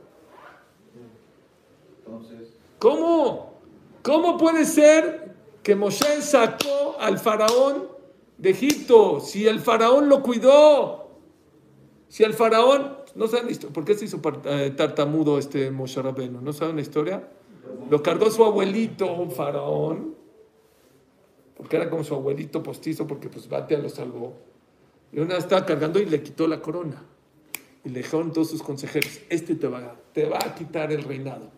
Entonces, 2.04 2.55
¿Cómo? 2.78 3.60
¿Cómo 4.02 4.38
puede 4.38 4.64
ser 4.64 5.34
que 5.62 5.74
Moshe 5.74 6.22
sacó 6.22 6.96
al 7.00 7.18
faraón 7.18 7.88
de 8.38 8.50
Egipto 8.50 9.20
si 9.20 9.46
el 9.46 9.60
faraón 9.60 10.08
lo 10.08 10.22
cuidó? 10.22 11.10
Si 12.08 12.22
el 12.22 12.34
faraón, 12.34 12.96
no 13.14 13.26
saben 13.26 13.48
la 13.52 13.68
¿por 13.70 13.84
qué 13.84 13.94
se 13.94 14.04
hizo 14.04 14.20
eh, 14.44 14.72
tartamudo 14.76 15.38
este 15.38 15.70
Moshe 15.70 16.00
Rabbeinu? 16.00 16.40
¿No 16.40 16.52
saben 16.52 16.76
la 16.76 16.82
historia? 16.82 17.28
Lo 17.90 18.02
cargó 18.02 18.30
su 18.30 18.44
abuelito, 18.44 19.12
un 19.12 19.30
faraón, 19.30 20.14
porque 21.56 21.76
era 21.76 21.90
como 21.90 22.04
su 22.04 22.14
abuelito 22.14 22.62
postizo, 22.62 23.06
porque 23.06 23.28
pues 23.28 23.48
Batea 23.48 23.78
lo 23.78 23.88
salvó. 23.88 24.34
Y 25.12 25.20
una 25.20 25.36
estaba 25.36 25.64
cargando 25.64 25.98
y 25.98 26.06
le 26.06 26.22
quitó 26.22 26.46
la 26.46 26.60
corona. 26.60 27.02
Y 27.84 27.88
le 27.88 28.00
dijeron 28.00 28.32
todos 28.32 28.50
sus 28.50 28.62
consejeros, 28.62 29.20
este 29.30 29.54
te 29.54 29.66
va, 29.66 29.96
te 30.12 30.28
va 30.28 30.38
a 30.44 30.54
quitar 30.54 30.92
el 30.92 31.02
reinado. 31.02 31.50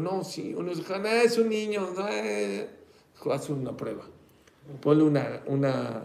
No, 0.00 0.24
sí. 0.24 0.54
Unos 0.54 0.78
dijeron, 0.78 1.06
"Ah, 1.06 1.22
es 1.22 1.38
un 1.38 1.48
niño. 1.48 1.88
eh". 2.10 2.68
Haz 3.30 3.48
una 3.50 3.76
prueba. 3.76 4.04
Ponle 4.80 5.04
una, 5.04 5.42
una, 5.46 6.04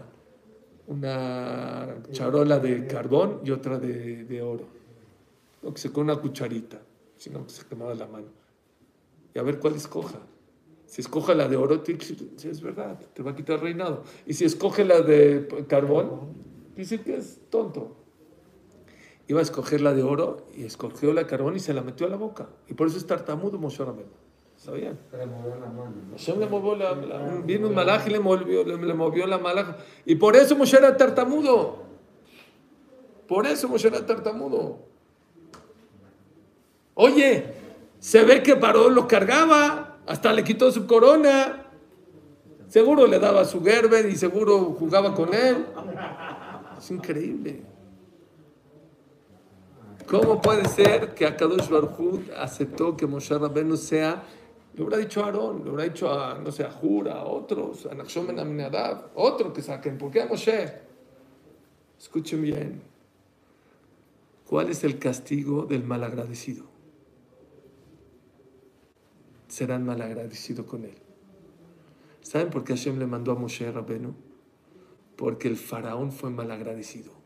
una 0.86 1.96
charola 2.12 2.58
de 2.58 2.86
carbón 2.86 3.40
y 3.44 3.50
otra 3.50 3.78
de, 3.78 4.24
de 4.24 4.42
oro. 4.42 4.64
No, 5.62 5.72
que 5.74 5.80
se 5.80 5.92
con 5.92 6.04
una 6.04 6.16
cucharita, 6.16 6.80
si 7.16 7.30
no, 7.30 7.44
que 7.46 7.50
se 7.52 7.66
quemaba 7.66 7.94
la 7.94 8.06
mano. 8.06 8.28
Y 9.34 9.38
a 9.38 9.42
ver 9.42 9.58
cuál 9.58 9.74
escoja. 9.76 10.18
Si 10.86 11.02
escoja 11.02 11.34
la 11.34 11.46
de 11.48 11.56
oro, 11.56 11.82
sí, 11.84 11.96
es 12.48 12.60
verdad, 12.60 12.98
te 13.14 13.22
va 13.22 13.30
a 13.32 13.36
quitar 13.36 13.60
reinado. 13.60 14.02
Y 14.26 14.34
si 14.34 14.44
escoge 14.44 14.84
la 14.84 15.02
de 15.02 15.46
carbón, 15.68 16.32
dice 16.76 17.00
que 17.00 17.16
es 17.16 17.38
tonto. 17.50 17.96
Iba 19.30 19.38
a 19.38 19.42
escoger 19.44 19.80
la 19.80 19.94
de 19.94 20.02
oro 20.02 20.48
y 20.56 20.64
escogió 20.64 21.12
la 21.12 21.20
de 21.22 21.28
carbón 21.28 21.54
y 21.54 21.60
se 21.60 21.72
la 21.72 21.82
metió 21.82 22.04
a 22.04 22.10
la 22.10 22.16
boca. 22.16 22.48
Y 22.68 22.74
por 22.74 22.88
eso 22.88 22.98
es 22.98 23.06
tartamudo 23.06 23.58
Moshe 23.58 23.84
Rabbeinu. 23.84 24.10
¿Sabían? 24.56 24.98
Hashem 26.16 26.40
le 26.40 26.46
movió 26.48 26.74
la, 26.74 26.96
la- 26.96 27.36
vino 27.44 27.68
un 27.68 27.74
malaj 27.76 28.08
y 28.08 28.10
le 28.10 28.18
movió, 28.18 28.64
le, 28.64 28.76
le 28.76 28.92
movió 28.94 29.28
la 29.28 29.38
malaj. 29.38 29.76
Y 30.04 30.16
por 30.16 30.34
eso 30.34 30.56
Moshe 30.56 30.76
era 30.78 30.96
tartamudo. 30.96 31.76
Por 33.28 33.46
eso 33.46 33.68
Moshe 33.68 33.86
era 33.86 34.04
tartamudo. 34.04 34.78
Oye, 36.94 37.54
se 38.00 38.24
ve 38.24 38.42
que 38.42 38.56
paró, 38.56 38.90
lo 38.90 39.06
cargaba, 39.06 39.98
hasta 40.08 40.32
le 40.32 40.42
quitó 40.42 40.72
su 40.72 40.88
corona. 40.88 41.66
Seguro 42.66 43.06
le 43.06 43.20
daba 43.20 43.44
su 43.44 43.62
Gerber 43.62 44.06
y 44.06 44.16
seguro 44.16 44.74
jugaba 44.76 45.14
con 45.14 45.32
él. 45.34 45.66
Es 46.76 46.90
increíble. 46.90 47.69
¿Cómo 50.10 50.40
puede 50.40 50.68
ser 50.68 51.14
que 51.14 51.24
Akadosh 51.24 51.68
Baruj 51.68 52.18
aceptó 52.36 52.96
que 52.96 53.06
Moshe 53.06 53.38
Rabbeinu 53.38 53.76
sea, 53.76 54.24
le 54.74 54.82
hubiera 54.82 54.98
dicho 54.98 55.22
a 55.22 55.26
Aarón, 55.26 55.62
le 55.62 55.70
hubiera 55.70 55.84
dicho 55.84 56.12
a, 56.12 56.36
no 56.36 56.50
sé, 56.50 56.64
a 56.64 56.70
Jura, 56.72 57.20
a 57.20 57.26
otros, 57.26 57.86
a 57.86 57.94
Nachshon 57.94 58.26
Ben 58.26 58.40
Aminadab, 58.40 59.12
otro 59.14 59.52
que 59.52 59.62
saquen? 59.62 59.98
¿Por 59.98 60.10
qué 60.10 60.22
a 60.22 60.26
Moshe? 60.26 60.68
Escuchen 61.96 62.42
bien. 62.42 62.82
¿Cuál 64.46 64.70
es 64.70 64.82
el 64.82 64.98
castigo 64.98 65.64
del 65.66 65.84
malagradecido? 65.84 66.64
Serán 69.46 69.86
malagradecidos 69.86 70.66
con 70.66 70.86
él. 70.86 70.98
¿Saben 72.20 72.50
por 72.50 72.64
qué 72.64 72.72
Hashem 72.74 72.98
le 72.98 73.06
mandó 73.06 73.30
a 73.30 73.36
Moshe 73.36 73.70
Rabbeinu? 73.70 74.16
Porque 75.14 75.46
el 75.46 75.56
faraón 75.56 76.10
fue 76.10 76.30
malagradecido. 76.30 77.19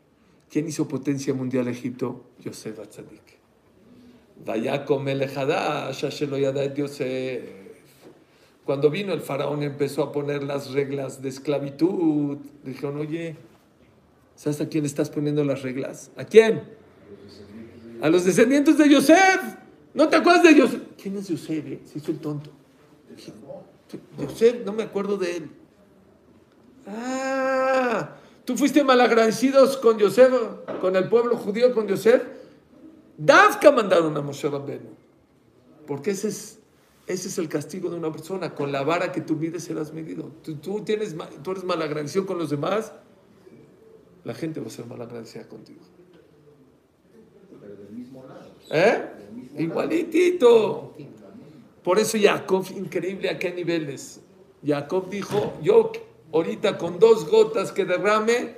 ¿Quién 0.55 0.69
hizo 0.69 0.87
potencia 0.87 1.33
mundial 1.33 1.67
a 1.67 1.71
Egipto? 1.71 2.27
Yosef 2.39 2.79
Atzadik. 2.79 3.39
Cuando 8.63 8.89
vino 8.89 9.11
el 9.11 9.19
faraón 9.19 9.63
empezó 9.63 10.01
a 10.01 10.13
poner 10.13 10.43
las 10.43 10.71
reglas 10.71 11.21
de 11.21 11.27
esclavitud. 11.27 12.37
Dijeron, 12.63 12.95
oye, 12.95 13.35
¿sabes 14.37 14.61
a 14.61 14.69
quién 14.69 14.85
estás 14.85 15.09
poniendo 15.09 15.43
las 15.43 15.61
reglas? 15.61 16.11
¿A 16.15 16.23
quién? 16.23 16.63
A 18.01 18.07
los 18.07 18.23
descendientes 18.23 18.77
de 18.77 18.87
Yosef. 18.87 19.57
¿No 19.93 20.07
te 20.07 20.15
acuerdas 20.15 20.43
de 20.43 20.55
Yosef? 20.55 20.81
¿Quién 20.95 21.17
es 21.17 21.27
Yosef? 21.27 21.65
eh? 21.67 21.81
Se 21.83 21.97
hizo 21.97 22.11
el 22.11 22.19
tonto. 22.19 22.49
Yosef, 24.17 24.65
no 24.65 24.71
me 24.71 24.83
acuerdo 24.83 25.17
de 25.17 25.35
él. 25.35 25.49
Ah, 26.87 28.15
tú 28.45 28.55
fuiste 28.55 28.83
malagradecidos 28.83 29.77
con 29.77 29.97
Yosef, 29.97 30.31
con 30.79 30.95
el 30.95 31.09
pueblo 31.09 31.35
judío, 31.35 31.73
con 31.73 31.87
Yosef. 31.87 32.23
Dafka 33.17 33.71
mandaron 33.71 34.15
a 34.15 34.21
Moshe 34.21 34.49
Rabbeinu. 34.49 34.89
Porque 35.87 36.11
ese 36.11 36.29
es, 36.29 36.59
ese 37.07 37.27
es 37.27 37.37
el 37.37 37.49
castigo 37.49 37.89
de 37.89 37.97
una 37.97 38.11
persona. 38.11 38.53
Con 38.53 38.71
la 38.71 38.83
vara 38.83 39.11
que 39.11 39.21
tú 39.21 39.35
mides 39.35 39.63
serás 39.63 39.93
medido. 39.93 40.31
Tú, 40.43 40.81
tienes, 40.83 41.15
tú 41.43 41.51
eres 41.51 41.63
malagradecido 41.63 42.25
con 42.25 42.37
los 42.37 42.49
demás, 42.49 42.93
la 44.23 44.33
gente 44.33 44.59
va 44.59 44.67
a 44.67 44.71
ser 44.71 44.85
malagradecida 44.85 45.47
contigo. 45.47 45.81
pero 47.61 47.75
del 47.75 47.91
mismo 47.91 48.25
lado. 48.25 48.51
¿Eh? 48.71 49.05
Igualitito. 49.57 50.95
Por 51.83 51.99
eso 51.99 52.17
Jacob, 52.19 52.65
increíble 52.75 53.29
a 53.29 53.37
qué 53.37 53.53
niveles. 53.53 54.19
Jacob 54.65 55.09
dijo, 55.09 55.53
yo 55.61 55.91
ahorita 56.37 56.77
con 56.77 56.99
dos 56.99 57.29
gotas 57.29 57.71
que 57.71 57.85
derrame, 57.85 58.55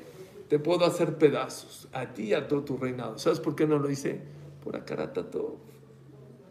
te 0.49 0.59
puedo 0.59 0.86
hacer 0.86 1.17
pedazos. 1.17 1.88
A 1.93 2.13
ti 2.13 2.23
y 2.23 2.34
a 2.34 2.47
todo 2.47 2.63
tu 2.63 2.78
reinado. 2.78 3.17
¿Sabes 3.17 3.39
por 3.39 3.55
qué 3.55 3.67
no 3.67 3.80
lo 3.80 3.89
hice? 3.89 4.21
por 4.67 4.75
Akarata 4.75 5.23
todo. 5.32 5.55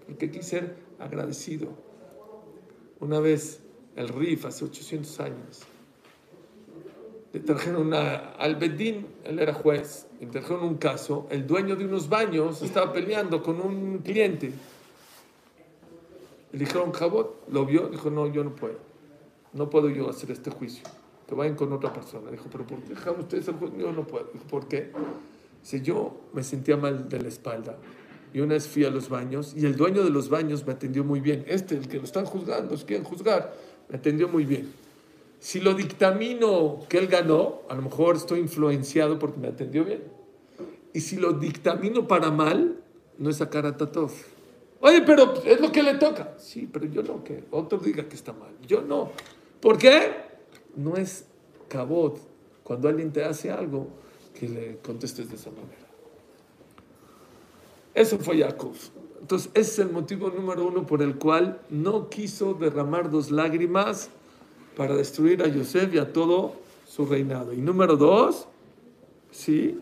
Porque 0.06 0.30
quise 0.30 0.48
ser 0.48 0.76
agradecido. 0.98 1.68
Una 2.98 3.20
vez, 3.20 3.60
el 3.94 4.08
RIF, 4.08 4.46
hace 4.46 4.64
800 4.64 5.20
años, 5.20 5.62
le 7.34 7.40
trajeron 7.40 7.88
una, 7.88 8.30
al 8.38 8.56
Bedín, 8.56 9.06
él 9.24 9.38
era 9.38 9.52
juez, 9.52 10.06
le 10.18 10.28
trajeron 10.28 10.64
un 10.64 10.76
caso, 10.76 11.26
el 11.28 11.46
dueño 11.46 11.76
de 11.76 11.84
unos 11.84 12.08
baños 12.08 12.62
estaba 12.62 12.90
peleando 12.90 13.42
con 13.42 13.60
un 13.60 13.98
cliente. 13.98 14.50
Le 16.52 16.58
dijeron, 16.58 16.92
Jabot, 16.92 17.46
lo 17.50 17.66
vio, 17.66 17.88
dijo, 17.88 18.08
no, 18.08 18.32
yo 18.32 18.44
no 18.44 18.54
puedo, 18.54 18.78
no 19.52 19.68
puedo 19.68 19.90
yo 19.90 20.08
hacer 20.08 20.30
este 20.30 20.50
juicio, 20.50 20.84
que 21.26 21.34
vayan 21.34 21.56
con 21.56 21.72
otra 21.72 21.92
persona. 21.92 22.30
Dijo, 22.30 22.46
pero 22.50 22.66
¿por 22.66 22.78
qué 22.82 22.90
dejaron 22.90 23.20
ustedes 23.20 23.48
el 23.48 23.54
juicio? 23.54 23.78
Yo 23.78 23.92
no 23.92 24.06
puedo. 24.06 24.28
Dijo, 24.32 24.44
¿por 24.46 24.68
qué? 24.68 24.92
Dice, 25.62 25.80
yo 25.82 26.20
me 26.32 26.42
sentía 26.42 26.76
mal 26.76 27.08
de 27.08 27.20
la 27.20 27.28
espalda. 27.28 27.76
Y 28.32 28.40
una 28.40 28.54
vez 28.54 28.68
fui 28.68 28.84
a 28.84 28.90
los 28.90 29.08
baños 29.08 29.54
y 29.56 29.64
el 29.64 29.76
dueño 29.76 30.04
de 30.04 30.10
los 30.10 30.28
baños 30.28 30.66
me 30.66 30.72
atendió 30.72 31.04
muy 31.04 31.20
bien. 31.20 31.44
Este, 31.46 31.76
el 31.76 31.88
que 31.88 31.96
lo 31.98 32.04
están 32.04 32.26
juzgando, 32.26 32.76
si 32.76 32.84
quieren 32.84 33.04
juzgar, 33.04 33.54
me 33.88 33.96
atendió 33.96 34.28
muy 34.28 34.44
bien. 34.44 34.72
Si 35.38 35.60
lo 35.60 35.74
dictamino 35.74 36.80
que 36.88 36.98
él 36.98 37.08
ganó, 37.08 37.62
a 37.68 37.74
lo 37.74 37.82
mejor 37.82 38.16
estoy 38.16 38.40
influenciado 38.40 39.18
porque 39.18 39.38
me 39.38 39.48
atendió 39.48 39.84
bien. 39.84 40.02
Y 40.92 41.00
si 41.00 41.16
lo 41.16 41.32
dictamino 41.32 42.06
para 42.08 42.30
mal, 42.30 42.80
no 43.18 43.30
es 43.30 43.36
sacar 43.36 43.66
a 43.66 43.76
Tatov. 43.76 44.12
Oye, 44.80 45.02
pero 45.02 45.34
es 45.44 45.60
lo 45.60 45.72
que 45.72 45.82
le 45.82 45.94
toca. 45.94 46.34
Sí, 46.38 46.68
pero 46.70 46.86
yo 46.86 47.02
no, 47.02 47.24
que 47.24 47.44
otro 47.50 47.78
diga 47.78 48.08
que 48.08 48.16
está 48.16 48.32
mal. 48.32 48.50
Yo 48.66 48.82
no. 48.82 49.10
¿Por 49.60 49.78
qué? 49.78 50.25
No 50.76 50.96
es 50.96 51.26
cabot 51.68 52.18
cuando 52.62 52.88
alguien 52.88 53.12
te 53.12 53.24
hace 53.24 53.50
algo 53.50 53.88
que 54.38 54.48
le 54.48 54.78
contestes 54.78 55.28
de 55.30 55.36
esa 55.36 55.50
manera. 55.50 55.86
Eso 57.94 58.18
fue 58.18 58.38
Jacob. 58.38 58.74
Entonces, 59.20 59.50
ese 59.54 59.70
es 59.70 59.78
el 59.78 59.90
motivo 59.90 60.28
número 60.30 60.66
uno 60.66 60.86
por 60.86 61.00
el 61.00 61.16
cual 61.16 61.60
no 61.70 62.10
quiso 62.10 62.54
derramar 62.54 63.10
dos 63.10 63.30
lágrimas 63.30 64.10
para 64.76 64.94
destruir 64.94 65.42
a 65.42 65.48
Yosef 65.48 65.94
y 65.94 65.98
a 65.98 66.12
todo 66.12 66.52
su 66.86 67.06
reinado. 67.06 67.52
Y 67.54 67.56
número 67.56 67.96
dos, 67.96 68.46
¿sí? 69.30 69.80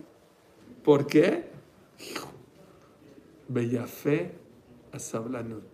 ¿Por 0.85 1.07
qué? 1.07 1.49
Hijo, 1.99 2.29
Bellafé 3.49 4.33
a 4.93 4.99
Sablanut. 4.99 5.65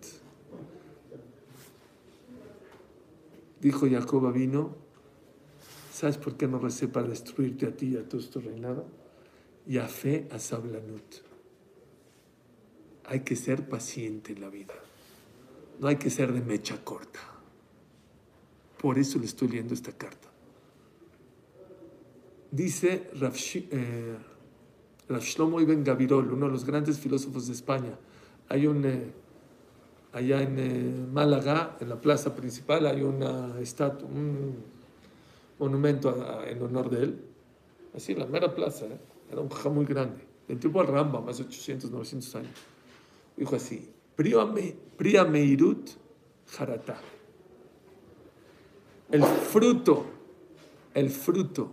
Dijo 3.59 3.87
Jacob 3.87 4.33
vino, 4.33 4.80
¿sabes 6.01 6.17
por 6.17 6.35
qué 6.35 6.47
no 6.47 6.57
recé 6.57 6.87
para 6.87 7.07
destruirte 7.07 7.67
a 7.67 7.75
ti 7.77 7.89
y 7.89 7.97
a 7.97 8.09
todo 8.09 8.21
tu 8.27 8.39
reinado? 8.39 8.87
Yafé 9.67 10.27
a 10.31 10.39
Sablanut. 10.39 11.13
Hay 13.05 13.19
que 13.19 13.35
ser 13.35 13.69
paciente 13.69 14.33
en 14.33 14.41
la 14.41 14.49
vida. 14.49 14.73
No 15.79 15.87
hay 15.87 15.97
que 15.97 16.09
ser 16.09 16.33
de 16.33 16.41
mecha 16.41 16.83
corta. 16.83 17.19
Por 18.81 18.97
eso 18.97 19.19
le 19.19 19.25
estoy 19.25 19.49
leyendo 19.49 19.75
esta 19.75 19.91
carta. 19.91 20.27
Dice 22.49 23.07
Rav, 23.19 23.33
Shi- 23.33 23.67
eh, 23.69 24.17
Rav 25.07 25.21
Shlomo 25.21 25.61
Ibn 25.61 25.83
Gavirol, 25.83 26.33
uno 26.33 26.47
de 26.47 26.51
los 26.51 26.65
grandes 26.65 26.97
filósofos 26.99 27.45
de 27.45 27.53
España. 27.53 27.95
Hay 28.49 28.65
un, 28.65 28.83
eh, 28.85 29.11
allá 30.13 30.41
en 30.41 30.57
eh, 30.57 31.07
Málaga, 31.13 31.77
en 31.79 31.89
la 31.89 32.01
plaza 32.01 32.35
principal, 32.35 32.87
hay 32.87 33.03
una 33.03 33.59
estatua, 33.59 34.09
monumento 35.61 36.09
a- 36.09 36.49
en 36.49 36.61
honor 36.61 36.89
de 36.89 37.03
él. 37.03 37.21
Así, 37.95 38.13
en 38.13 38.19
la 38.19 38.25
mera 38.25 38.53
plaza, 38.53 38.85
¿eh? 38.87 38.97
era 39.31 39.39
un 39.41 39.49
jajá 39.49 39.69
muy 39.69 39.85
grande. 39.85 40.23
El 40.47 40.59
tipo 40.59 40.81
al 40.81 40.87
Ramba, 40.87 41.21
más 41.21 41.37
de 41.37 41.43
800, 41.45 41.91
900 41.91 42.35
años. 42.35 42.51
Dijo 43.37 43.55
así, 43.55 43.89
Priya 44.15 44.43
me- 44.45 44.75
Priya 44.97 45.23
Meirut 45.23 45.89
Harata. 46.57 46.99
El 49.11 49.23
fruto, 49.23 50.05
el 50.93 51.09
fruto 51.09 51.71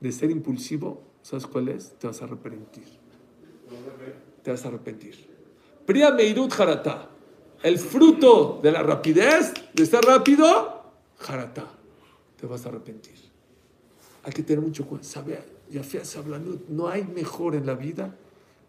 de 0.00 0.12
ser 0.12 0.30
impulsivo, 0.30 1.02
¿sabes 1.22 1.46
cuál 1.46 1.68
es? 1.68 1.92
Te 1.98 2.06
vas 2.06 2.20
a 2.22 2.24
arrepentir. 2.26 2.84
Te 4.42 4.50
vas 4.50 4.64
a 4.64 4.68
arrepentir. 4.68 5.28
Priya 5.86 6.12
Meirut 6.12 6.52
Harata. 6.58 7.10
El 7.62 7.78
fruto 7.78 8.60
de 8.62 8.70
la 8.70 8.82
rapidez, 8.84 9.52
de 9.74 9.84
ser 9.86 10.00
rápido, 10.04 10.77
Harata. 11.26 11.66
Te 12.40 12.46
vas 12.46 12.64
a 12.64 12.68
arrepentir. 12.68 13.16
Hay 14.22 14.32
que 14.32 14.42
tener 14.42 14.62
mucho 14.62 14.86
cuidado. 14.86 15.08
Sabe, 15.08 15.42
Yafia 15.70 16.04
Sablanut, 16.04 16.68
no 16.68 16.88
hay 16.88 17.04
mejor 17.04 17.54
en 17.54 17.66
la 17.66 17.74
vida 17.74 18.14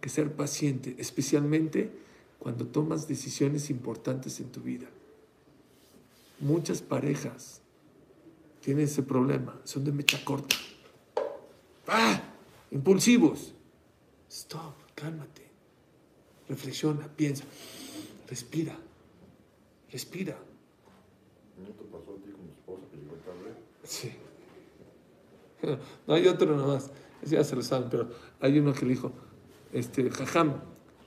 que 0.02 0.10
ser 0.10 0.32
paciente, 0.32 0.96
especialmente 0.98 1.92
cuando 2.40 2.66
tomas 2.66 3.08
decisiones 3.08 3.70
importantes 3.70 4.40
en 4.40 4.52
tu 4.52 4.62
vida. 4.62 4.88
Muchas 6.40 6.82
parejas 6.82 7.62
tienen 8.62 8.86
ese 8.86 9.04
problema, 9.04 9.60
son 9.66 9.84
de 9.84 9.92
mecha 9.92 10.24
corta. 10.24 10.56
¡Ah! 11.88 12.22
Impulsivos. 12.72 13.54
Stop, 14.30 14.76
cálmate. 14.96 15.50
Reflexiona, 16.48 17.08
piensa, 17.08 17.44
respira, 18.28 18.78
respira. 19.92 20.38
¿No 21.58 21.70
te 21.74 21.84
pasó 21.86 22.16
a 22.18 22.24
ti 22.24 22.32
con 22.32 22.46
tu 22.46 22.54
esposa 22.54 22.84
que 22.92 22.98
llegó 22.98 23.16
tarde? 23.16 23.54
Sí. 23.90 24.12
No 26.08 26.14
hay 26.14 26.28
otro 26.28 26.56
nomás. 26.56 26.92
Ya 27.24 27.44
se 27.44 27.56
lo 27.56 27.62
saben, 27.62 27.90
pero 27.90 28.08
hay 28.40 28.60
uno 28.60 28.72
que 28.72 28.86
le 28.86 28.92
dijo, 28.92 29.12
este, 29.74 30.10
jajam, 30.10 30.54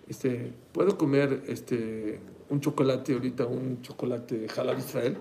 este, 0.06 0.52
¿puedo 0.72 0.98
comer 0.98 1.44
este, 1.46 2.20
un 2.50 2.60
chocolate 2.60 3.14
ahorita, 3.14 3.46
un 3.46 3.80
chocolate 3.80 4.46
halal 4.54 4.78
Israel? 4.78 5.16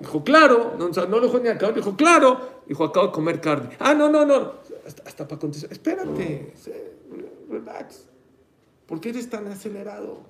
Dijo, 0.00 0.24
claro, 0.24 0.76
no, 0.78 0.86
o 0.86 1.06
no 1.06 1.18
lo 1.18 1.26
dijo 1.26 1.40
ni 1.40 1.48
acá, 1.48 1.72
dijo, 1.72 1.94
claro. 1.94 2.62
Dijo, 2.66 2.84
acabo 2.84 3.08
de 3.08 3.12
comer 3.12 3.40
carne. 3.40 3.76
Ah, 3.80 3.92
no, 3.92 4.08
no, 4.08 4.24
no. 4.24 4.52
Hasta, 4.86 5.02
hasta 5.02 5.28
para 5.28 5.38
contestar, 5.38 5.70
espérate, 5.72 6.54
relax. 7.50 8.04
¿Por 8.86 9.00
qué 9.00 9.10
eres 9.10 9.28
tan 9.28 9.46
acelerado? 9.48 10.20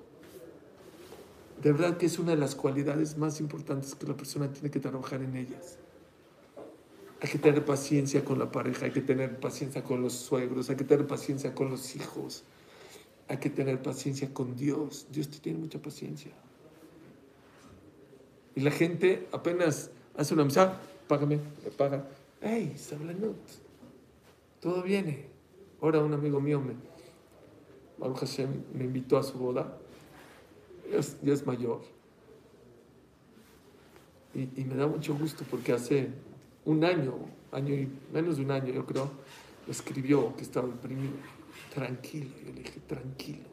De 1.61 1.71
verdad 1.71 1.95
que 1.95 2.07
es 2.07 2.19
una 2.19 2.31
de 2.31 2.37
las 2.37 2.55
cualidades 2.55 3.17
más 3.17 3.39
importantes 3.39 3.95
que 3.95 4.07
la 4.07 4.17
persona 4.17 4.51
tiene 4.51 4.71
que 4.71 4.79
trabajar 4.79 5.21
en 5.21 5.37
ellas. 5.37 5.77
Hay 7.21 7.29
que 7.29 7.37
tener 7.37 7.65
paciencia 7.65 8.23
con 8.23 8.39
la 8.39 8.49
pareja, 8.49 8.85
hay 8.85 8.91
que 8.91 9.01
tener 9.01 9.39
paciencia 9.39 9.83
con 9.83 10.01
los 10.01 10.13
suegros, 10.13 10.69
hay 10.69 10.77
que 10.77 10.85
tener 10.85 11.05
paciencia 11.05 11.53
con 11.53 11.69
los 11.69 11.95
hijos, 11.95 12.43
hay 13.27 13.37
que 13.37 13.49
tener 13.49 13.81
paciencia 13.81 14.33
con 14.33 14.55
Dios. 14.55 15.07
Dios 15.11 15.29
te 15.29 15.39
tiene 15.39 15.59
mucha 15.59 15.79
paciencia. 15.81 16.31
Y 18.55 18.61
la 18.61 18.71
gente 18.71 19.27
apenas 19.33 19.91
hace 20.15 20.33
una 20.33 20.45
misa, 20.45 20.79
págame, 21.07 21.39
me 21.63 21.71
paga. 21.71 22.07
¡Ey, 22.41 22.77
Sablanut! 22.77 23.35
Todo 24.61 24.81
viene. 24.81 25.27
Ahora 25.81 25.99
un 25.99 26.13
amigo 26.13 26.39
mío 26.39 26.61
me, 26.61 26.73
me 28.73 28.83
invitó 28.85 29.17
a 29.17 29.23
su 29.23 29.37
boda. 29.37 29.77
Ya 30.89 31.33
es, 31.33 31.45
mayor. 31.45 31.81
Y 34.33 34.63
me 34.63 34.75
da 34.75 34.87
mucho 34.87 35.15
gusto 35.15 35.43
porque 35.49 35.73
hace 35.73 36.09
un 36.65 36.83
año, 36.83 37.13
año 37.51 37.73
y 37.73 37.89
menos 38.13 38.37
de 38.37 38.43
un 38.43 38.51
año, 38.51 38.73
yo 38.73 38.85
creo, 38.85 39.09
me 39.65 39.71
escribió 39.71 40.35
que 40.35 40.43
estaba 40.43 40.67
deprimido. 40.67 41.13
Tranquilo, 41.73 42.31
yo 42.45 42.53
le 42.53 42.63
dije, 42.63 42.79
tranquilo. 42.87 43.49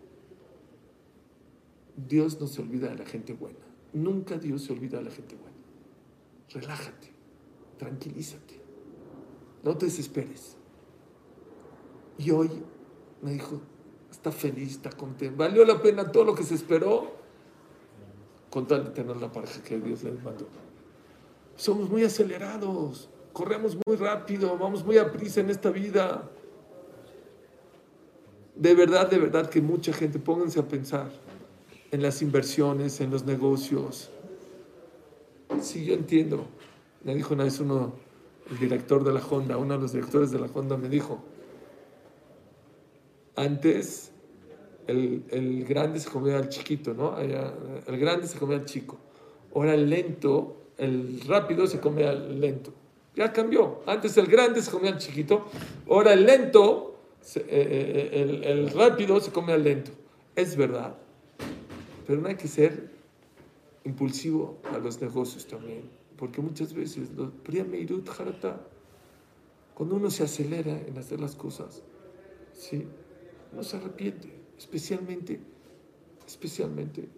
Dios 1.97 2.41
no 2.41 2.47
se 2.47 2.61
olvida 2.61 2.89
de 2.89 2.97
la 2.97 3.07
gente 3.07 3.33
buena. 3.33 3.59
Nunca 3.93 4.37
Dios 4.39 4.63
se 4.63 4.73
olvida 4.73 4.99
de 4.99 5.05
la 5.05 5.11
gente 5.11 5.35
buena. 5.35 5.57
Relájate, 6.51 7.11
tranquilízate, 7.79 8.61
no 9.65 9.77
te 9.77 9.87
desesperes. 9.87 10.57
Y 12.19 12.31
hoy 12.31 12.51
me 13.23 13.33
dijo, 13.33 13.61
está 14.11 14.31
feliz, 14.31 14.73
está 14.73 14.91
contento, 14.91 15.37
valió 15.37 15.65
la 15.65 15.81
pena 15.81 16.11
todo 16.11 16.25
lo 16.25 16.35
que 16.35 16.45
se 16.45 16.55
esperó 16.55 17.15
con 18.51 18.67
tal 18.67 18.85
de 18.85 18.91
tener 18.91 19.17
la 19.17 19.31
pareja 19.31 19.63
que 19.63 19.79
Dios 19.79 20.03
le 20.03 20.13
mandó. 20.13 20.47
Somos 21.57 21.89
muy 21.89 22.05
acelerados, 22.05 23.09
corremos 23.33 23.77
muy 23.87 23.97
rápido, 23.97 24.57
vamos 24.59 24.85
muy 24.85 24.99
a 24.99 25.11
prisa 25.11 25.41
en 25.41 25.51
esta 25.51 25.71
vida. 25.71 26.31
De 28.55 28.75
verdad, 28.75 29.11
de 29.11 29.19
verdad 29.19 29.49
que 29.49 29.61
mucha 29.61 29.93
gente, 29.93 30.19
pónganse 30.19 30.61
a 30.61 30.69
pensar 30.69 31.11
en 31.91 32.03
las 32.03 32.23
inversiones, 32.23 33.01
en 33.01 33.11
los 33.11 33.25
negocios. 33.25 34.11
Sí, 35.61 35.85
yo 35.85 35.95
entiendo. 35.95 36.47
Me 37.05 37.15
dijo 37.15 37.35
una 37.35 37.45
vez 37.45 37.61
uno, 37.61 37.95
el 38.51 38.59
director 38.59 39.05
de 39.05 39.13
la 39.13 39.21
Honda, 39.21 39.57
uno 39.57 39.75
de 39.75 39.81
los 39.81 39.93
directores 39.93 40.31
de 40.31 40.39
la 40.39 40.47
Honda 40.53 40.77
me 40.77 40.89
dijo, 40.89 41.23
antes 43.35 44.13
el, 44.87 45.25
el 45.31 45.65
grande 45.65 46.01
se 46.01 46.11
comía 46.11 46.37
al 46.37 46.49
chiquito, 46.49 46.95
¿no? 46.95 47.19
El 47.19 47.99
grande 47.99 48.27
se 48.27 48.39
comía 48.39 48.57
al 48.57 48.65
chico. 48.65 48.97
Ahora 49.55 49.75
el 49.75 49.89
lento, 49.89 50.56
el 50.79 51.21
rápido 51.27 51.67
se 51.67 51.81
come 51.81 52.05
al 52.05 52.41
lento. 52.41 52.73
Ya 53.15 53.33
cambió. 53.33 53.81
Antes 53.87 54.17
el 54.17 54.27
grande 54.27 54.61
se 54.63 54.71
comía 54.71 54.93
al 54.93 54.99
chiquito, 54.99 55.47
ahora 55.89 56.13
el 56.13 56.27
lento 56.27 57.01
eh, 57.35 58.11
eh, 58.13 58.43
el, 58.45 58.71
rápido 58.71 59.21
se 59.21 59.33
come 59.33 59.53
al 59.53 59.65
lento. 59.65 59.91
Es 60.35 60.57
verdad. 60.57 60.97
Pero 62.07 62.21
no 62.21 62.29
hay 62.29 62.37
que 62.37 62.47
ser 62.47 62.91
impulsivo 63.85 64.59
a 64.73 64.79
los 64.79 65.01
negocios 65.01 65.47
también. 65.47 65.91
Porque 66.17 66.41
muchas 66.41 66.73
veces, 66.73 67.09
cuando 69.75 69.97
uno 69.97 70.11
se 70.11 70.25
acelera 70.25 70.81
en 70.87 70.97
hacer 70.99 71.21
las 71.21 71.35
cosas, 71.35 71.83
¿sí? 72.53 72.87
no 73.53 73.63
se 73.63 73.77
arrepiente. 73.77 74.33
Especialmente, 74.59 75.41
especialmente 76.27 77.09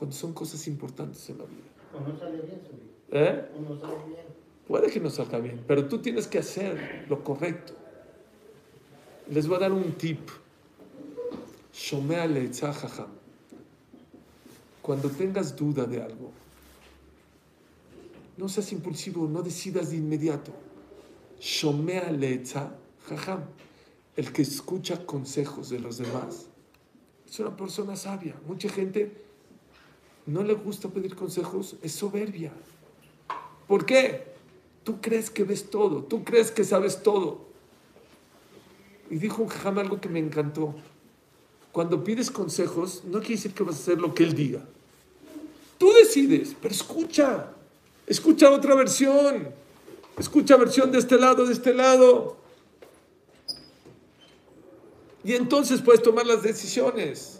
cuando 0.00 0.16
son 0.16 0.32
cosas 0.32 0.66
importantes 0.66 1.28
en 1.28 1.38
la 1.38 1.44
vida. 1.44 1.69
O 1.94 2.00
no 2.00 2.18
sale 2.18 2.40
bien, 2.42 2.60
Suri. 2.66 2.90
¿Eh? 3.10 3.48
O 3.56 3.60
no 3.60 3.80
sale 3.80 3.96
bien. 4.06 4.30
Puede 4.66 4.90
que 4.90 5.00
no 5.00 5.10
salga 5.10 5.38
bien, 5.38 5.64
pero 5.66 5.88
tú 5.88 5.98
tienes 5.98 6.28
que 6.28 6.38
hacer 6.38 7.06
lo 7.08 7.24
correcto. 7.24 7.72
Les 9.28 9.48
voy 9.48 9.56
a 9.56 9.60
dar 9.60 9.72
un 9.72 9.92
tip. 9.94 10.28
Shomea 11.72 12.28
jajam. 12.28 13.08
Cuando 14.80 15.10
tengas 15.10 15.56
duda 15.56 15.86
de 15.86 16.02
algo, 16.02 16.30
no 18.36 18.48
seas 18.48 18.72
impulsivo, 18.72 19.26
no 19.26 19.42
decidas 19.42 19.90
de 19.90 19.96
inmediato. 19.96 20.52
Shomea 21.40 22.12
le'etzah 22.12 22.72
jajam. 23.08 23.40
El 24.16 24.32
que 24.32 24.42
escucha 24.42 25.04
consejos 25.04 25.70
de 25.70 25.80
los 25.80 25.98
demás 25.98 26.46
es 27.28 27.38
una 27.40 27.56
persona 27.56 27.96
sabia. 27.96 28.34
Mucha 28.46 28.68
gente 28.68 29.29
no 30.30 30.42
le 30.42 30.54
gusta 30.54 30.88
pedir 30.88 31.14
consejos, 31.14 31.76
es 31.82 31.92
soberbia. 31.92 32.52
¿Por 33.66 33.84
qué? 33.84 34.24
Tú 34.84 35.00
crees 35.00 35.30
que 35.30 35.44
ves 35.44 35.70
todo, 35.70 36.02
tú 36.02 36.24
crees 36.24 36.50
que 36.50 36.64
sabes 36.64 37.02
todo. 37.02 37.46
Y 39.10 39.16
dijo 39.16 39.42
un 39.42 39.78
algo 39.78 40.00
que 40.00 40.08
me 40.08 40.20
encantó. 40.20 40.74
Cuando 41.72 42.02
pides 42.02 42.30
consejos, 42.30 43.02
no 43.04 43.18
quiere 43.20 43.36
decir 43.36 43.52
que 43.52 43.62
vas 43.62 43.76
a 43.76 43.78
hacer 43.78 44.00
lo 44.00 44.14
que 44.14 44.24
él 44.24 44.34
diga. 44.34 44.64
Tú 45.78 45.92
decides, 45.92 46.54
pero 46.60 46.74
escucha. 46.74 47.52
Escucha 48.06 48.50
otra 48.50 48.74
versión. 48.74 49.48
Escucha 50.18 50.56
versión 50.56 50.92
de 50.92 50.98
este 50.98 51.16
lado, 51.16 51.46
de 51.46 51.52
este 51.52 51.72
lado. 51.74 52.36
Y 55.24 55.34
entonces 55.34 55.80
puedes 55.80 56.02
tomar 56.02 56.26
las 56.26 56.42
decisiones. 56.42 57.39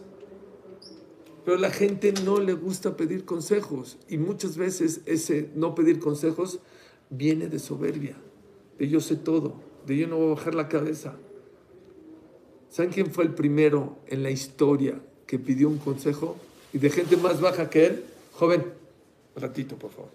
Pero 1.50 1.62
la 1.62 1.72
gente 1.72 2.12
no 2.24 2.38
le 2.38 2.52
gusta 2.52 2.96
pedir 2.96 3.24
consejos. 3.24 3.98
Y 4.08 4.18
muchas 4.18 4.56
veces 4.56 5.00
ese 5.04 5.50
no 5.56 5.74
pedir 5.74 5.98
consejos 5.98 6.60
viene 7.08 7.48
de 7.48 7.58
soberbia. 7.58 8.14
De 8.78 8.88
yo 8.88 9.00
sé 9.00 9.16
todo. 9.16 9.54
De 9.84 9.96
yo 9.96 10.06
no 10.06 10.16
voy 10.16 10.26
a 10.26 10.34
bajar 10.36 10.54
la 10.54 10.68
cabeza. 10.68 11.16
¿Saben 12.68 12.92
quién 12.92 13.10
fue 13.10 13.24
el 13.24 13.34
primero 13.34 13.96
en 14.06 14.22
la 14.22 14.30
historia 14.30 15.00
que 15.26 15.40
pidió 15.40 15.68
un 15.68 15.78
consejo? 15.78 16.36
Y 16.72 16.78
de 16.78 16.88
gente 16.88 17.16
más 17.16 17.40
baja 17.40 17.68
que 17.68 17.86
él. 17.86 18.04
Joven, 18.34 18.66
ratito, 19.34 19.74
por 19.74 19.90
favor. 19.90 20.10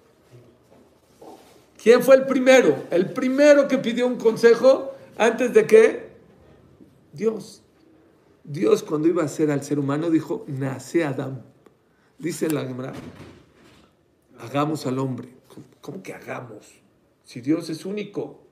¿Quién 1.84 2.02
fue 2.02 2.16
el 2.16 2.26
primero? 2.28 2.78
El 2.92 3.12
primero 3.12 3.68
que 3.68 3.78
pidió 3.78 4.08
un 4.08 4.16
consejo 4.16 4.94
antes 5.18 5.54
de 5.54 5.68
que 5.68 6.12
Dios. 7.12 7.62
Dios 8.46 8.84
cuando 8.84 9.08
iba 9.08 9.24
a 9.24 9.26
hacer 9.26 9.50
al 9.50 9.64
ser 9.64 9.80
humano 9.80 10.12
dijo, 10.12 10.46
nace 10.48 11.04
Adán. 11.04 11.44
Dice 12.20 12.50
la 12.50 12.64
Gemara, 12.64 12.94
hagamos 14.40 14.86
al 14.86 15.00
hombre. 15.00 15.30
¿Cómo 15.82 16.04
que 16.04 16.14
hagamos? 16.14 16.72
Si 17.24 17.42
Dios 17.42 17.70
es 17.72 17.86
único. 17.86 18.44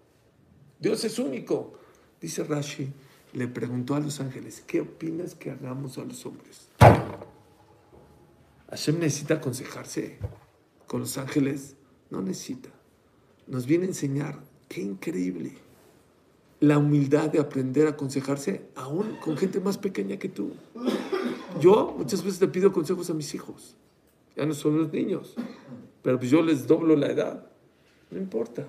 Dios 0.79 1.03
es 1.05 1.19
único. 1.19 1.77
Dice 2.19 2.43
Rashi, 2.43 2.91
le 3.33 3.47
preguntó 3.47 3.93
a 3.93 3.99
los 3.99 4.19
ángeles, 4.19 4.63
¿qué 4.65 4.81
opinas 4.81 5.35
que 5.35 5.51
hagamos 5.51 5.99
a 5.99 6.03
los 6.03 6.25
hombres? 6.25 6.69
Hashem 8.69 8.99
necesita 8.99 9.35
aconsejarse 9.35 10.17
con 10.87 11.01
los 11.01 11.19
ángeles. 11.19 11.75
No 12.09 12.21
necesita. 12.21 12.69
Nos 13.45 13.67
viene 13.67 13.85
a 13.85 13.89
enseñar, 13.89 14.39
qué 14.67 14.81
increíble 14.81 15.57
la 16.63 16.77
humildad 16.77 17.29
de 17.29 17.39
aprender 17.41 17.87
a 17.87 17.89
aconsejarse 17.89 18.61
aún 18.75 19.17
con 19.21 19.35
gente 19.35 19.59
más 19.59 19.77
pequeña 19.77 20.15
que 20.17 20.29
tú. 20.29 20.53
Yo 21.59 21.93
muchas 21.97 22.23
veces 22.23 22.39
le 22.39 22.47
pido 22.47 22.71
consejos 22.71 23.09
a 23.09 23.13
mis 23.13 23.35
hijos. 23.35 23.75
Ya 24.37 24.45
no 24.45 24.53
son 24.53 24.77
los 24.77 24.93
niños, 24.93 25.35
pero 26.01 26.17
pues 26.17 26.31
yo 26.31 26.41
les 26.41 26.65
doblo 26.65 26.95
la 26.95 27.07
edad. 27.07 27.45
No 28.09 28.17
importa. 28.17 28.65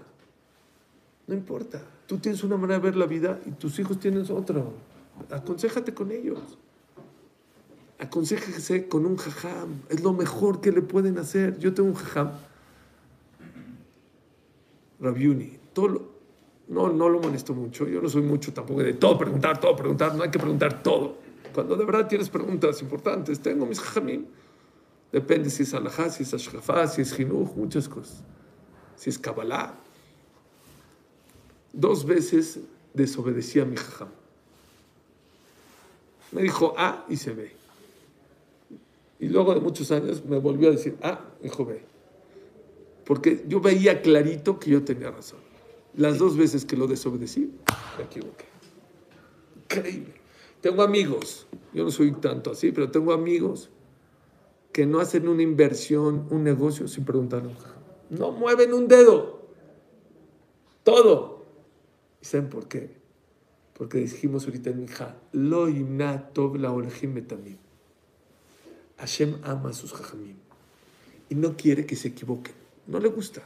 No 1.29 1.35
importa. 1.35 1.83
Tú 2.09 2.19
tienes 2.19 2.43
una 2.43 2.57
manera 2.57 2.81
de 2.81 2.85
ver 2.85 2.97
la 2.97 3.07
vida 3.07 3.39
y 3.47 3.53
tus 3.53 3.79
hijos 3.79 4.01
tienen 4.01 4.29
otra. 4.29 4.65
Aconsejate 5.31 5.95
con 5.95 6.11
ellos. 6.11 6.41
Aconsejese 8.01 8.89
con 8.89 9.07
un 9.07 9.17
jajam. 9.17 9.83
Es 9.89 10.03
lo 10.03 10.13
mejor 10.13 10.61
que 10.61 10.73
le 10.73 10.83
pueden 10.83 11.17
hacer. 11.19 11.61
Yo 11.61 11.73
tengo 11.73 11.91
un 11.91 11.95
jajam. 11.95 12.33
Rabiuni. 15.01 15.59
Todo 15.73 15.89
lo- 15.89 16.14
no, 16.69 16.89
no 16.91 17.09
lo 17.09 17.21
molesto 17.21 17.55
mucho. 17.55 17.87
Yo 17.87 18.01
no 18.01 18.09
soy 18.09 18.23
mucho 18.23 18.53
tampoco 18.53 18.83
de 18.83 18.95
todo 18.95 19.19
preguntar, 19.19 19.61
todo 19.61 19.77
preguntar. 19.77 20.15
No 20.15 20.23
hay 20.23 20.31
que 20.31 20.39
preguntar 20.39 20.83
todo. 20.83 21.17
Cuando 21.53 21.77
de 21.77 21.85
verdad 21.85 22.09
tienes 22.09 22.29
preguntas 22.29 22.81
importantes, 22.83 23.41
tengo 23.41 23.67
mis 23.67 23.81
jajamim. 23.81 24.27
Depende 25.13 25.51
si 25.51 25.63
es 25.63 25.75
alajá, 25.75 26.11
si 26.11 26.25
es 26.25 26.35
ashkafá, 26.35 26.89
si 26.89 27.03
es 27.03 27.15
jinuj, 27.15 27.55
muchas 27.55 27.89
cosas. 27.89 28.25
Si 28.97 29.11
es 29.11 29.19
kabbalah. 29.19 29.75
Dos 31.73 32.05
veces 32.05 32.61
desobedecí 32.93 33.61
a 33.61 33.65
mi 33.65 33.77
jajam. 33.77 34.09
Me 36.33 36.43
dijo 36.43 36.75
A 36.77 37.05
y 37.09 37.17
se 37.17 37.33
ve. 37.33 37.53
Y 39.21 39.29
luego 39.29 39.55
de 39.55 39.61
muchos 39.61 39.93
años 39.93 40.25
me 40.25 40.39
volvió 40.39 40.69
a 40.69 40.73
decir 40.73 40.97
A, 41.01 41.21
dijo 41.41 41.65
B. 41.65 41.81
Porque 43.05 43.45
yo 43.47 43.61
veía 43.61 44.03
clarito 44.03 44.59
que 44.59 44.71
yo 44.71 44.83
tenía 44.83 45.11
razón. 45.11 45.44
Las 45.97 46.19
dos 46.19 46.37
veces 46.37 46.65
que 46.65 46.77
lo 46.77 46.87
desobedecí, 46.87 47.53
me 47.97 48.05
equivoqué. 48.05 48.47
Increíble. 49.57 50.15
Tengo 50.61 50.83
amigos, 50.83 51.47
yo 51.73 51.85
no 51.85 51.91
soy 51.91 52.13
tanto 52.13 52.51
así, 52.51 52.73
pero 52.73 52.91
tengo 52.91 53.13
amigos 53.13 53.71
que 54.73 54.87
no 54.87 54.99
hacen 54.99 55.29
una 55.29 55.43
inversión, 55.43 56.27
un 56.31 56.43
negocio 56.43 56.89
sin 56.89 57.05
preguntarle. 57.05 57.49
a 57.49 57.51
un 57.51 57.59
jajam. 57.59 57.83
No 58.11 58.33
mueven 58.33 58.73
un 58.73 58.89
dedo. 58.89 59.43
Todo. 60.83 61.45
¿Y 62.21 62.25
saben 62.25 62.49
por 62.49 62.67
qué? 62.67 62.97
Porque 63.75 63.99
dijimos 63.99 64.47
ahorita 64.47 64.71
en 64.71 64.79
mi 64.79 64.85
hija, 64.85 65.17
lo 65.33 65.69
tov 66.33 66.57
la 66.57 66.73
betamim. 66.73 67.59
Hashem 68.97 69.39
ama 69.43 69.71
a 69.71 69.73
sus 69.73 69.93
jajamim 69.93 70.37
y 71.29 71.35
no 71.35 71.57
quiere 71.57 71.87
que 71.87 71.97
se 71.97 72.09
equivoquen. 72.09 72.55
No 72.87 72.99
le 73.01 73.09
gusta. 73.09 73.43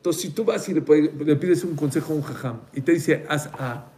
Entonces, 0.00 0.22
si 0.22 0.30
tú 0.30 0.46
vas 0.46 0.66
y 0.66 0.72
le, 0.72 0.80
pides 0.80 1.62
un 1.62 1.76
consejo 1.76 2.14
a 2.14 2.16
un 2.16 2.22
jajam 2.22 2.60
y 2.72 2.80
te 2.80 2.92
dice, 2.92 3.26
haz 3.28 3.48
A, 3.52 3.92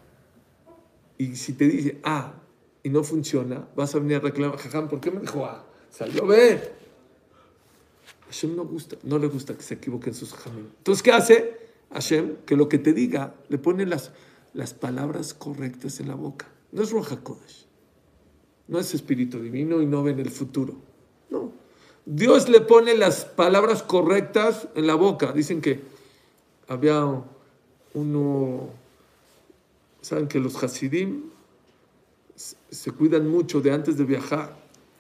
y 1.17 1.37
si 1.37 1.53
te 1.53 1.69
dice 1.69 2.01
A 2.03 2.35
y 2.83 2.89
no 2.89 3.05
funciona, 3.05 3.69
vas 3.77 3.95
a 3.95 4.01
venir 4.01 4.17
a 4.17 4.19
reclamar, 4.19 4.59
jajam, 4.59 4.89
¿por 4.89 4.99
qué 4.99 5.13
me 5.13 5.21
dijo 5.21 5.45
A? 5.45 5.65
Salió 5.91 6.27
B. 6.27 6.61
Hashem 8.27 8.57
no, 8.57 8.65
gusta, 8.65 8.97
no 9.05 9.17
le 9.21 9.29
gusta 9.29 9.55
que 9.55 9.63
se 9.63 9.75
equivoquen 9.75 10.13
sus 10.13 10.33
jajamim. 10.33 10.67
Entonces, 10.79 11.05
¿qué 11.05 11.13
hace 11.13 11.57
Hashem? 11.93 12.39
Que 12.47 12.57
lo 12.57 12.69
que 12.69 12.79
te 12.79 12.93
diga, 12.93 13.37
le 13.49 13.59
pone 13.59 13.87
las, 13.87 14.11
las 14.55 14.75
palabras 14.75 15.35
correctas 15.35 16.01
en 16.01 16.09
la 16.09 16.17
boca. 16.17 16.49
No 16.73 16.83
es 16.83 16.91
Roja 16.91 17.19
Kodesh. 17.23 17.69
No 18.67 18.81
es 18.81 18.93
espíritu 18.93 19.39
divino 19.39 19.81
y 19.81 19.87
no 19.87 20.03
ven 20.03 20.19
el 20.19 20.31
futuro. 20.31 20.75
No. 21.31 21.53
Dios 22.07 22.49
le 22.49 22.61
pone 22.61 22.97
las 22.97 23.25
palabras 23.25 23.85
correctas 23.85 24.67
en 24.75 24.89
la 24.89 24.97
boca. 24.97 25.31
Dicen 25.31 25.61
que 25.61 25.92
había 26.69 27.05
uno, 27.95 28.69
saben 30.01 30.29
que 30.29 30.39
los 30.41 30.63
Hasidim 30.63 31.25
se- 32.35 32.91
cuidan 32.93 33.29
mucho 33.29 33.61
de 33.61 33.71
antes 33.73 33.97
de 33.97 34.05
viajar, 34.05 34.57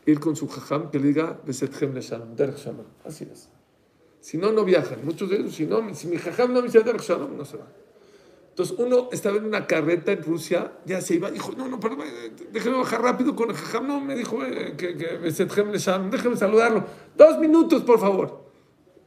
ir 0.06 0.20
con 0.20 0.36
su 0.36 0.48
jajam 0.48 0.90
que 0.90 0.98
le 0.98 1.08
diga 1.08 1.38
Besetchem 1.46 1.94
Leshalom, 1.94 2.34
Derech 2.36 2.56
Shalom. 2.58 2.86
Así 3.04 3.26
es. 3.30 3.48
Si 4.20 4.36
no, 4.38 4.52
no 4.52 4.64
viajan. 4.64 5.04
Muchos 5.04 5.28
de 5.30 5.36
ellos, 5.36 5.54
si, 5.54 5.66
no, 5.66 5.94
si 5.94 6.06
mi 6.06 6.16
jajam 6.16 6.52
no 6.52 6.60
me 6.60 6.66
dice 6.66 6.80
Derech 6.80 7.02
Shalom, 7.02 7.36
no 7.36 7.44
se 7.44 7.56
va. 7.56 7.66
Entonces 8.50 8.76
uno 8.78 9.08
estaba 9.12 9.38
en 9.38 9.46
una 9.46 9.66
carreta 9.66 10.12
en 10.12 10.22
Rusia, 10.22 10.72
ya 10.84 11.00
se 11.00 11.14
iba, 11.14 11.30
dijo, 11.30 11.52
no, 11.56 11.68
no, 11.68 11.80
pero 11.80 11.96
eh, 12.04 12.32
déjeme 12.52 12.76
bajar 12.76 13.00
rápido 13.00 13.34
con 13.34 13.48
el 13.48 13.56
jajam. 13.56 13.86
No, 13.86 13.98
me 14.00 14.14
dijo 14.14 14.44
eh, 14.44 14.74
que, 14.76 14.94
que 14.96 15.16
Besetchem 15.16 15.70
Leshalom, 15.70 16.10
déjeme 16.10 16.36
saludarlo. 16.36 16.84
Dos 17.16 17.38
minutos, 17.38 17.82
por 17.82 17.98
favor. 17.98 18.42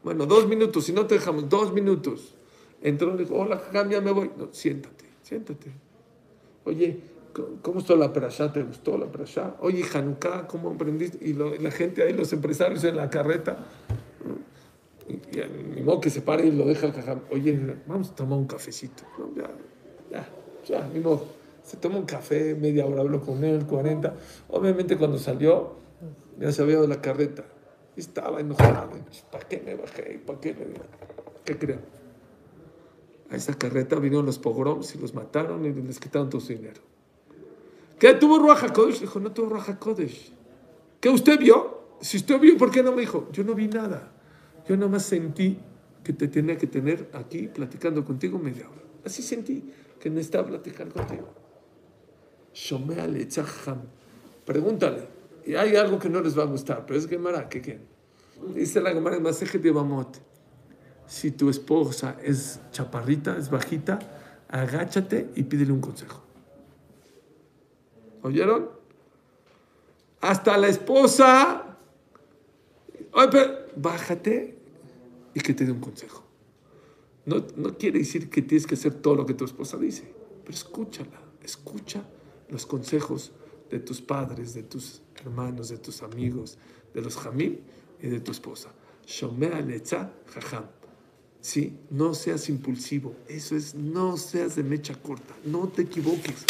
Bueno, 0.04 0.26
dos 0.26 0.48
minutos, 0.48 0.86
si 0.86 0.94
no 0.94 1.06
te 1.06 1.16
dejamos, 1.16 1.48
dos 1.48 1.72
minutos. 1.74 2.34
Entró 2.82 3.16
dijo, 3.18 3.36
hola, 3.36 3.62
ya 3.90 4.02
me 4.02 4.12
voy. 4.12 4.32
No, 4.38 4.50
siéntate, 4.52 5.06
siéntate. 5.24 5.72
Oye, 6.66 7.00
¿cómo- 7.34 7.48
¿cómo 7.62 7.80
estuvo 7.80 7.98
la 7.98 8.12
perashá? 8.14 8.52
¿Te 8.52 8.64
gustó 8.64 8.98
la 8.98 9.08
perashá? 9.08 9.56
Oye, 9.60 9.84
Hanukkah, 9.94 10.48
¿cómo 10.48 10.72
aprendiste? 10.72 11.18
Y 11.26 11.34
la 11.34 11.72
gente 11.72 12.04
ahí, 12.04 12.14
los 12.14 12.32
empresarios 12.34 12.84
en 12.84 12.98
la 12.98 13.10
carreta. 13.10 13.58
Y, 15.08 15.14
ni 15.82 16.00
que 16.00 16.10
se 16.10 16.22
pare 16.22 16.48
y 16.48 16.52
lo 16.52 16.66
deja 16.66 16.88
el 16.88 16.94
jajam. 16.94 17.22
Oye, 17.32 17.78
vamos 17.86 18.12
a 18.12 18.16
tomar 18.16 18.40
un 18.40 18.48
cafecito. 18.48 19.04
Ya, 19.36 19.50
ya, 20.12 20.28
ya, 20.68 20.88
ni. 20.88 21.02
Se 21.64 21.78
toma 21.78 21.98
un 21.98 22.06
café, 22.06 22.54
media 22.56 22.86
hora, 22.86 23.02
hablo 23.02 23.22
con 23.22 23.44
él, 23.44 23.66
40. 23.66 24.14
Obviamente 24.50 24.98
cuando 24.98 25.18
salió, 25.18 25.78
ya 26.40 26.52
se 26.52 26.62
había 26.62 26.76
dado 26.76 26.88
la 26.88 27.02
carreta. 27.02 27.44
Estaba 27.96 28.40
enojado. 28.40 28.92
¿Para 29.32 29.48
qué 29.48 29.62
me 29.66 29.76
bajé? 29.76 30.22
¿Para 30.26 30.40
qué 30.40 30.54
me 30.54 30.66
¿Qué 31.44 31.58
creen? 31.58 31.80
A 33.30 33.36
esa 33.36 33.58
carreta 33.58 33.96
vinieron 33.98 34.26
los 34.26 34.40
pogroms 34.40 34.94
y 34.96 35.00
los 35.00 35.14
mataron 35.14 35.66
y 35.66 35.74
les 35.74 36.00
quitaron 36.00 36.30
todo 36.30 36.42
su 36.42 36.54
dinero. 36.54 36.82
¿Qué 38.00 38.14
tuvo 38.14 38.40
Ruaja 38.40 38.72
Kodesh? 38.74 39.00
Dijo, 39.00 39.20
no 39.20 39.32
tuvo 39.32 39.50
Ruaja 39.50 39.80
Kodesh. 39.80 40.32
¿Qué 41.00 41.10
usted 41.10 41.40
vio? 41.40 41.86
Si 42.02 42.18
usted 42.18 42.40
vio, 42.40 42.58
¿por 42.58 42.72
qué 42.72 42.84
no 42.84 42.92
me 42.92 43.02
dijo? 43.02 43.30
Yo 43.32 43.44
no 43.44 43.56
vi 43.56 43.68
nada. 43.68 44.12
Yo 44.68 44.76
nomás 44.78 45.04
sentí 45.06 45.60
que 46.04 46.14
te 46.14 46.28
tenía 46.28 46.58
que 46.58 46.68
tener 46.68 47.10
aquí 47.14 47.48
platicando 47.48 48.04
contigo 48.04 48.38
media 48.38 48.70
hora. 48.70 48.82
Así 49.06 49.22
sentí 49.22 49.64
que 50.00 50.10
necesitaba 50.10 50.48
platicar 50.48 50.90
contigo. 50.90 51.28
Pregúntale. 54.46 55.08
Y 55.46 55.56
hay 55.56 55.76
algo 55.76 56.00
que 56.00 56.10
no 56.10 56.22
les 56.22 56.38
va 56.38 56.44
a 56.44 56.48
gustar, 56.48 56.86
pero 56.86 56.98
es 57.00 57.08
Gemara, 57.08 57.50
¿qué 57.50 57.62
quieren? 57.62 57.86
Dice 58.54 58.82
la 58.82 58.92
Gemara 58.92 59.18
en 59.18 59.24
Masejet 59.24 59.62
de 59.62 59.72
Bamot. 59.72 60.22
Si 61.08 61.32
tu 61.32 61.50
esposa 61.50 62.18
es 62.24 62.60
chaparrita, 62.72 63.38
es 63.38 63.50
bajita, 63.50 64.00
agáchate 64.50 65.30
y 65.36 65.44
pídele 65.44 65.72
un 65.72 65.82
consejo. 65.82 66.24
¿Oyeron? 68.22 68.70
Hasta 70.22 70.58
la 70.58 70.68
esposa. 70.68 71.78
Oye, 73.12 73.28
pero 73.32 73.54
bájate 73.76 74.58
y 75.34 75.40
que 75.42 75.54
te 75.54 75.66
dé 75.66 75.72
un 75.72 75.80
consejo. 75.80 76.24
No, 77.26 77.46
no 77.56 77.78
quiere 77.78 78.00
decir 78.00 78.30
que 78.30 78.42
tienes 78.42 78.66
que 78.66 78.76
hacer 78.76 78.96
todo 78.96 79.16
lo 79.16 79.26
que 79.26 79.34
tu 79.34 79.46
esposa 79.46 79.78
dice, 79.78 80.12
pero 80.44 80.54
escúchala, 80.54 81.22
escucha 81.44 82.04
los 82.50 82.66
consejos 82.66 83.32
de 83.70 83.80
tus 83.80 84.02
padres, 84.02 84.54
de 84.54 84.64
tus 84.64 85.02
hermanos, 85.16 85.70
de 85.70 85.78
tus 85.78 86.04
amigos, 86.04 86.58
de 86.94 87.02
los 87.02 87.18
jamim 87.18 87.58
y 88.02 88.08
de 88.08 88.20
tu 88.20 88.32
esposa. 88.32 88.70
Shomea 89.06 89.62
lecha 89.62 90.12
jajam. 90.28 90.66
Sí, 91.46 91.78
no 91.92 92.16
seas 92.16 92.50
impulsivo. 92.50 93.16
Eso 93.28 93.56
es, 93.56 93.76
no 93.76 94.18
seas 94.18 94.56
de 94.56 94.64
mecha 94.64 95.00
corta. 95.00 95.36
No 95.46 95.68
te 95.68 95.84
equivoques. 95.84 96.44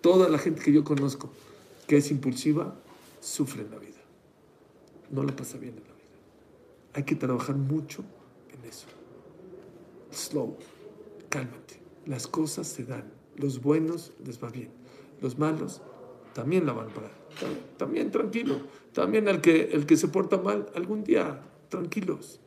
Toda 0.00 0.30
la 0.30 0.38
gente 0.38 0.62
que 0.62 0.72
yo 0.72 0.82
conozco 0.82 1.30
que 1.86 1.98
es 1.98 2.10
impulsiva 2.10 2.74
sufre 3.20 3.64
en 3.64 3.70
la 3.70 3.76
vida. 3.76 4.00
No 5.10 5.24
la 5.24 5.36
pasa 5.36 5.58
bien 5.58 5.74
en 5.76 5.84
la 5.84 5.92
vida. 5.92 6.16
Hay 6.94 7.02
que 7.02 7.16
trabajar 7.16 7.54
mucho 7.54 8.02
en 8.50 8.66
eso. 8.66 8.86
Slow, 10.10 10.56
cálmate. 11.28 11.78
Las 12.06 12.26
cosas 12.26 12.66
se 12.66 12.84
dan. 12.84 13.12
Los 13.36 13.60
buenos 13.60 14.14
les 14.24 14.42
va 14.42 14.48
bien. 14.48 14.70
Los 15.20 15.38
malos 15.38 15.82
también 16.32 16.64
la 16.64 16.72
van 16.72 16.88
a 16.88 16.94
pagar. 16.94 17.12
También 17.76 18.10
tranquilo. 18.10 18.58
También 18.94 19.28
el 19.28 19.42
que, 19.42 19.64
el 19.64 19.84
que 19.84 19.98
se 19.98 20.08
porta 20.08 20.38
mal, 20.38 20.72
algún 20.74 21.04
día, 21.04 21.42
tranquilos. 21.68 22.40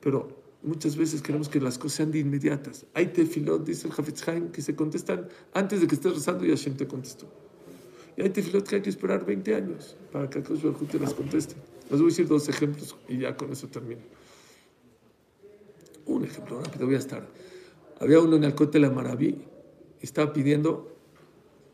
Pero 0.00 0.45
muchas 0.66 0.96
veces 0.96 1.22
queremos 1.22 1.48
que 1.48 1.60
las 1.60 1.78
cosas 1.78 1.96
sean 1.96 2.10
de 2.10 2.18
inmediatas. 2.18 2.86
Hay 2.92 3.06
tefilot, 3.06 3.64
dice 3.64 3.86
el 3.86 3.92
Hafetz 3.92 4.24
que 4.52 4.60
se 4.60 4.74
contestan 4.74 5.28
antes 5.54 5.80
de 5.80 5.86
que 5.86 5.94
estés 5.94 6.14
rezando 6.14 6.44
y 6.44 6.50
Hashem 6.50 6.76
te 6.76 6.86
contestó. 6.86 7.26
Y 8.16 8.22
hay 8.22 8.30
tefilot 8.30 8.66
que 8.66 8.76
hay 8.76 8.82
que 8.82 8.90
esperar 8.90 9.24
20 9.24 9.54
años 9.54 9.96
para 10.10 10.28
que 10.28 10.40
Akash 10.40 10.62
Baruj 10.62 10.82
Hu 10.82 10.86
te 10.86 10.98
las 10.98 11.14
conteste. 11.14 11.54
Les 11.88 12.00
voy 12.00 12.08
a 12.08 12.10
decir 12.10 12.26
dos 12.26 12.48
ejemplos 12.48 12.96
y 13.08 13.18
ya 13.18 13.36
con 13.36 13.52
eso 13.52 13.68
termino. 13.68 14.00
Un 16.06 16.24
ejemplo 16.24 16.60
rápido, 16.60 16.86
voy 16.86 16.96
a 16.96 16.98
estar. 16.98 17.26
Había 18.00 18.20
uno 18.20 18.36
en 18.36 18.44
el 18.44 18.54
Cote 18.54 18.78
la 18.80 18.90
Maraví 18.90 19.28
y 20.00 20.04
estaba 20.04 20.32
pidiendo 20.32 20.96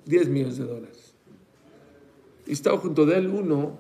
10 0.05 0.29
millones 0.29 0.59
de 0.59 0.65
dólares. 0.65 1.15
Y 2.47 2.53
estaba 2.53 2.77
junto 2.79 3.07
de 3.07 3.17
él 3.17 3.29
uno 3.29 3.79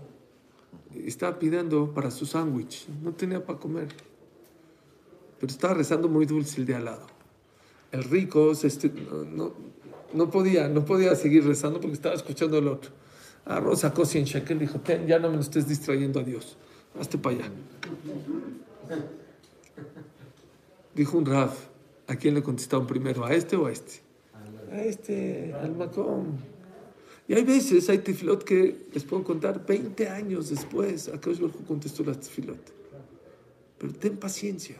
y 0.94 1.06
estaba 1.06 1.38
pidiendo 1.38 1.92
para 1.92 2.10
su 2.10 2.24
sándwich. 2.24 2.86
No 3.02 3.12
tenía 3.12 3.44
para 3.44 3.58
comer. 3.58 3.88
Pero 5.42 5.50
estaba 5.50 5.74
rezando 5.74 6.08
muy 6.08 6.24
dulce 6.24 6.60
el 6.60 6.66
de 6.66 6.76
al 6.76 6.84
lado. 6.84 7.04
El 7.90 8.04
rico 8.04 8.54
se 8.54 8.68
no, 8.90 9.24
no, 9.24 9.52
no 10.14 10.30
podía, 10.30 10.68
no 10.68 10.84
podía 10.84 11.16
seguir 11.16 11.44
rezando 11.44 11.80
porque 11.80 11.94
estaba 11.94 12.14
escuchando 12.14 12.58
al 12.58 12.68
otro. 12.68 12.92
Agarró, 13.44 13.74
sacó 13.74 14.06
100 14.06 14.24
shekel 14.24 14.58
y 14.58 14.60
dijo, 14.60 14.78
Ten, 14.78 15.04
ya 15.08 15.18
no 15.18 15.30
me 15.30 15.34
lo 15.34 15.40
estés 15.40 15.66
distrayendo 15.66 16.20
a 16.20 16.22
Dios. 16.22 16.56
Hazte 16.96 17.18
para 17.18 17.38
allá. 17.38 17.50
Dijo 20.94 21.18
un 21.18 21.26
Raf, 21.26 21.58
¿a 22.06 22.14
quién 22.14 22.34
le 22.34 22.42
contestaron 22.44 22.86
primero? 22.86 23.24
¿A 23.24 23.34
este 23.34 23.56
o 23.56 23.66
a 23.66 23.72
este? 23.72 24.00
A 24.70 24.80
este, 24.80 25.52
al 25.60 25.74
Macom. 25.74 26.36
Y 27.26 27.34
hay 27.34 27.42
veces, 27.42 27.90
hay 27.90 27.98
tefilot 27.98 28.44
que 28.44 28.86
les 28.94 29.02
puedo 29.02 29.24
contar 29.24 29.66
20 29.66 30.08
años 30.08 30.50
después. 30.50 31.08
A 31.08 31.16
Hu 31.16 31.50
contestó 31.66 32.04
la 32.04 32.14
tefilot. 32.14 32.60
Pero 33.76 33.92
ten 33.94 34.16
paciencia. 34.18 34.76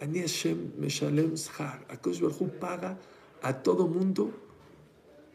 Ani 0.00 0.20
Hashem 0.20 0.72
Meshalem 0.78 1.36
Shar. 1.36 1.80
Akadosh 1.88 2.20
Baruj 2.20 2.40
Hu 2.40 2.48
paga 2.60 2.96
a 3.42 3.52
todo 3.52 3.86
mundo 3.86 4.30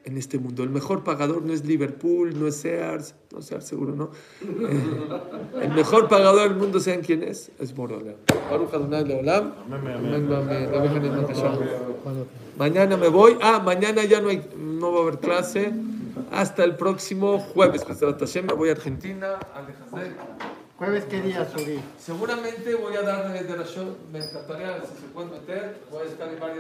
en 0.04 0.18
este 0.18 0.38
mundo. 0.38 0.64
El 0.64 0.70
mejor 0.70 1.04
pagador 1.04 1.44
no 1.44 1.54
es 1.54 1.66
Liverpool, 1.66 2.38
no 2.40 2.48
es 2.48 2.56
Sears, 2.58 3.16
no 3.32 3.42
Sears 3.42 3.66
seguro 3.66 3.96
no. 3.96 4.12
Eh, 4.42 5.64
el 5.64 5.74
mejor 5.74 6.08
pagador 6.08 6.50
del 6.50 6.58
mundo, 6.58 6.80
¿saben 6.80 7.02
quién 7.02 7.24
es? 7.24 7.52
Es 7.60 7.74
Borolam. 7.74 8.16
Baruch 8.50 8.74
Adonai 8.74 9.06
Leolam. 9.06 9.54
Mañana 12.58 12.98
me 12.98 13.08
voy. 13.08 13.38
Ah, 13.42 13.62
mañana 13.64 14.04
ya 14.04 14.22
no, 14.22 14.30
hay, 14.30 14.48
no 14.58 14.92
va 14.92 15.00
a 15.00 15.02
haber 15.04 15.20
clase. 15.20 15.72
Hasta 16.32 16.64
el 16.64 16.76
próximo 16.76 17.40
jueves. 17.40 17.86
Me 18.44 18.54
voy 18.54 18.70
a 18.70 18.72
Argentina. 18.74 19.40
¿Jueves 20.82 21.06
qué 21.06 21.22
día 21.22 21.48
subí? 21.48 21.80
Seguramente 22.00 22.74
voy 22.74 22.96
a 22.96 23.04
dar 23.04 23.32
de 23.32 23.56
la 23.56 23.64
show. 23.66 23.96
Me 24.12 24.18
encantaría 24.18 24.82
si 24.82 25.00
se 25.00 25.08
pueden 25.14 25.30
meter. 25.30 25.80
Voy 25.92 26.08
a 26.08 26.10
estar 26.10 26.28
en 26.28 26.40
varias. 26.40 26.58